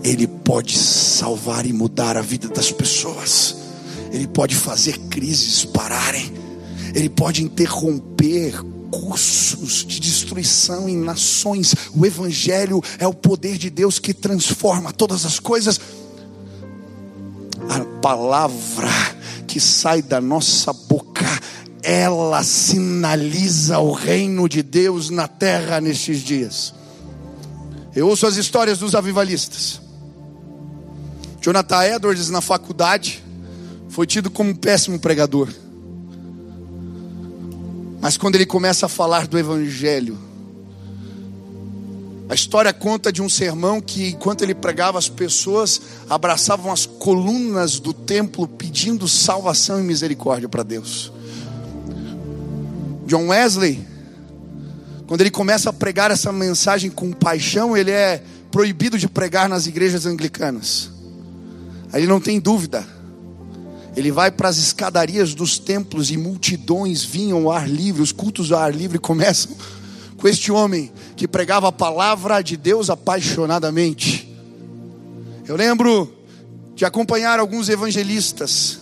Ele 0.06 0.28
pode 0.28 0.78
salvar 0.78 1.66
e 1.66 1.72
mudar 1.72 2.16
a 2.16 2.22
vida 2.22 2.46
das 2.46 2.70
pessoas, 2.70 3.56
Ele 4.12 4.28
pode 4.28 4.54
fazer 4.54 4.96
crises 5.10 5.64
pararem, 5.64 6.32
Ele 6.94 7.08
pode 7.08 7.42
interromper 7.42 8.54
cursos 8.88 9.84
de 9.84 9.98
destruição 9.98 10.88
em 10.88 10.96
nações. 10.96 11.74
O 11.92 12.06
Evangelho 12.06 12.80
é 13.00 13.06
o 13.06 13.12
poder 13.12 13.58
de 13.58 13.68
Deus 13.68 13.98
que 13.98 14.14
transforma 14.14 14.92
todas 14.92 15.26
as 15.26 15.40
coisas. 15.40 15.80
A 17.68 17.80
palavra 18.00 18.88
que 19.44 19.58
sai 19.58 20.02
da 20.02 20.20
nossa 20.20 20.72
boca, 20.72 21.26
ela 21.82 22.44
sinaliza 22.44 23.80
o 23.80 23.90
reino 23.90 24.48
de 24.48 24.62
Deus 24.62 25.10
na 25.10 25.26
terra 25.26 25.80
nestes 25.80 26.20
dias. 26.20 26.72
Eu 27.92 28.06
ouço 28.06 28.24
as 28.24 28.36
histórias 28.36 28.78
dos 28.78 28.94
avivalistas. 28.94 29.84
Jonathan 31.46 31.84
Edwards, 31.84 32.28
na 32.28 32.40
faculdade, 32.40 33.22
foi 33.88 34.04
tido 34.04 34.28
como 34.28 34.50
um 34.50 34.54
péssimo 34.54 34.98
pregador. 34.98 35.48
Mas 38.00 38.16
quando 38.16 38.34
ele 38.34 38.44
começa 38.44 38.86
a 38.86 38.88
falar 38.88 39.28
do 39.28 39.38
Evangelho, 39.38 40.18
a 42.28 42.34
história 42.34 42.72
conta 42.72 43.12
de 43.12 43.22
um 43.22 43.28
sermão 43.28 43.80
que, 43.80 44.08
enquanto 44.08 44.42
ele 44.42 44.56
pregava, 44.56 44.98
as 44.98 45.08
pessoas 45.08 45.80
abraçavam 46.10 46.72
as 46.72 46.84
colunas 46.84 47.78
do 47.78 47.92
templo 47.92 48.48
pedindo 48.48 49.06
salvação 49.06 49.78
e 49.78 49.84
misericórdia 49.84 50.48
para 50.48 50.64
Deus. 50.64 51.12
John 53.06 53.28
Wesley, 53.28 53.86
quando 55.06 55.20
ele 55.20 55.30
começa 55.30 55.70
a 55.70 55.72
pregar 55.72 56.10
essa 56.10 56.32
mensagem 56.32 56.90
com 56.90 57.12
paixão, 57.12 57.76
ele 57.76 57.92
é 57.92 58.20
proibido 58.50 58.98
de 58.98 59.06
pregar 59.06 59.48
nas 59.48 59.68
igrejas 59.68 60.06
anglicanas. 60.06 60.95
Aí 61.92 62.06
não 62.06 62.20
tem 62.20 62.40
dúvida. 62.40 62.86
Ele 63.96 64.12
vai 64.12 64.30
para 64.30 64.48
as 64.48 64.58
escadarias 64.58 65.34
dos 65.34 65.58
templos 65.58 66.10
e 66.10 66.16
multidões 66.16 67.02
vinham 67.02 67.44
ao 67.44 67.52
ar 67.52 67.68
livre, 67.68 68.02
os 68.02 68.12
cultos 68.12 68.52
ao 68.52 68.60
ar 68.60 68.74
livre 68.74 68.98
começam 68.98 69.56
com 70.18 70.28
este 70.28 70.52
homem 70.52 70.92
que 71.16 71.26
pregava 71.26 71.68
a 71.68 71.72
palavra 71.72 72.42
de 72.42 72.56
Deus 72.56 72.90
apaixonadamente. 72.90 74.30
Eu 75.48 75.56
lembro 75.56 76.12
de 76.74 76.84
acompanhar 76.84 77.40
alguns 77.40 77.70
evangelistas, 77.70 78.80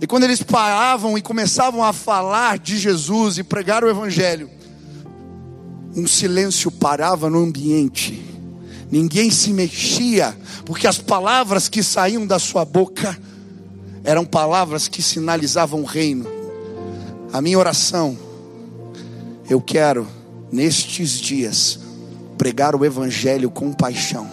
e 0.00 0.06
quando 0.06 0.24
eles 0.24 0.42
paravam 0.42 1.16
e 1.16 1.22
começavam 1.22 1.82
a 1.82 1.92
falar 1.92 2.58
de 2.58 2.78
Jesus 2.78 3.38
e 3.38 3.42
pregar 3.42 3.82
o 3.82 3.88
evangelho, 3.88 4.50
um 5.96 6.06
silêncio 6.06 6.70
parava 6.70 7.28
no 7.28 7.38
ambiente, 7.38 8.22
ninguém 8.90 9.30
se 9.30 9.52
mexia, 9.52 10.36
porque 10.64 10.86
as 10.86 10.98
palavras 10.98 11.68
que 11.68 11.82
saíam 11.82 12.26
da 12.26 12.38
sua 12.38 12.64
boca 12.64 13.16
eram 14.02 14.24
palavras 14.24 14.88
que 14.88 15.02
sinalizavam 15.02 15.82
o 15.82 15.86
reino. 15.86 16.26
A 17.32 17.40
minha 17.40 17.58
oração, 17.58 18.18
eu 19.48 19.60
quero, 19.60 20.06
nestes 20.50 21.12
dias, 21.12 21.78
pregar 22.36 22.74
o 22.74 22.84
Evangelho 22.84 23.50
com 23.50 23.72
paixão. 23.72 24.28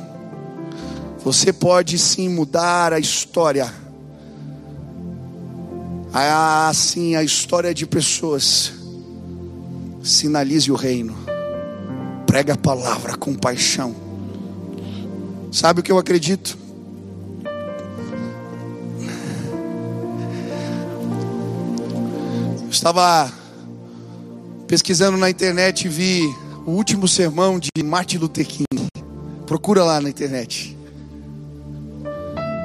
Você 1.24 1.51
pode 1.51 1.97
sim 1.97 2.30
mudar 2.30 2.93
a 2.93 2.99
história, 2.99 3.72
assim, 6.70 7.16
a 7.16 7.24
história 7.24 7.74
de 7.74 7.86
pessoas. 7.86 8.72
Sinalize 10.01 10.72
o 10.72 10.76
reino, 10.76 11.14
prega 12.26 12.53
a 12.53 12.58
palavra 12.58 13.18
com 13.18 13.36
paixão. 13.36 14.07
Sabe 15.52 15.80
o 15.80 15.84
que 15.84 15.91
eu 15.91 15.98
acredito? 15.98 16.58
Estava 22.70 23.32
pesquisando 24.68 25.18
na 25.18 25.30
internet 25.30 25.86
e 25.86 25.89
vi 25.89 26.36
o 26.66 26.72
último 26.72 27.08
sermão 27.08 27.58
de 27.60 27.70
Martin 27.84 28.18
Luther 28.18 28.45
King. 28.45 28.88
Procura 29.45 29.84
lá 29.84 30.02
na 30.02 30.10
internet. 30.10 30.78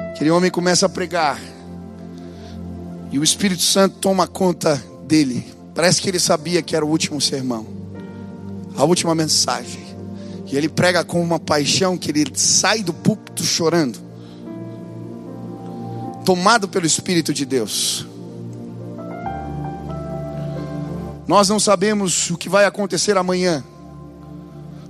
Aquele 0.09 0.29
homem 0.29 0.51
começa 0.51 0.85
a 0.85 0.89
pregar. 0.89 1.39
E 3.11 3.17
o 3.17 3.23
Espírito 3.23 3.61
Santo 3.61 3.97
toma 3.99 4.27
conta 4.27 4.75
dele. 5.07 5.45
Parece 5.73 6.01
que 6.01 6.09
ele 6.09 6.19
sabia 6.19 6.61
que 6.61 6.75
era 6.75 6.85
o 6.85 6.89
último 6.89 7.19
sermão. 7.21 7.65
A 8.75 8.83
última 8.83 9.15
mensagem. 9.15 9.82
E 10.53 10.55
ele 10.55 10.69
prega 10.69 11.03
com 11.03 11.19
uma 11.19 11.39
paixão 11.39 11.97
que 11.97 12.11
ele 12.11 12.31
sai 12.35 12.83
do 12.83 12.93
púlpito 12.93 13.41
chorando. 13.41 13.97
Tomado 16.23 16.67
pelo 16.67 16.85
Espírito 16.85 17.33
de 17.33 17.43
Deus. 17.43 18.05
Nós 21.27 21.49
não 21.49 21.59
sabemos 21.59 22.29
o 22.29 22.37
que 22.37 22.49
vai 22.49 22.65
acontecer 22.65 23.17
amanhã. 23.17 23.63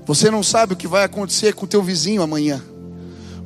Você 0.05 0.29
não 0.29 0.43
sabe 0.43 0.73
o 0.73 0.75
que 0.75 0.85
vai 0.85 1.05
acontecer 1.05 1.53
com 1.53 1.63
o 1.63 1.69
teu 1.69 1.81
vizinho 1.81 2.21
amanhã. 2.21 2.61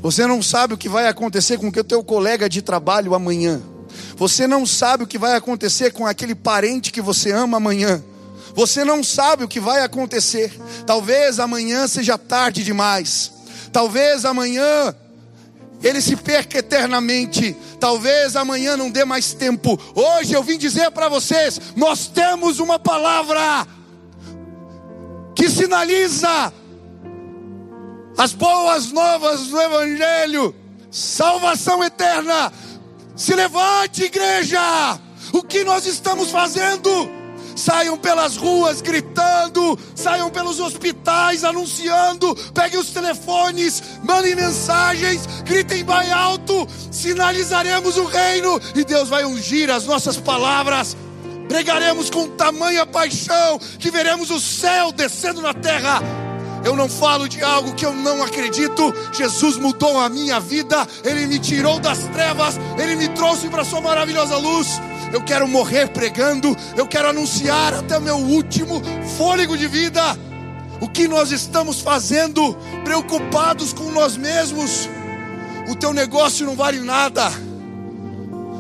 Você 0.02 0.26
não 0.26 0.42
sabe 0.42 0.74
o 0.74 0.78
que 0.78 0.90
vai 0.90 1.08
acontecer 1.08 1.60
com 1.60 1.68
o 1.68 1.84
teu 1.84 2.04
colega 2.04 2.50
de 2.50 2.64
trabalho 2.64 3.14
amanhã. 3.14 3.62
Você 4.16 4.48
não 4.48 4.66
sabe 4.66 5.04
o 5.04 5.08
que 5.08 5.20
vai 5.20 5.36
acontecer 5.36 5.92
com 5.92 6.08
aquele 6.08 6.34
parente 6.34 6.92
que 6.92 7.00
você 7.00 7.32
ama 7.32 7.58
amanhã. 7.58 8.02
Você 8.58 8.84
não 8.84 9.04
sabe 9.04 9.44
o 9.44 9.48
que 9.48 9.60
vai 9.60 9.84
acontecer. 9.84 10.52
Talvez 10.84 11.40
amanhã 11.40 11.88
seja 11.88 12.18
tarde 12.18 12.64
demais. 12.64 13.32
Talvez 13.72 14.26
amanhã 14.26 14.96
ele 15.84 16.02
se 16.02 16.16
perca 16.16 16.58
eternamente. 16.58 17.56
Talvez 17.80 18.36
amanhã 18.36 18.76
não 18.76 18.90
dê 18.90 19.06
mais 19.06 19.32
tempo. 19.32 19.80
Hoje 19.94 20.34
eu 20.34 20.42
vim 20.42 20.58
dizer 20.58 20.90
para 20.90 21.08
vocês: 21.08 21.62
nós 21.76 22.08
temos 22.08 22.60
uma 22.60 22.80
palavra 22.80 23.68
que 25.36 25.52
sinaliza 25.52 26.52
as 28.18 28.34
boas 28.34 28.92
novas 28.92 29.50
do 29.50 29.62
Evangelho, 29.62 30.56
salvação 30.90 31.84
eterna. 31.84 32.52
Se 33.16 33.36
levante, 33.36 34.06
igreja. 34.06 35.00
O 35.32 35.44
que 35.44 35.64
nós 35.64 35.86
estamos 35.86 36.32
fazendo? 36.32 37.17
Saiam 37.58 37.98
pelas 37.98 38.38
ruas 38.38 38.82
gritando, 38.82 39.78
saiam 39.96 40.30
pelos 40.30 40.60
hospitais 40.60 41.44
anunciando, 41.44 42.36
peguem 42.54 42.80
os 42.80 42.92
telefones, 42.92 43.82
mandem 44.04 44.36
mensagens, 44.36 45.26
gritem 45.44 45.84
bem 45.84 46.12
alto, 46.12 46.68
sinalizaremos 46.92 47.98
o 47.98 48.06
reino 48.06 48.62
e 48.76 48.86
Deus 48.86 49.10
vai 49.10 49.26
ungir 49.26 49.70
as 49.70 49.86
nossas 49.86 50.18
palavras. 50.18 50.96
Pregaremos 51.50 52.10
com 52.10 52.28
tamanha 52.30 52.86
paixão 52.86 53.58
que 53.80 53.90
veremos 53.90 54.30
o 54.30 54.40
céu 54.40 54.92
descendo 54.92 55.42
na 55.42 55.54
terra. 55.54 56.27
Eu 56.68 56.76
não 56.76 56.90
falo 56.90 57.30
de 57.30 57.42
algo 57.42 57.74
que 57.74 57.86
eu 57.86 57.94
não 57.94 58.22
acredito. 58.22 58.94
Jesus 59.14 59.56
mudou 59.56 59.98
a 59.98 60.10
minha 60.10 60.38
vida, 60.38 60.86
Ele 61.02 61.26
me 61.26 61.40
tirou 61.40 61.80
das 61.80 62.00
trevas, 62.10 62.60
Ele 62.78 62.98
me 62.98 63.08
trouxe 63.08 63.48
para 63.48 63.64
Sua 63.64 63.80
maravilhosa 63.80 64.36
luz 64.38 64.82
eu 65.14 65.24
quero 65.24 65.48
morrer 65.48 65.88
pregando, 65.88 66.54
eu 66.76 66.86
quero 66.86 67.08
anunciar 67.08 67.74
até 67.74 67.98
o 67.98 68.02
meu 68.02 68.18
último 68.18 68.82
fôlego 69.18 69.58
de 69.58 69.66
vida. 69.66 70.02
O 70.82 70.90
que 70.90 71.08
nós 71.08 71.32
estamos 71.32 71.80
fazendo, 71.80 72.54
preocupados 72.84 73.72
com 73.72 73.90
nós 73.90 74.18
mesmos, 74.18 74.90
o 75.70 75.76
teu 75.76 75.94
negócio 75.94 76.46
não 76.46 76.58
vale 76.58 76.82
nada. 76.82 77.30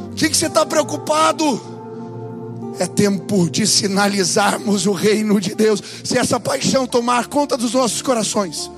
O 0.09 0.15
que, 0.15 0.29
que 0.29 0.37
você 0.37 0.47
está 0.47 0.65
preocupado? 0.65 1.76
É 2.79 2.85
tempo 2.85 3.49
de 3.49 3.65
sinalizarmos 3.65 4.85
o 4.85 4.91
reino 4.91 5.41
de 5.41 5.55
Deus. 5.55 5.81
Se 6.03 6.17
essa 6.17 6.39
paixão 6.39 6.85
tomar 6.85 7.27
conta 7.27 7.57
dos 7.57 7.73
nossos 7.73 8.01
corações, 8.01 8.69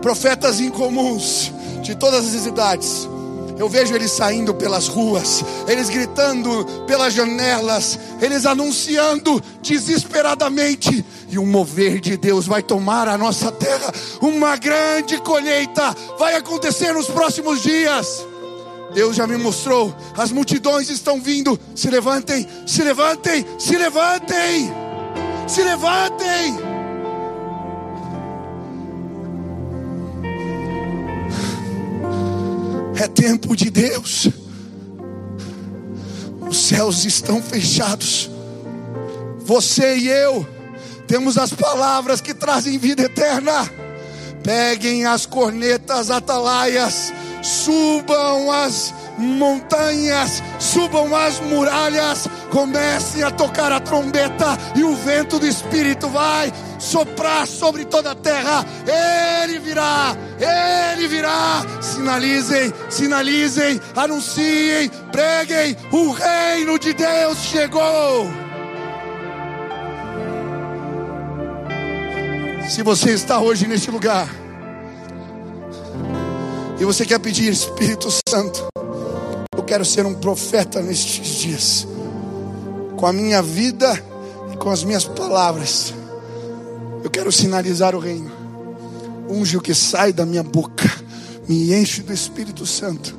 profetas 0.00 0.60
incomuns 0.60 1.52
de 1.82 1.94
todas 1.94 2.34
as 2.34 2.46
idades, 2.46 3.08
eu 3.56 3.68
vejo 3.68 3.94
eles 3.94 4.10
saindo 4.10 4.52
pelas 4.52 4.88
ruas, 4.88 5.44
eles 5.68 5.88
gritando 5.88 6.64
pelas 6.86 7.14
janelas, 7.14 7.98
eles 8.20 8.46
anunciando 8.46 9.40
desesperadamente. 9.62 11.04
E 11.30 11.38
um 11.38 11.46
mover 11.46 12.00
de 12.00 12.16
Deus 12.16 12.46
vai 12.46 12.62
tomar 12.62 13.06
a 13.06 13.16
nossa 13.16 13.52
terra. 13.52 13.92
Uma 14.20 14.56
grande 14.56 15.18
colheita 15.18 15.94
vai 16.18 16.34
acontecer 16.34 16.92
nos 16.92 17.06
próximos 17.06 17.62
dias. 17.62 18.26
Deus 18.94 19.16
já 19.16 19.26
me 19.26 19.36
mostrou, 19.36 19.94
as 20.16 20.30
multidões 20.30 20.88
estão 20.88 21.20
vindo. 21.20 21.58
Se 21.74 21.90
levantem, 21.90 22.46
se 22.66 22.82
levantem, 22.82 23.44
se 23.58 23.76
levantem, 23.76 24.72
se 25.48 25.62
levantem. 25.62 26.56
É 32.96 33.08
tempo 33.08 33.56
de 33.56 33.70
Deus. 33.70 34.28
Os 36.40 36.56
céus 36.56 37.04
estão 37.04 37.42
fechados. 37.42 38.30
Você 39.40 39.96
e 39.98 40.08
eu 40.08 40.46
temos 41.06 41.36
as 41.36 41.52
palavras 41.52 42.20
que 42.20 42.32
trazem 42.32 42.78
vida 42.78 43.02
eterna. 43.02 43.70
Peguem 44.42 45.06
as 45.06 45.26
cornetas 45.26 46.10
atalaias, 46.10 47.12
subam 47.44 48.50
as 48.50 48.94
montanhas, 49.18 50.42
subam 50.58 51.14
as 51.14 51.38
muralhas, 51.40 52.26
comecem 52.50 53.22
a 53.22 53.30
tocar 53.30 53.70
a 53.70 53.78
trombeta 53.78 54.58
e 54.74 54.82
o 54.82 54.96
vento 54.96 55.38
do 55.38 55.46
Espírito 55.46 56.08
vai 56.08 56.50
soprar 56.78 57.46
sobre 57.46 57.84
toda 57.84 58.12
a 58.12 58.14
terra. 58.14 58.64
Ele 59.42 59.58
virá, 59.58 60.16
ele 60.94 61.06
virá. 61.06 61.62
Sinalizem, 61.80 62.72
sinalizem, 62.88 63.80
anunciem, 63.94 64.88
preguem: 65.12 65.76
o 65.92 66.10
reino 66.12 66.78
de 66.78 66.94
Deus 66.94 67.38
chegou. 67.38 68.26
Se 72.68 72.82
você 72.82 73.10
está 73.10 73.38
hoje 73.38 73.68
neste 73.68 73.90
lugar 73.90 74.43
e 76.78 76.84
você 76.84 77.06
quer 77.06 77.18
pedir 77.20 77.52
Espírito 77.52 78.08
Santo, 78.28 78.66
eu 79.56 79.62
quero 79.62 79.84
ser 79.84 80.04
um 80.04 80.14
profeta 80.14 80.80
nestes 80.82 81.26
dias, 81.26 81.86
com 82.96 83.06
a 83.06 83.12
minha 83.12 83.40
vida 83.40 83.92
e 84.52 84.56
com 84.56 84.70
as 84.70 84.82
minhas 84.82 85.04
palavras. 85.04 85.94
Eu 87.02 87.10
quero 87.10 87.30
sinalizar 87.30 87.94
o 87.94 87.98
reino. 87.98 88.30
Unge 89.28 89.56
o 89.56 89.60
que 89.60 89.74
sai 89.74 90.12
da 90.12 90.26
minha 90.26 90.42
boca, 90.42 90.90
me 91.48 91.72
enche 91.74 92.02
do 92.02 92.12
Espírito 92.12 92.66
Santo. 92.66 93.16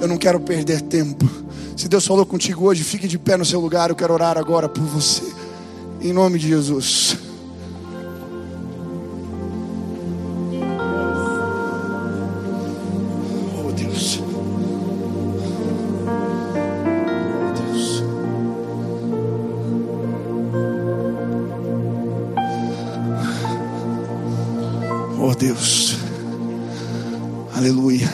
Eu 0.00 0.08
não 0.08 0.18
quero 0.18 0.40
perder 0.40 0.80
tempo. 0.82 1.28
Se 1.76 1.88
Deus 1.88 2.06
falou 2.06 2.26
contigo 2.26 2.66
hoje, 2.66 2.82
fique 2.82 3.06
de 3.06 3.18
pé 3.18 3.36
no 3.36 3.44
seu 3.44 3.60
lugar. 3.60 3.90
Eu 3.90 3.96
quero 3.96 4.12
orar 4.12 4.36
agora 4.36 4.68
por 4.68 4.82
você, 4.82 5.22
em 6.00 6.12
nome 6.12 6.38
de 6.38 6.48
Jesus. 6.48 7.16
Deus. 25.34 25.96
Aleluia. 27.54 28.08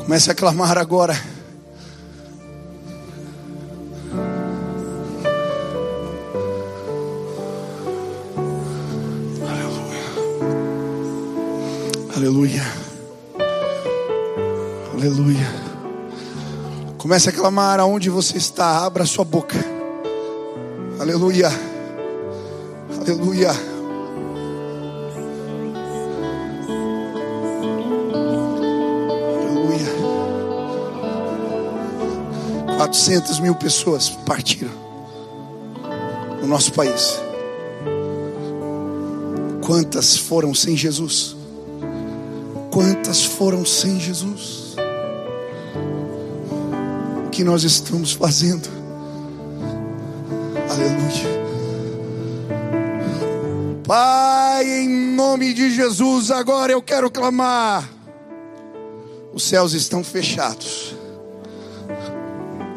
Comece 0.00 0.30
a 0.30 0.34
clamar 0.34 0.78
agora. 0.78 1.16
Aleluia. 12.16 12.62
Aleluia. 14.94 15.46
Comece 16.96 17.28
a 17.28 17.32
clamar 17.32 17.78
aonde 17.78 18.08
você 18.08 18.38
está. 18.38 18.84
Abra 18.84 19.04
sua 19.04 19.24
boca. 19.24 19.56
Aleluia. 20.98 21.75
Aleluia. 23.08 23.50
Aleluia. 29.44 29.86
400 32.76 33.38
mil 33.38 33.54
pessoas 33.54 34.08
partiram 34.08 34.72
no 36.40 36.48
nosso 36.48 36.72
país. 36.72 37.20
Quantas 39.64 40.18
foram 40.18 40.52
sem 40.52 40.76
Jesus? 40.76 41.36
Quantas 42.72 43.24
foram 43.24 43.64
sem 43.64 44.00
Jesus? 44.00 44.74
O 47.24 47.30
que 47.30 47.44
nós 47.44 47.62
estamos 47.62 48.10
fazendo? 48.10 48.68
Aleluia. 50.68 51.35
Pai, 53.98 54.68
em 54.80 54.86
nome 55.14 55.54
de 55.54 55.70
Jesus, 55.70 56.30
agora 56.30 56.70
eu 56.70 56.82
quero 56.82 57.10
clamar. 57.10 57.88
Os 59.32 59.42
céus 59.42 59.72
estão 59.72 60.04
fechados. 60.04 60.94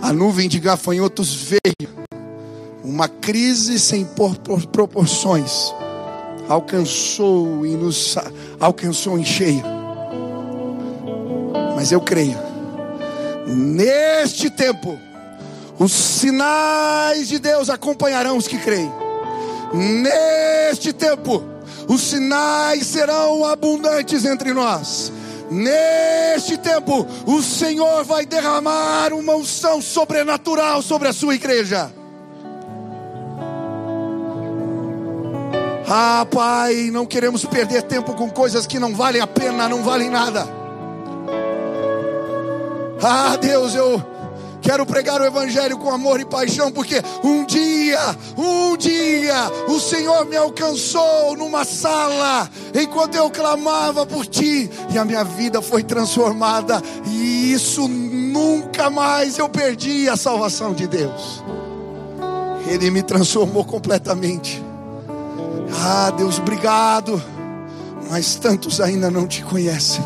A 0.01 0.13
nuvem 0.13 0.47
de 0.47 0.61
gafanhotos 0.61 1.36
veio. 1.36 1.89
Uma 2.86 3.09
crise 3.09 3.78
sem 3.78 4.05
por- 4.05 4.38
por- 4.38 4.65
proporções 4.67 5.74
alcançou 6.47 7.65
e 7.65 7.76
nos 7.76 8.15
alcançou 8.57 9.20
em 9.20 9.26
cheio. 9.26 9.63
Mas 11.76 11.91
eu 11.91 11.99
creio, 11.99 12.38
neste 13.45 14.49
tempo, 14.49 14.97
os 15.78 15.91
sinais 15.91 17.28
de 17.28 17.39
Deus 17.39 17.70
acompanharão 17.70 18.38
os 18.38 18.47
que 18.47 18.57
creem. 18.57 18.89
Neste 19.74 20.91
tempo, 20.93 21.43
os 21.88 22.01
sinais 22.01 22.86
serão 22.88 23.45
abundantes 23.45 24.26
entre 24.26 24.53
nós. 24.53 25.11
Neste 25.49 26.57
tempo, 26.57 27.05
o 27.26 27.41
Senhor 27.41 28.03
vai 28.03 28.26
derramar 28.26 29.13
uma 29.13 29.34
unção 29.36 29.82
sobrenatural 29.82 30.82
sobre 30.82 31.07
a 31.07 31.13
sua 31.13 31.36
igreja. 31.36 31.91
Ah, 35.91 36.26
Pai, 36.30 36.91
não 36.91 37.03
queremos 37.03 37.43
perder 37.45 37.82
tempo 37.82 38.13
com 38.13 38.30
coisas 38.30 38.67
que 38.67 38.78
não 38.78 38.93
valem 38.93 39.22
a 39.22 39.28
pena, 39.28 39.67
não 39.67 39.82
valem 39.82 40.09
nada. 40.09 40.47
Ah, 43.01 43.36
Deus, 43.38 43.74
eu 43.74 43.99
quero 44.70 44.86
pregar 44.86 45.20
o 45.20 45.26
Evangelho 45.26 45.80
com 45.80 45.89
amor 45.89 46.20
e 46.20 46.26
paixão, 46.26 46.72
porque 46.72 47.01
um 47.24 47.43
dia, 47.43 48.15
um 48.38 48.78
dia, 48.78 49.51
o 49.67 49.80
Senhor 49.80 50.28
me 50.28 50.38
alcançou 50.38 51.36
numa 51.36 51.65
sala, 51.65 52.47
enquanto 52.76 53.15
eu 53.15 53.32
clamava 53.32 54.05
por 54.05 54.28
Ti, 54.28 54.70
e 54.93 54.97
a 54.99 55.03
minha 55.03 55.24
vida 55.24 55.59
foi 55.59 55.82
transformada, 55.82 56.80
e 57.07 57.51
isso 57.51 57.88
nunca 57.88 58.91
mais 58.91 59.39
eu 59.39 59.49
perdi 59.49 60.07
a 60.07 60.15
salvação 60.15 60.72
de 60.72 60.86
Deus. 60.86 61.43
Ele 62.67 62.91
me 62.91 63.01
transformou 63.01 63.65
completamente. 63.65 64.63
Ah, 65.84 66.11
Deus, 66.15 66.38
obrigado. 66.38 67.20
Mas 68.07 68.36
tantos 68.36 68.80
ainda 68.80 69.09
não 69.09 69.26
te 69.26 69.43
conhecem. 69.43 70.03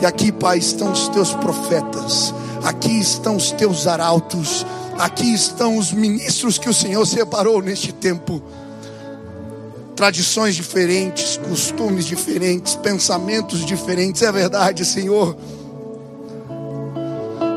E 0.00 0.06
aqui, 0.06 0.30
Pai, 0.30 0.58
estão 0.58 0.92
os 0.92 1.08
teus 1.08 1.34
profetas. 1.34 2.32
Aqui 2.64 2.98
estão 2.98 3.36
os 3.36 3.50
teus 3.52 3.86
arautos. 3.86 4.64
Aqui 4.98 5.34
estão 5.34 5.76
os 5.76 5.92
ministros 5.92 6.56
que 6.56 6.68
o 6.68 6.72
Senhor 6.74 7.04
separou 7.06 7.60
neste 7.60 7.92
tempo. 7.92 8.42
Tradições 9.94 10.54
diferentes, 10.54 11.36
costumes 11.36 12.06
diferentes, 12.06 12.74
pensamentos 12.74 13.66
diferentes. 13.66 14.22
É 14.22 14.32
verdade, 14.32 14.82
Senhor. 14.84 15.36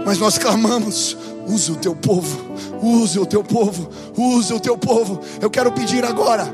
Mas 0.05 0.20
nós 0.20 0.38
clamamos: 0.38 1.16
use 1.47 1.72
o 1.72 1.76
teu 1.78 1.95
povo, 1.95 2.38
use 2.82 3.18
o 3.18 3.26
teu 3.26 3.43
povo, 3.43 3.89
use 4.18 4.53
o 4.53 4.60
teu 4.60 4.78
povo. 4.78 5.22
Eu 5.39 5.49
quero 5.49 5.72
pedir 5.72 6.03
agora 6.03 6.53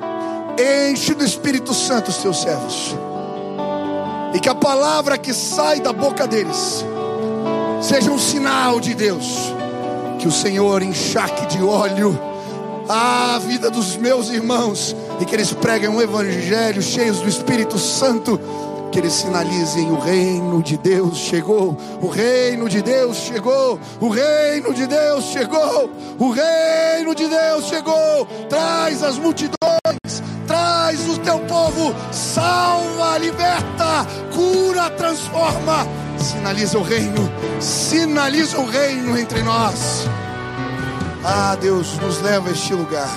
Enche 0.92 1.16
do 1.16 1.24
Espírito 1.24 1.74
Santo 1.74 2.10
os 2.10 2.18
teus 2.18 2.42
servos. 2.42 2.96
E 4.34 4.40
que 4.40 4.50
a 4.50 4.56
palavra 4.56 5.18
que 5.18 5.34
sai 5.34 5.80
da 5.80 5.92
boca 5.92 6.28
deles 6.28 6.86
seja 7.84 8.10
um 8.10 8.18
sinal 8.18 8.80
de 8.80 8.94
Deus. 8.94 9.54
Que 10.20 10.28
o 10.28 10.32
Senhor 10.32 10.82
enxaque 10.82 11.46
de 11.48 11.62
óleo 11.62 12.18
a 12.88 13.40
vida 13.40 13.70
dos 13.70 13.98
meus 13.98 14.30
irmãos 14.30 14.96
e 15.20 15.26
que 15.26 15.36
eles 15.36 15.52
preguem 15.52 15.90
um 15.90 16.02
evangelho 16.02 16.82
cheios 16.82 17.20
do 17.20 17.28
Espírito 17.28 17.78
Santo. 17.78 18.40
Que 18.92 19.00
eles 19.00 19.14
sinalizem 19.14 19.92
o 19.92 20.00
reino 20.00 20.62
de 20.62 20.78
Deus 20.78 21.18
chegou, 21.18 21.76
o 22.00 22.08
reino 22.08 22.70
de 22.70 22.80
Deus 22.82 23.18
chegou, 23.18 23.80
o 24.00 24.08
reino 24.08 24.72
de 24.72 24.86
Deus 24.86 25.26
chegou, 25.26 25.90
o 26.20 26.30
reino 26.30 27.16
de 27.16 27.28
Deus 27.28 27.66
chegou. 27.66 28.28
Traz 28.48 29.04
as 29.04 29.18
multidões 29.18 29.54
traz 30.46 31.08
o 31.08 31.18
teu 31.20 31.40
povo, 31.40 31.96
salva, 32.12 33.18
liberta, 33.18 34.06
cura, 34.36 34.90
transforma. 34.92 36.03
Sinaliza 36.24 36.78
o 36.78 36.84
reino, 36.84 37.30
sinaliza 37.60 38.58
o 38.58 38.66
reino 38.66 39.18
entre 39.18 39.42
nós. 39.44 40.08
Ah, 41.22 41.58
Deus, 41.60 41.98
nos 42.00 42.22
leva 42.22 42.48
a 42.48 42.52
este 42.54 42.74
lugar, 42.74 43.10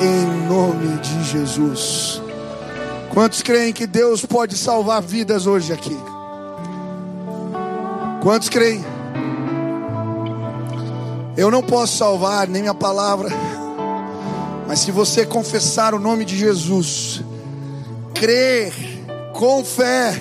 em 0.00 0.48
nome 0.48 0.98
de 1.00 1.22
Jesus. 1.24 2.22
Quantos 3.10 3.42
creem 3.42 3.74
que 3.74 3.86
Deus 3.86 4.24
pode 4.24 4.56
salvar 4.56 5.02
vidas 5.02 5.46
hoje 5.46 5.70
aqui? 5.70 5.94
Quantos 8.22 8.48
creem? 8.48 8.82
Eu 11.36 11.50
não 11.50 11.62
posso 11.62 11.98
salvar 11.98 12.48
nem 12.48 12.62
minha 12.62 12.74
palavra, 12.74 13.28
mas 14.66 14.78
se 14.78 14.90
você 14.90 15.26
confessar 15.26 15.92
o 15.92 15.98
nome 15.98 16.24
de 16.24 16.38
Jesus, 16.38 17.22
crer 18.14 18.72
com 19.34 19.62
fé, 19.62 20.18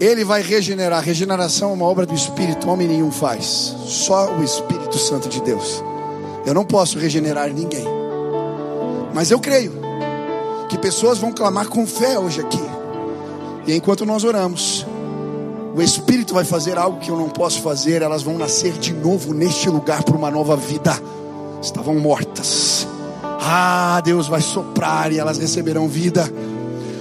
Ele 0.00 0.24
vai 0.24 0.42
regenerar. 0.42 1.02
Regeneração 1.02 1.70
é 1.70 1.72
uma 1.74 1.86
obra 1.86 2.04
do 2.04 2.14
Espírito, 2.14 2.68
homem 2.68 2.88
nenhum 2.88 3.10
faz, 3.10 3.74
só 3.86 4.32
o 4.34 4.42
Espírito 4.42 4.98
Santo 4.98 5.28
de 5.28 5.40
Deus. 5.40 5.82
Eu 6.44 6.52
não 6.52 6.64
posso 6.64 6.98
regenerar 6.98 7.50
ninguém, 7.50 7.86
mas 9.14 9.30
eu 9.30 9.40
creio 9.40 9.72
que 10.68 10.76
pessoas 10.76 11.18
vão 11.18 11.32
clamar 11.32 11.68
com 11.68 11.86
fé 11.86 12.18
hoje 12.18 12.40
aqui, 12.40 12.60
e 13.66 13.74
enquanto 13.74 14.04
nós 14.04 14.24
oramos, 14.24 14.86
o 15.74 15.82
Espírito 15.82 16.34
vai 16.34 16.44
fazer 16.44 16.78
algo 16.78 17.00
que 17.00 17.10
eu 17.10 17.16
não 17.16 17.28
posso 17.28 17.60
fazer. 17.60 18.00
Elas 18.00 18.22
vão 18.22 18.38
nascer 18.38 18.74
de 18.74 18.92
novo 18.92 19.34
neste 19.34 19.68
lugar 19.68 20.04
para 20.04 20.16
uma 20.16 20.30
nova 20.30 20.56
vida. 20.56 20.96
Estavam 21.60 21.96
mortas. 21.96 22.86
Ah, 23.22 24.00
Deus 24.04 24.28
vai 24.28 24.40
soprar 24.40 25.12
e 25.12 25.18
elas 25.18 25.38
receberão 25.38 25.88
vida. 25.88 26.30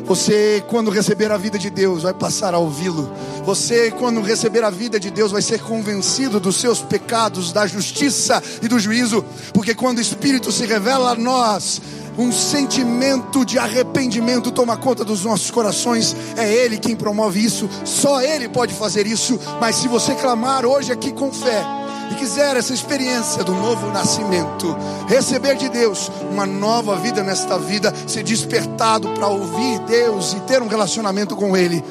Você, 0.06 0.64
quando 0.68 0.92
receber 0.92 1.32
a 1.32 1.38
vida 1.38 1.58
de 1.58 1.70
Deus, 1.70 2.04
vai 2.04 2.14
passar 2.14 2.54
a 2.54 2.58
ouvi-lo. 2.58 3.12
Você, 3.46 3.90
quando 3.92 4.22
receber 4.22 4.64
a 4.64 4.70
vida 4.70 5.00
de 5.00 5.10
Deus, 5.10 5.32
vai 5.32 5.42
ser 5.42 5.62
convencido 5.62 6.40
dos 6.40 6.58
seus 6.58 6.82
pecados, 6.82 7.54
da 7.54 7.66
justiça 7.66 8.42
e 8.62 8.68
do 8.68 8.80
juízo. 8.80 9.24
Porque 9.54 9.74
quando 9.74 10.00
o 10.00 10.02
Espírito 10.02 10.52
se 10.52 10.66
revela 10.66 11.12
a 11.12 11.16
nós, 11.16 11.82
um 12.18 12.32
sentimento 12.32 13.46
de 13.46 13.58
arrependimento 13.58 14.52
toma 14.52 14.78
conta 14.78 15.06
dos 15.06 15.24
nossos 15.24 15.50
corações. 15.50 16.16
É 16.38 16.52
Ele 16.52 16.78
quem 16.78 16.96
promove 16.96 17.44
isso, 17.44 17.70
só 17.86 18.22
Ele 18.22 18.50
pode 18.50 18.74
fazer 18.74 19.08
isso. 19.08 19.40
Mas 19.60 19.78
se 19.78 19.88
você 19.88 20.14
clamar 20.16 20.66
hoje 20.66 20.92
aqui 20.92 21.12
com 21.12 21.32
fé 21.32 21.83
e 22.14 22.16
quiser 22.16 22.56
essa 22.56 22.74
experiência 22.74 23.44
do 23.44 23.54
novo 23.54 23.88
nascimento, 23.92 24.76
receber 25.08 25.56
de 25.56 25.68
Deus 25.68 26.12
uma 26.32 26.46
nova 26.46 26.96
vida 26.96 27.24
nesta 27.24 27.58
vida, 27.58 27.94
ser 28.08 28.24
despertado 28.24 29.10
para 29.10 29.28
ouvir 29.28 29.80
Deus 29.80 30.34
e 30.34 30.40
ter 30.42 30.62
um 30.62 30.68
relacionamento 30.68 31.36
com 31.36 31.58
Ele 31.58 31.84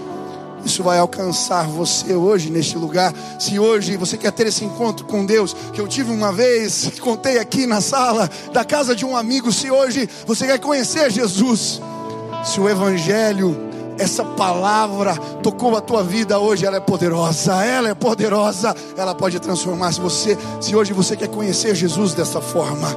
isso 0.65 0.83
vai 0.83 0.99
alcançar 0.99 1.67
você 1.67 2.15
hoje 2.15 2.49
neste 2.49 2.79
lugar. 2.79 3.13
Se 3.37 3.59
hoje 3.59 3.97
você 3.97 4.17
quer 4.17 4.31
ter 4.31 4.47
esse 4.47 4.65
encontro 4.65 5.05
com 5.05 5.27
Deus, 5.27 5.57
que 5.73 5.81
eu 5.81 5.89
tive 5.89 6.13
uma 6.13 6.33
vez, 6.33 6.93
contei 7.01 7.39
aqui 7.39 7.67
na 7.67 7.81
sala 7.81 8.31
da 8.53 8.65
casa 8.65 8.95
de 8.95 9.05
um 9.05 9.17
amigo, 9.17 9.51
se 9.51 9.71
hoje 9.71 10.09
você 10.25 10.47
quer 10.47 10.61
conhecer 10.61 11.11
Jesus, 11.11 11.83
se 12.45 12.61
o 12.61 12.69
Evangelho, 12.69 13.72
essa 13.99 14.25
palavra 14.25 15.15
tocou 15.43 15.77
a 15.77 15.81
tua 15.81 16.03
vida 16.03 16.39
hoje, 16.39 16.67
ela 16.67 16.77
é 16.77 16.81
poderosa, 16.81 17.65
ela 17.65 17.89
é 17.91 17.95
poderosa, 17.95 18.75
ela 18.97 19.15
pode 19.15 19.39
transformar. 19.41 19.93
Você, 19.93 20.37
se 20.61 20.75
hoje 20.75 20.93
você 20.93 21.17
quer 21.17 21.29
conhecer 21.29 21.75
Jesus 21.75 22.15
dessa 22.15 22.41
forma, 22.41 22.89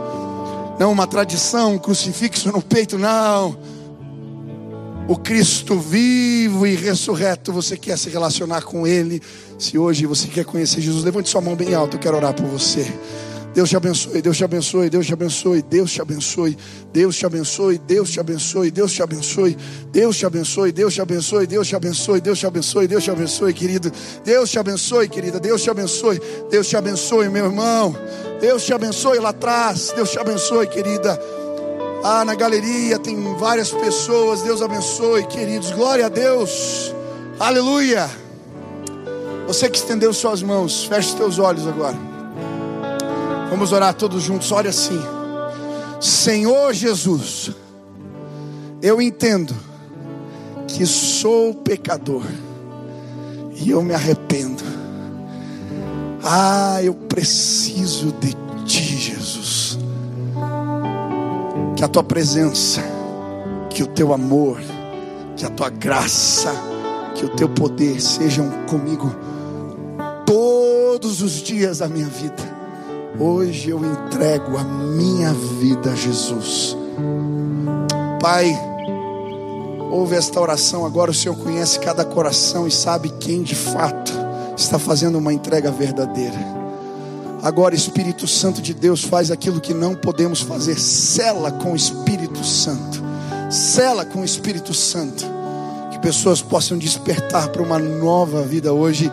não 0.80 0.92
uma 0.92 1.08
tradição, 1.08 1.74
um 1.74 1.80
crucifixo 1.80 2.52
no 2.52 2.62
peito, 2.62 2.98
não 2.98 3.58
o 5.08 5.16
Cristo 5.16 5.80
vivo 5.80 6.66
e 6.66 6.76
ressurreto, 6.76 7.54
você 7.54 7.78
quer 7.78 7.98
se 7.98 8.10
relacionar 8.10 8.64
com 8.64 8.88
Ele, 8.88 9.22
se 9.58 9.78
hoje 9.78 10.06
você 10.06 10.28
quer 10.28 10.46
conhecer 10.46 10.82
Jesus, 10.82 11.04
levante 11.04 11.30
sua 11.30 11.42
mão 11.42 11.56
bem 11.56 11.74
alta, 11.76 11.96
eu 11.96 12.00
quero 12.00 12.18
orar 12.18 12.34
por 12.34 12.46
você. 12.46 12.92
Deus 13.56 13.70
te 13.70 13.78
abençoe, 13.78 14.22
Deus 14.22 14.36
te 14.36 14.44
abençoe, 14.44 14.90
Deus 14.90 15.06
te 15.06 15.14
abençoe, 15.14 15.62
Deus 15.62 15.92
te 15.94 16.02
abençoe, 16.02 16.58
Deus 16.92 17.16
te 17.16 17.26
abençoe, 17.26 17.80
Deus 17.80 18.12
te 18.12 18.20
abençoe, 18.20 18.72
Deus 18.72 18.94
te 18.94 19.02
abençoe, 19.02 19.56
Deus 19.94 20.14
te 20.14 20.22
abençoe, 20.22 20.74
Deus 20.74 20.94
te 20.98 21.02
abençoe, 21.02 21.48
Deus 21.48 21.68
te 21.70 21.76
abençoe, 21.76 22.20
Deus 22.20 22.40
te 22.40 22.46
abençoe, 22.46 22.88
Deus 22.90 23.04
te 23.06 23.12
abençoe, 23.12 23.54
querido. 23.54 23.92
Deus 24.26 24.52
te 24.52 24.60
abençoe, 24.60 25.08
querida. 25.08 25.40
Deus 25.40 25.64
te 25.64 25.70
abençoe. 25.70 26.22
Deus 26.52 26.68
te 26.68 26.76
abençoe, 26.76 27.30
meu 27.30 27.46
irmão. 27.46 27.96
Deus 28.42 28.66
te 28.66 28.74
abençoe 28.74 29.20
lá 29.20 29.30
atrás. 29.30 29.94
Deus 29.96 30.12
te 30.12 30.20
abençoe, 30.20 30.68
querida. 30.68 31.18
Ah, 32.04 32.26
na 32.26 32.36
galeria 32.36 33.00
tem 33.00 33.16
várias 33.38 33.72
pessoas. 33.72 34.42
Deus 34.42 34.62
abençoe, 34.62 35.26
queridos. 35.28 35.72
Glória 35.72 36.08
a 36.08 36.10
Deus. 36.10 36.94
Aleluia. 37.40 38.10
Você 39.48 39.70
que 39.70 39.78
estendeu 39.78 40.12
suas 40.12 40.44
mãos, 40.44 40.84
feche 40.84 41.08
os 41.08 41.14
teus 41.14 41.40
olhos 41.40 41.66
agora. 41.66 42.15
Vamos 43.50 43.72
orar 43.72 43.94
todos 43.94 44.24
juntos. 44.24 44.52
Olha 44.52 44.70
assim. 44.70 45.00
Senhor 46.00 46.74
Jesus, 46.74 47.52
eu 48.82 49.02
entendo 49.02 49.56
que 50.68 50.86
sou 50.86 51.54
pecador 51.54 52.24
e 53.56 53.70
eu 53.70 53.82
me 53.82 53.94
arrependo. 53.94 54.64
Ah, 56.24 56.80
eu 56.84 56.94
preciso 56.94 58.12
de 58.14 58.36
ti, 58.66 58.98
Jesus 58.98 59.78
que 61.76 61.84
a 61.84 61.88
tua 61.88 62.04
presença, 62.04 62.82
que 63.70 63.84
o 63.84 63.88
teu 63.88 64.14
amor, 64.14 64.58
que 65.36 65.46
a 65.46 65.50
tua 65.50 65.70
graça, 65.70 66.54
que 67.14 67.26
o 67.26 67.30
teu 67.30 67.50
poder 67.50 68.02
sejam 68.02 68.50
comigo 68.66 69.14
todos 70.26 71.22
os 71.22 71.34
dias 71.34 71.80
da 71.80 71.90
minha 71.90 72.08
vida. 72.08 72.55
Hoje 73.20 73.70
eu 73.70 73.80
entrego 73.86 74.58
a 74.58 74.64
minha 74.64 75.32
vida 75.34 75.92
a 75.92 75.96
Jesus. 75.96 76.76
Pai, 78.20 78.52
ouve 79.90 80.16
esta 80.16 80.40
oração 80.42 80.86
agora. 80.86 81.12
O 81.12 81.14
Senhor 81.14 81.38
conhece 81.38 81.80
cada 81.80 82.04
coração 82.04 82.68
e 82.68 82.72
sabe 82.72 83.10
quem 83.20 83.42
de 83.42 83.56
fato 83.56 84.12
está 84.58 84.78
fazendo 84.78 85.18
uma 85.18 85.32
entrega 85.32 85.72
verdadeira. 85.72 86.38
Agora, 87.42 87.74
Espírito 87.74 88.28
Santo 88.28 88.62
de 88.62 88.74
Deus 88.74 89.04
faz 89.04 89.32
aquilo 89.32 89.62
que 89.62 89.74
não 89.74 89.96
podemos 89.96 90.42
fazer. 90.42 90.78
Sela 90.78 91.52
com 91.52 91.72
o 91.72 91.76
Espírito 91.76 92.44
Santo. 92.44 93.02
Sela 93.50 94.04
com 94.04 94.22
o 94.22 94.26
Espírito 94.26 94.74
Santo. 94.74 95.24
Que 95.92 96.00
pessoas 96.00 96.42
possam 96.42 96.78
despertar 96.78 97.48
para 97.50 97.62
uma 97.62 97.80
nova 97.80 98.42
vida 98.42 98.74
hoje. 98.74 99.10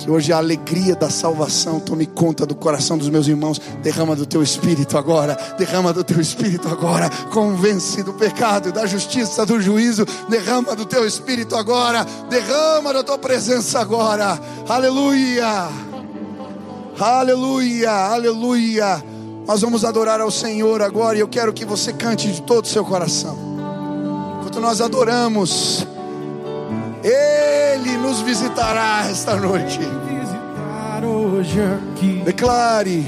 Que 0.00 0.10
hoje 0.10 0.32
a 0.32 0.38
alegria 0.38 0.96
da 0.96 1.10
salvação 1.10 1.78
tome 1.78 2.06
conta 2.06 2.46
do 2.46 2.54
coração 2.54 2.96
dos 2.96 3.10
meus 3.10 3.28
irmãos. 3.28 3.60
Derrama 3.82 4.16
do 4.16 4.24
teu 4.24 4.42
espírito 4.42 4.96
agora. 4.96 5.36
Derrama 5.58 5.92
do 5.92 6.02
teu 6.02 6.18
espírito 6.18 6.66
agora. 6.68 7.10
Convence 7.30 8.02
do 8.02 8.14
pecado, 8.14 8.72
da 8.72 8.86
justiça, 8.86 9.44
do 9.44 9.60
juízo. 9.60 10.06
Derrama 10.26 10.74
do 10.74 10.86
teu 10.86 11.06
espírito 11.06 11.54
agora. 11.54 12.06
Derrama 12.30 12.94
da 12.94 13.04
tua 13.04 13.18
presença 13.18 13.78
agora. 13.78 14.40
Aleluia. 14.66 15.68
Aleluia, 16.98 17.90
aleluia. 17.90 19.04
Nós 19.46 19.60
vamos 19.60 19.84
adorar 19.84 20.22
ao 20.22 20.30
Senhor 20.30 20.80
agora 20.80 21.18
e 21.18 21.20
eu 21.20 21.28
quero 21.28 21.52
que 21.52 21.64
você 21.66 21.92
cante 21.92 22.32
de 22.32 22.40
todo 22.40 22.64
o 22.64 22.68
seu 22.68 22.84
coração. 22.86 23.36
Enquanto 24.38 24.60
nós 24.60 24.80
adoramos, 24.80 25.86
Ele 27.02 27.96
nos 27.98 28.20
visitará 28.20 29.06
esta 29.10 29.36
noite. 29.36 29.78
Visitar 29.78 31.04
hoje 31.04 31.60
aqui. 31.60 32.22
Declare. 32.24 33.06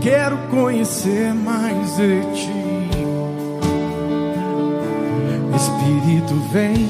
Quero 0.00 0.38
conhecer 0.50 1.34
mais 1.34 1.96
de 1.96 2.20
ti. 2.34 2.66
Espírito 5.56 6.34
vem, 6.52 6.88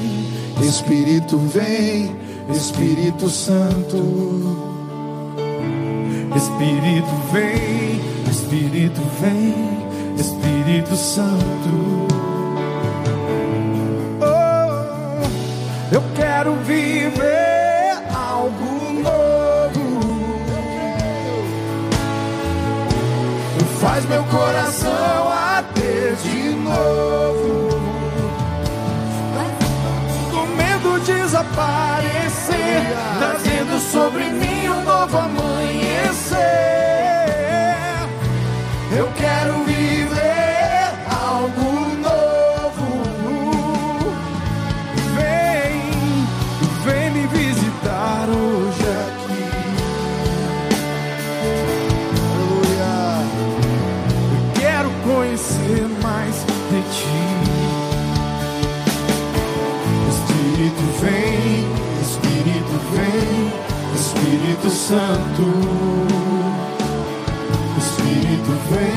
Espírito 0.61 1.37
vem. 1.37 2.27
Espírito 2.49 3.29
Santo, 3.29 3.97
Espírito 6.33 7.11
vem, 7.33 7.99
Espírito 8.29 9.01
vem, 9.19 9.53
Espírito 10.17 10.95
Santo. 10.95 12.16
Quero 16.37 16.55
viver 16.57 17.97
algo 18.13 18.93
novo. 18.93 19.87
Faz 23.81 24.05
meu 24.05 24.23
coração 24.25 25.31
ater 25.57 26.15
de 26.17 26.49
novo. 26.49 27.69
Do 30.29 30.47
medo 30.55 30.99
desaparecer 30.99 32.83
trazendo 33.17 33.79
sobre 33.79 34.25
mim 34.25 34.69
um 34.69 34.83
novo 34.83 35.17
amanhecer. 35.17 36.96
Santo. 64.87 65.43
Espírito 67.77 68.51
vem, 68.71 68.95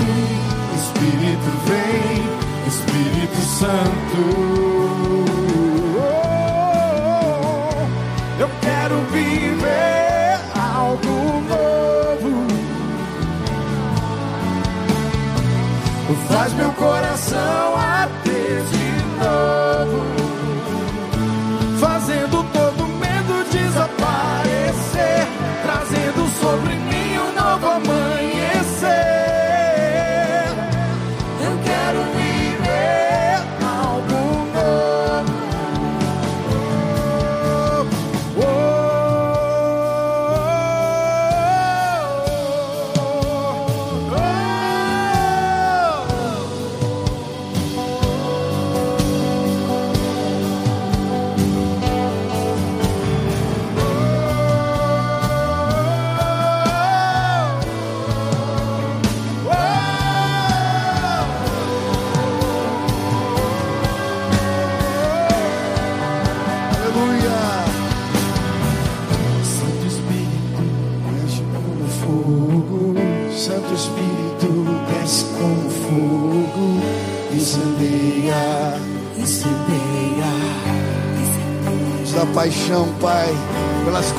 Espírito 0.76 1.50
vem, 1.66 2.22
Espírito 2.68 3.40
Santo. 3.58 4.49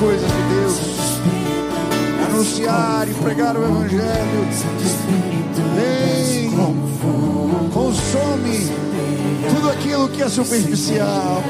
Coisas 0.01 0.27
de 0.27 0.43
Deus. 0.55 0.79
Anunciar 2.25 3.07
e 3.07 3.13
pregar 3.13 3.55
o 3.55 3.63
Evangelho. 3.63 4.47
Vem. 5.75 6.49
Consome 7.71 8.67
tudo 9.53 9.69
aquilo 9.69 10.09
que 10.09 10.23
é 10.23 10.29
superficial. 10.29 11.43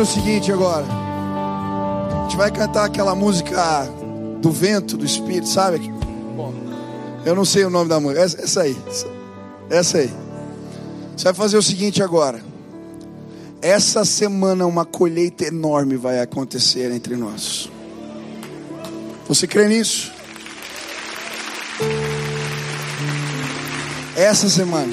Fazer 0.00 0.02
o 0.02 0.06
seguinte 0.06 0.52
agora. 0.52 0.86
A 0.86 2.22
gente 2.22 2.36
vai 2.36 2.50
cantar 2.50 2.84
aquela 2.84 3.14
música 3.14 3.84
do 4.40 4.50
vento, 4.50 4.96
do 4.96 5.04
espírito, 5.04 5.48
sabe? 5.48 5.92
Eu 7.24 7.34
não 7.34 7.44
sei 7.44 7.64
o 7.64 7.70
nome 7.70 7.88
da 7.88 8.00
música. 8.00 8.20
Essa, 8.20 8.42
essa 8.42 8.62
aí. 8.62 8.76
Essa 9.68 9.98
aí. 9.98 10.10
Você 11.16 11.24
vai 11.24 11.34
fazer 11.34 11.58
o 11.58 11.62
seguinte 11.62 12.02
agora. 12.02 12.42
Essa 13.60 14.04
semana 14.04 14.66
uma 14.66 14.86
colheita 14.86 15.44
enorme 15.44 15.96
vai 15.96 16.20
acontecer 16.20 16.90
entre 16.90 17.14
nós. 17.16 17.70
Você 19.28 19.46
crê 19.46 19.68
nisso? 19.68 20.10
Essa 24.16 24.48
semana. 24.48 24.92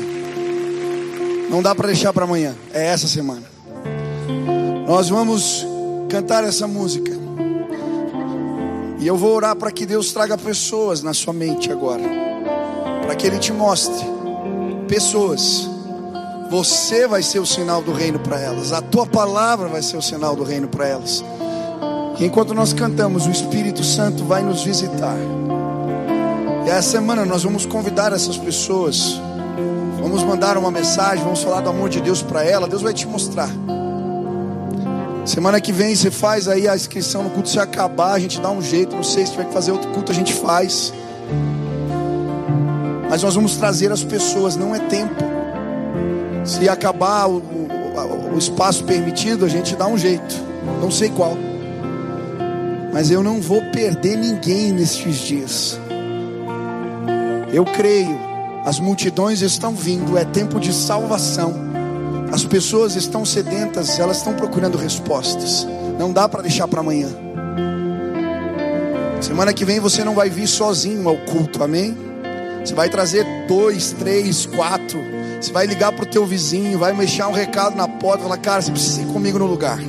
Não 1.49 1.61
dá 1.61 1.73
para 1.73 1.87
deixar 1.87 2.11
para 2.11 2.25
amanhã. 2.25 2.53
É 2.73 2.87
essa 2.87 3.07
semana. 3.07 3.56
Nós 4.87 5.09
vamos 5.09 5.67
cantar 6.07 6.45
essa 6.45 6.65
música. 6.65 7.11
E 8.97 9.05
eu 9.05 9.17
vou 9.17 9.35
orar 9.35 9.53
para 9.53 9.69
que 9.69 9.85
Deus 9.85 10.13
traga 10.13 10.37
pessoas 10.37 11.03
na 11.03 11.13
sua 11.13 11.33
mente 11.33 11.69
agora. 11.69 12.03
Para 13.01 13.13
que 13.13 13.27
Ele 13.27 13.37
te 13.37 13.51
mostre 13.51 14.07
pessoas. 14.87 15.69
Você 16.49 17.05
vai 17.05 17.21
ser 17.21 17.39
o 17.39 17.45
sinal 17.45 17.81
do 17.81 17.91
reino 17.91 18.17
para 18.17 18.39
elas. 18.39 18.71
A 18.71 18.81
tua 18.81 19.05
palavra 19.05 19.67
vai 19.67 19.81
ser 19.81 19.97
o 19.97 20.01
sinal 20.01 20.37
do 20.37 20.43
reino 20.45 20.69
para 20.69 20.87
elas. 20.87 21.21
E 22.17 22.23
enquanto 22.23 22.53
nós 22.53 22.71
cantamos, 22.71 23.27
o 23.27 23.29
Espírito 23.29 23.83
Santo 23.83 24.23
vai 24.23 24.41
nos 24.41 24.63
visitar. 24.63 25.17
E 26.65 26.69
essa 26.69 26.91
semana 26.91 27.25
nós 27.25 27.43
vamos 27.43 27.65
convidar 27.65 28.13
essas 28.13 28.37
pessoas. 28.37 29.19
Vamos 29.99 30.23
mandar 30.23 30.57
uma 30.57 30.71
mensagem, 30.71 31.25
vamos 31.25 31.43
falar 31.43 31.59
do 31.59 31.69
amor 31.69 31.89
de 31.89 31.99
Deus 31.99 32.21
para 32.21 32.41
ela. 32.45 32.69
Deus 32.69 32.81
vai 32.81 32.93
te 32.93 33.05
mostrar. 33.05 33.49
Semana 35.27 35.59
que 35.59 35.73
vem 35.73 35.93
você 35.93 36.09
faz 36.09 36.47
aí 36.47 36.69
a 36.69 36.75
inscrição 36.75 37.21
no 37.21 37.29
culto. 37.29 37.49
Se 37.49 37.59
acabar, 37.59 38.13
a 38.13 38.19
gente 38.19 38.39
dá 38.39 38.49
um 38.49 38.61
jeito. 38.61 38.95
Não 38.95 39.03
sei 39.03 39.25
se 39.25 39.33
tiver 39.33 39.43
que 39.43 39.53
fazer 39.53 39.73
outro 39.73 39.91
culto, 39.91 40.09
a 40.09 40.15
gente 40.15 40.33
faz. 40.33 40.93
Mas 43.09 43.23
nós 43.23 43.35
vamos 43.35 43.57
trazer 43.57 43.91
as 43.91 44.05
pessoas, 44.05 44.55
não 44.55 44.73
é 44.73 44.79
tempo. 44.79 45.21
Se 46.45 46.69
acabar 46.69 47.27
o, 47.27 47.39
o, 47.39 48.35
o 48.35 48.37
espaço 48.37 48.85
permitido, 48.85 49.43
a 49.43 49.49
gente 49.49 49.75
dá 49.75 49.85
um 49.85 49.97
jeito. 49.97 50.33
Não 50.79 50.89
sei 50.89 51.09
qual. 51.09 51.37
Mas 52.93 53.11
eu 53.11 53.21
não 53.21 53.41
vou 53.41 53.61
perder 53.73 54.15
ninguém 54.15 54.71
nestes 54.71 55.17
dias. 55.17 55.77
Eu 57.51 57.65
creio, 57.65 58.17
as 58.63 58.79
multidões 58.79 59.41
estão 59.41 59.73
vindo, 59.73 60.17
é 60.17 60.23
tempo 60.23 60.57
de 60.57 60.71
salvação. 60.71 61.53
As 62.31 62.43
pessoas 62.43 62.95
estão 62.95 63.25
sedentas, 63.25 63.99
elas 63.99 64.17
estão 64.17 64.33
procurando 64.33 64.77
respostas. 64.77 65.65
Não 65.97 66.11
dá 66.11 66.27
para 66.27 66.41
deixar 66.41 66.67
para 66.67 66.81
amanhã. 66.81 67.09
Semana 69.21 69.53
que 69.53 69.65
vem 69.65 69.79
você 69.79 70.03
não 70.03 70.13
vai 70.13 70.29
vir 70.29 70.47
sozinho 70.47 71.07
ao 71.07 71.17
culto, 71.17 71.63
amém? 71.63 71.97
Você 72.63 72.75
vai 72.75 72.89
trazer 72.89 73.25
dois, 73.47 73.91
três, 73.93 74.45
quatro. 74.45 74.99
Você 75.39 75.51
vai 75.51 75.65
ligar 75.65 75.91
para 75.91 76.03
o 76.03 76.07
teu 76.07 76.25
vizinho, 76.25 76.77
vai 76.77 76.93
mexer 76.93 77.23
um 77.23 77.31
recado 77.31 77.75
na 77.75 77.87
porta, 77.87 78.23
falar, 78.23 78.37
cara, 78.37 78.61
você 78.61 78.71
precisa 78.71 79.01
ir 79.01 79.07
comigo 79.07 79.39
no 79.39 79.45
lugar. 79.45 79.79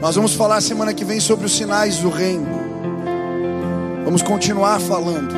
Nós 0.00 0.14
vamos 0.16 0.34
falar 0.34 0.60
semana 0.60 0.92
que 0.92 1.04
vem 1.04 1.20
sobre 1.20 1.46
os 1.46 1.56
sinais 1.56 1.98
do 1.98 2.08
reino. 2.08 2.46
Vamos 4.04 4.22
continuar 4.22 4.80
falando. 4.80 5.34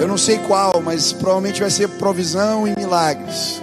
Eu 0.00 0.08
não 0.08 0.16
sei 0.16 0.38
qual, 0.38 0.80
mas 0.82 1.12
provavelmente 1.12 1.60
vai 1.60 1.70
ser 1.70 1.88
provisão 1.88 2.66
e 2.66 2.74
milagres. 2.76 3.60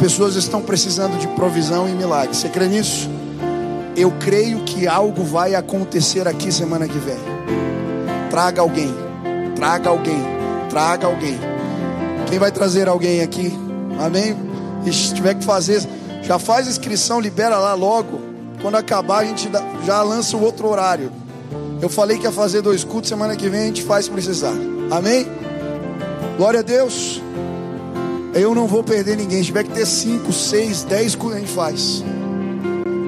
As 0.00 0.04
pessoas 0.04 0.34
estão 0.34 0.62
precisando 0.62 1.18
de 1.18 1.28
provisão 1.28 1.86
e 1.86 1.92
milagres. 1.92 2.38
Você 2.38 2.48
crê 2.48 2.66
nisso? 2.68 3.06
Eu 3.94 4.10
creio 4.12 4.60
que 4.60 4.88
algo 4.88 5.22
vai 5.22 5.54
acontecer 5.54 6.26
aqui 6.26 6.50
semana 6.50 6.88
que 6.88 6.96
vem. 6.96 7.18
Traga 8.30 8.62
alguém. 8.62 8.88
Traga 9.54 9.90
alguém, 9.90 10.22
traga 10.70 11.06
alguém. 11.06 11.38
Quem 12.30 12.38
vai 12.38 12.50
trazer 12.50 12.88
alguém 12.88 13.20
aqui? 13.20 13.52
Amém? 14.02 14.34
E 14.86 14.90
se 14.90 15.12
tiver 15.12 15.34
que 15.34 15.44
fazer, 15.44 15.86
já 16.22 16.38
faz 16.38 16.66
inscrição, 16.66 17.20
libera 17.20 17.58
lá 17.58 17.74
logo. 17.74 18.22
Quando 18.62 18.76
acabar, 18.76 19.18
a 19.18 19.24
gente 19.26 19.50
já 19.84 20.00
lança 20.00 20.34
o 20.34 20.42
outro 20.42 20.66
horário. 20.66 21.12
Eu 21.82 21.90
falei 21.90 22.16
que 22.16 22.24
ia 22.24 22.32
fazer 22.32 22.62
dois 22.62 22.84
cultos, 22.84 23.10
semana 23.10 23.36
que 23.36 23.50
vem 23.50 23.64
a 23.64 23.66
gente 23.66 23.82
faz 23.82 24.08
precisar. 24.08 24.54
Amém? 24.90 25.26
Glória 26.38 26.60
a 26.60 26.62
Deus. 26.62 27.20
Eu 28.34 28.54
não 28.54 28.66
vou 28.66 28.82
perder 28.82 29.16
ninguém. 29.16 29.38
Se 29.38 29.46
tiver 29.46 29.64
que 29.64 29.70
ter 29.70 29.86
cinco, 29.86 30.32
seis, 30.32 30.84
dez 30.84 31.14
cultos, 31.14 31.36
a 31.36 31.40
gente 31.40 31.52
faz. 31.52 32.04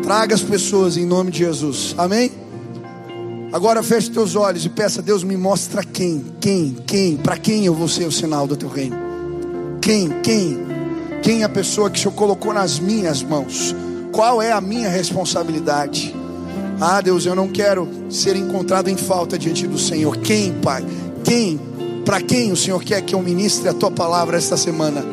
Traga 0.02 0.34
as 0.34 0.42
pessoas 0.42 0.96
em 0.96 1.06
nome 1.06 1.30
de 1.30 1.38
Jesus. 1.38 1.94
Amém? 1.96 2.32
Agora 3.52 3.82
feche 3.82 4.10
teus 4.10 4.34
olhos 4.34 4.64
e 4.64 4.68
peça 4.70 5.00
a 5.00 5.02
Deus 5.02 5.22
me 5.22 5.36
mostra 5.36 5.84
quem, 5.84 6.24
quem, 6.40 6.76
quem, 6.86 7.16
para 7.18 7.36
quem 7.36 7.66
eu 7.66 7.74
vou 7.74 7.86
ser 7.86 8.06
o 8.06 8.12
sinal 8.12 8.46
do 8.46 8.56
teu 8.56 8.68
reino. 8.68 8.96
Quem, 9.80 10.08
quem, 10.22 10.58
quem 11.22 11.42
é 11.42 11.44
a 11.44 11.48
pessoa 11.48 11.90
que 11.90 11.98
o 11.98 12.02
Senhor 12.02 12.14
colocou 12.14 12.54
nas 12.54 12.78
minhas 12.78 13.22
mãos? 13.22 13.76
Qual 14.10 14.40
é 14.40 14.52
a 14.52 14.60
minha 14.60 14.88
responsabilidade? 14.88 16.14
Ah, 16.80 17.00
Deus, 17.00 17.26
eu 17.26 17.34
não 17.34 17.48
quero 17.48 17.88
ser 18.08 18.36
encontrado 18.36 18.88
em 18.88 18.96
falta 18.96 19.38
diante 19.38 19.66
do 19.66 19.78
Senhor. 19.78 20.16
Quem, 20.16 20.52
Pai? 20.54 20.84
Quem? 21.22 21.60
Para 22.04 22.20
quem 22.20 22.52
o 22.52 22.56
Senhor 22.56 22.82
quer 22.82 23.00
que 23.02 23.14
eu 23.14 23.22
ministre 23.22 23.68
a 23.68 23.74
tua 23.74 23.90
palavra 23.90 24.36
esta 24.36 24.56
semana? 24.56 25.04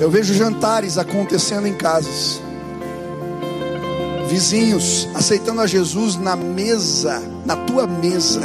Eu 0.00 0.10
vejo 0.10 0.34
jantares 0.34 0.98
acontecendo 0.98 1.66
em 1.66 1.74
casas 1.74 2.40
vizinhos 4.26 5.08
aceitando 5.14 5.60
a 5.60 5.66
Jesus 5.66 6.16
na 6.16 6.36
mesa, 6.36 7.22
na 7.44 7.56
tua 7.56 7.86
mesa. 7.86 8.42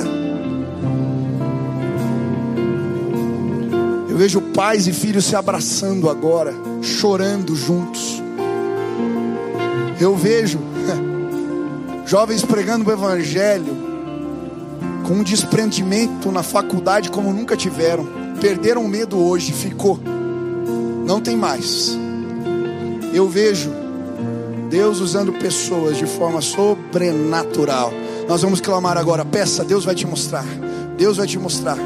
Eu 4.10 4.18
vejo 4.18 4.42
pais 4.42 4.88
e 4.88 4.94
filhos 4.94 5.26
se 5.26 5.36
abraçando 5.36 6.10
agora, 6.10 6.54
chorando 6.82 7.56
juntos. 7.56 8.22
Eu 10.00 10.16
vejo 10.16 10.60
jovens 12.06 12.44
pregando 12.44 12.90
o 12.90 12.94
Evangelho 12.94 13.91
com 15.12 15.16
um 15.18 15.24
desprendimento 15.24 16.32
na 16.32 16.42
faculdade 16.42 17.12
como 17.12 17.34
nunca 17.34 17.58
tiveram. 17.58 18.08
Perderam 18.40 18.88
medo 18.88 19.22
hoje, 19.22 19.52
ficou. 19.52 20.00
Não 21.06 21.20
tem 21.20 21.36
mais. 21.36 21.98
Eu 23.14 23.28
vejo 23.28 23.70
Deus 24.70 25.02
usando 25.02 25.34
pessoas 25.34 25.98
de 25.98 26.06
forma 26.06 26.40
sobrenatural. 26.40 27.92
Nós 28.26 28.42
vamos 28.42 28.62
clamar 28.62 28.98
agora. 28.98 29.26
Peça, 29.26 29.66
Deus 29.66 29.84
vai 29.84 29.96
te 29.96 30.08
mostrar. 30.08 30.46
Deus 30.96 31.18
vai 31.18 31.28
te 31.28 31.38
mostrar. 31.38 31.78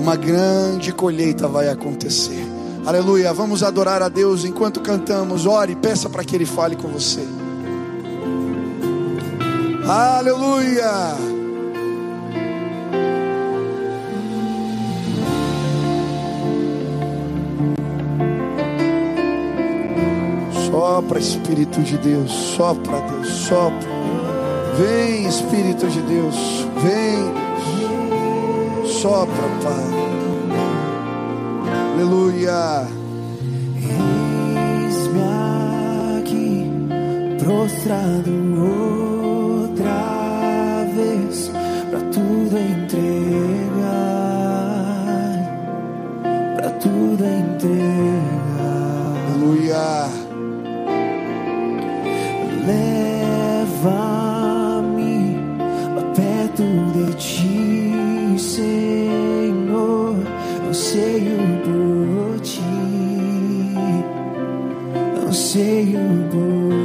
Uma 0.00 0.16
grande 0.16 0.90
colheita 0.90 1.46
vai 1.46 1.68
acontecer. 1.68 2.46
Aleluia. 2.86 3.30
Vamos 3.34 3.62
adorar 3.62 4.02
a 4.02 4.08
Deus 4.08 4.46
enquanto 4.46 4.80
cantamos. 4.80 5.44
Ore, 5.44 5.76
peça 5.76 6.08
para 6.08 6.24
que 6.24 6.34
Ele 6.34 6.46
fale 6.46 6.76
com 6.76 6.88
você. 6.88 7.20
Aleluia. 9.86 11.29
Sopra, 20.90 21.20
Espírito 21.20 21.80
de 21.82 21.96
Deus, 21.98 22.32
sopra, 22.32 23.00
Deus, 23.02 23.28
sopra. 23.28 23.88
Vem, 24.76 25.24
Espírito 25.28 25.86
de 25.86 26.02
Deus, 26.02 26.66
vem. 26.82 27.32
Sopra, 28.84 29.48
Pai. 29.62 29.84
Aleluia. 31.94 32.88
Eis-me 34.88 35.22
aqui, 36.18 36.66
prostrado 37.38 38.32
outra 38.60 38.99
Anseio 60.90 61.36
por 61.62 62.40
ti, 62.40 62.58
anseio 65.24 66.00
por 66.32 66.74
ti. 66.74 66.79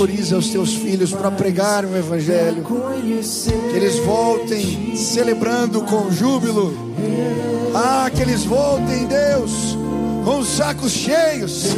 Autoriza 0.00 0.38
os 0.38 0.48
teus 0.48 0.74
filhos 0.74 1.12
para 1.12 1.30
pregar 1.30 1.84
o 1.84 1.94
Evangelho. 1.94 2.64
Que 2.64 3.76
eles 3.76 3.98
voltem 3.98 4.96
celebrando 4.96 5.82
com 5.82 6.10
júbilo. 6.10 6.72
Ah, 7.74 8.10
que 8.10 8.22
eles 8.22 8.44
voltem, 8.44 9.06
Deus, 9.06 9.76
com 10.24 10.38
os 10.38 10.48
sacos 10.48 10.90
cheios. 10.90 11.76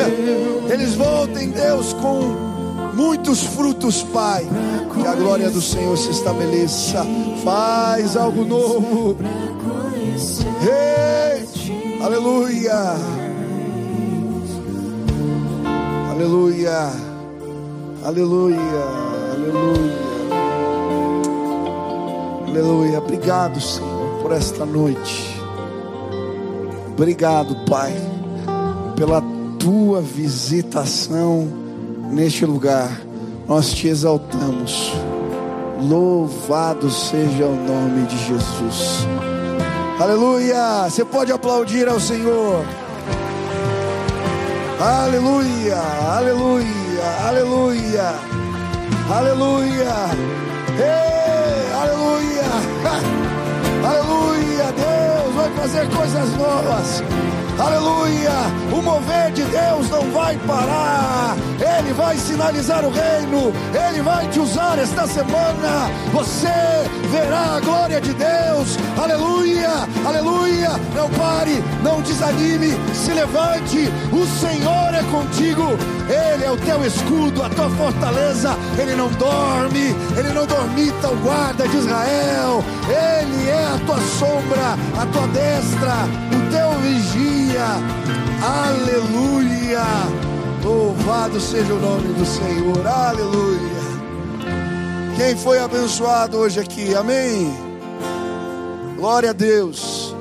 Eles 0.72 0.94
voltem, 0.94 1.50
Deus, 1.50 1.92
com 1.94 2.92
muitos 2.94 3.42
frutos, 3.42 4.04
Pai. 4.04 4.46
Que 4.94 5.04
a 5.04 5.16
glória 5.16 5.50
do 5.50 5.60
Senhor 5.60 5.98
se 5.98 6.10
estabeleça. 6.10 7.04
Faz 7.42 8.16
algo 8.16 8.44
novo. 8.44 9.16
Ei, 10.62 12.00
aleluia. 12.00 12.94
Aleluia. 16.08 17.01
Aleluia. 18.04 18.58
Aleluia. 19.32 20.12
Aleluia. 22.48 22.98
Obrigado, 22.98 23.60
Senhor, 23.60 24.20
por 24.20 24.32
esta 24.32 24.66
noite. 24.66 25.36
Obrigado, 26.90 27.54
Pai, 27.64 27.94
pela 28.96 29.22
tua 29.58 30.00
visitação 30.00 31.48
neste 32.10 32.44
lugar. 32.44 32.90
Nós 33.46 33.72
te 33.72 33.88
exaltamos. 33.88 34.92
Louvado 35.80 36.90
seja 36.90 37.46
o 37.46 37.56
nome 37.56 38.06
de 38.06 38.18
Jesus. 38.18 39.06
Aleluia. 40.00 40.88
Você 40.88 41.04
pode 41.04 41.32
aplaudir 41.32 41.88
ao 41.88 42.00
Senhor. 42.00 42.64
Aleluia, 44.82 45.76
aleluia, 45.76 46.66
aleluia, 47.26 48.14
aleluia, 49.10 49.94
aleluia, 51.80 52.44
aleluia. 53.86 54.72
Deus 54.72 55.34
vai 55.34 55.50
fazer 55.56 55.88
coisas 55.90 56.36
novas. 56.36 57.02
Aleluia! 57.58 58.32
O 58.72 58.82
mover 58.82 59.30
de 59.32 59.42
Deus 59.44 59.88
não 59.90 60.10
vai 60.10 60.36
parar. 60.46 61.36
Ele 61.60 61.92
vai 61.92 62.16
sinalizar 62.16 62.84
o 62.84 62.90
reino. 62.90 63.52
Ele 63.72 64.02
vai 64.02 64.26
te 64.28 64.40
usar 64.40 64.78
esta 64.78 65.06
semana. 65.06 65.90
Você 66.12 66.48
verá 67.10 67.56
a 67.56 67.60
glória 67.60 68.00
de 68.00 68.14
Deus. 68.14 68.78
Aleluia! 69.00 69.70
Aleluia! 70.06 70.70
Não 70.94 71.08
pare, 71.10 71.62
não 71.82 72.00
desanime, 72.00 72.72
se 72.94 73.12
levante. 73.12 73.90
O 74.12 74.26
Senhor 74.40 74.94
é 74.94 75.02
contigo. 75.10 75.76
Ele 76.08 76.44
é 76.44 76.50
o 76.50 76.56
teu 76.56 76.84
escudo, 76.84 77.42
a 77.42 77.48
tua 77.50 77.70
fortaleza. 77.70 78.56
Ele 78.78 78.94
não 78.94 79.08
dorme, 79.10 79.94
ele 80.16 80.32
não 80.32 80.46
dormita 80.46 81.08
o 81.08 81.16
guarda 81.16 81.68
de 81.68 81.76
Israel. 81.76 82.64
Ele 82.88 83.48
é 83.48 83.66
a 83.74 83.78
tua 83.86 83.98
sombra, 84.18 84.76
a 85.00 85.06
tua 85.06 85.26
destra, 85.28 86.08
vigia. 86.82 87.66
Aleluia. 88.42 89.82
Louvado 90.64 91.40
seja 91.40 91.72
o 91.72 91.80
nome 91.80 92.12
do 92.14 92.26
Senhor. 92.26 92.86
Aleluia. 92.86 93.82
Quem 95.16 95.36
foi 95.36 95.58
abençoado 95.58 96.36
hoje 96.38 96.60
aqui? 96.60 96.94
Amém. 96.94 97.52
Glória 98.96 99.30
a 99.30 99.32
Deus. 99.32 100.14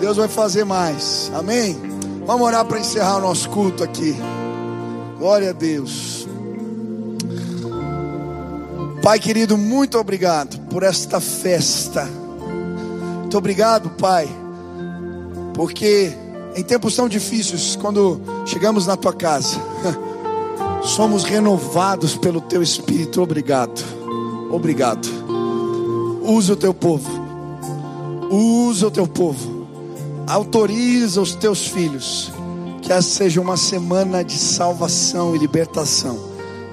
Deus 0.00 0.16
vai 0.16 0.28
fazer 0.28 0.64
mais. 0.64 1.30
Amém. 1.34 1.80
Vamos 2.26 2.46
orar 2.46 2.64
para 2.64 2.78
encerrar 2.78 3.18
o 3.18 3.20
nosso 3.20 3.48
culto 3.50 3.82
aqui. 3.82 4.16
Glória 5.18 5.50
a 5.50 5.52
Deus. 5.52 6.26
Pai 9.02 9.18
querido, 9.18 9.58
muito 9.58 9.98
obrigado 9.98 10.58
por 10.68 10.84
esta 10.84 11.20
festa. 11.20 12.08
Muito 13.20 13.36
obrigado, 13.36 13.90
Pai, 13.90 14.28
porque 15.54 16.12
em 16.54 16.62
tempos 16.62 16.96
tão 16.96 17.08
difíceis, 17.08 17.76
quando 17.76 18.20
chegamos 18.44 18.86
na 18.86 18.96
tua 18.96 19.12
casa, 19.12 19.58
somos 20.84 21.24
renovados 21.24 22.16
pelo 22.16 22.40
teu 22.40 22.62
Espírito. 22.62 23.22
Obrigado, 23.22 23.82
obrigado. 24.50 25.08
Usa 26.22 26.52
o 26.52 26.56
teu 26.56 26.72
povo, 26.72 27.10
usa 28.30 28.86
o 28.86 28.90
teu 28.90 29.06
povo, 29.06 29.66
autoriza 30.26 31.20
os 31.20 31.34
teus 31.34 31.66
filhos, 31.66 32.30
que 32.80 32.92
essa 32.92 33.08
seja 33.08 33.40
uma 33.40 33.56
semana 33.56 34.22
de 34.22 34.38
salvação 34.38 35.34
e 35.34 35.38
libertação, 35.38 36.18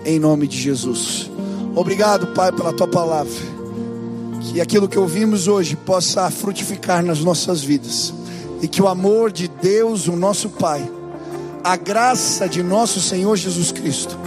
em 0.05 0.19
nome 0.19 0.47
de 0.47 0.57
Jesus. 0.57 1.31
Obrigado, 1.75 2.27
Pai, 2.27 2.51
pela 2.51 2.73
tua 2.73 2.87
palavra. 2.87 3.59
Que 4.41 4.59
aquilo 4.59 4.87
que 4.87 4.97
ouvimos 4.97 5.47
hoje 5.47 5.75
possa 5.75 6.29
frutificar 6.31 7.03
nas 7.03 7.19
nossas 7.19 7.61
vidas 7.61 8.13
e 8.61 8.67
que 8.67 8.81
o 8.81 8.87
amor 8.87 9.31
de 9.31 9.47
Deus, 9.47 10.07
o 10.07 10.15
nosso 10.15 10.49
Pai, 10.49 10.89
a 11.63 11.75
graça 11.75 12.47
de 12.47 12.63
nosso 12.63 13.01
Senhor 13.01 13.35
Jesus 13.35 13.71
Cristo 13.71 14.17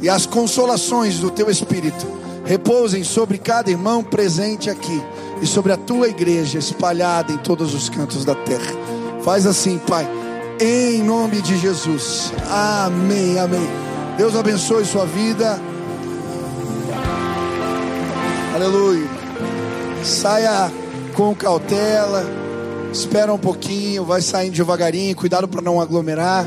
e 0.00 0.08
as 0.08 0.26
consolações 0.26 1.18
do 1.18 1.30
Teu 1.30 1.50
Espírito 1.50 2.06
repousem 2.44 3.02
sobre 3.02 3.38
cada 3.38 3.70
irmão 3.70 4.02
presente 4.02 4.70
aqui 4.70 5.02
e 5.42 5.46
sobre 5.46 5.72
a 5.72 5.76
Tua 5.76 6.08
igreja 6.08 6.58
espalhada 6.58 7.32
em 7.32 7.38
todos 7.38 7.74
os 7.74 7.88
cantos 7.88 8.24
da 8.24 8.34
terra. 8.34 8.72
Faz 9.22 9.46
assim, 9.46 9.78
Pai, 9.78 10.08
em 10.60 11.02
nome 11.02 11.42
de 11.42 11.58
Jesus. 11.58 12.32
Amém, 12.48 13.38
amém. 13.38 13.68
Deus 14.16 14.36
abençoe 14.36 14.84
sua 14.84 15.04
vida. 15.04 15.60
Aleluia. 18.54 19.06
Saia 20.02 20.72
com 21.14 21.34
cautela. 21.34 22.45
Espera 22.96 23.30
um 23.32 23.38
pouquinho, 23.38 24.06
vai 24.06 24.22
saindo 24.22 24.54
devagarinho, 24.54 25.14
cuidado 25.14 25.46
para 25.46 25.60
não 25.60 25.78
aglomerar. 25.78 26.46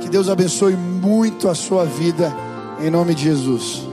Que 0.00 0.08
Deus 0.08 0.30
abençoe 0.30 0.74
muito 0.74 1.46
a 1.46 1.54
sua 1.54 1.84
vida, 1.84 2.34
em 2.80 2.90
nome 2.90 3.14
de 3.14 3.24
Jesus. 3.24 3.89